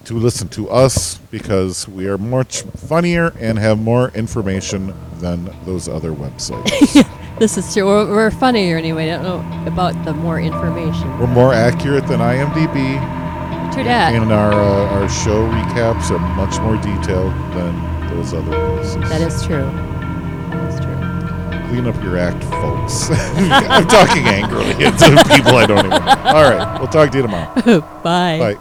to 0.04 0.14
listen 0.14 0.48
to 0.48 0.68
us 0.70 1.16
because 1.30 1.88
we 1.88 2.06
are 2.08 2.18
much 2.18 2.62
funnier 2.62 3.32
and 3.40 3.58
have 3.58 3.78
more 3.80 4.10
information 4.10 4.94
than 5.20 5.50
those 5.64 5.88
other 5.88 6.12
websites. 6.12 7.08
This 7.38 7.58
is 7.58 7.74
true. 7.74 7.84
We're, 7.84 8.08
we're 8.08 8.30
funnier 8.30 8.76
anyway. 8.76 9.10
I 9.10 9.20
don't 9.20 9.24
know 9.24 9.66
about 9.66 10.04
the 10.04 10.12
more 10.12 10.38
information. 10.38 11.18
We're 11.18 11.26
more 11.26 11.52
accurate 11.52 12.06
than 12.06 12.20
IMDb. 12.20 12.94
True 13.74 13.82
that. 13.82 14.14
And 14.14 14.30
our 14.30 14.52
uh, 14.52 15.00
our 15.00 15.08
show 15.08 15.48
recaps 15.50 16.12
are 16.12 16.20
much 16.36 16.60
more 16.60 16.76
detailed 16.76 17.32
than 17.52 17.74
those 18.08 18.32
other 18.32 18.52
places. 18.52 19.08
That 19.10 19.20
is 19.20 19.44
true. 19.44 19.64
That 20.52 20.70
is 20.70 20.78
true. 20.78 21.68
Clean 21.70 21.86
up 21.88 22.00
your 22.04 22.18
act, 22.18 22.44
folks. 22.44 23.10
I'm 23.36 23.88
talking 23.88 24.22
angrily 24.26 24.74
to 24.74 25.24
people 25.34 25.56
I 25.56 25.66
don't 25.66 25.78
even 25.78 25.90
know. 25.90 25.96
All 25.96 26.44
right, 26.44 26.78
we'll 26.78 26.86
talk 26.86 27.10
to 27.10 27.16
you 27.16 27.22
tomorrow. 27.22 27.80
Bye. 28.04 28.54
Bye. 28.54 28.58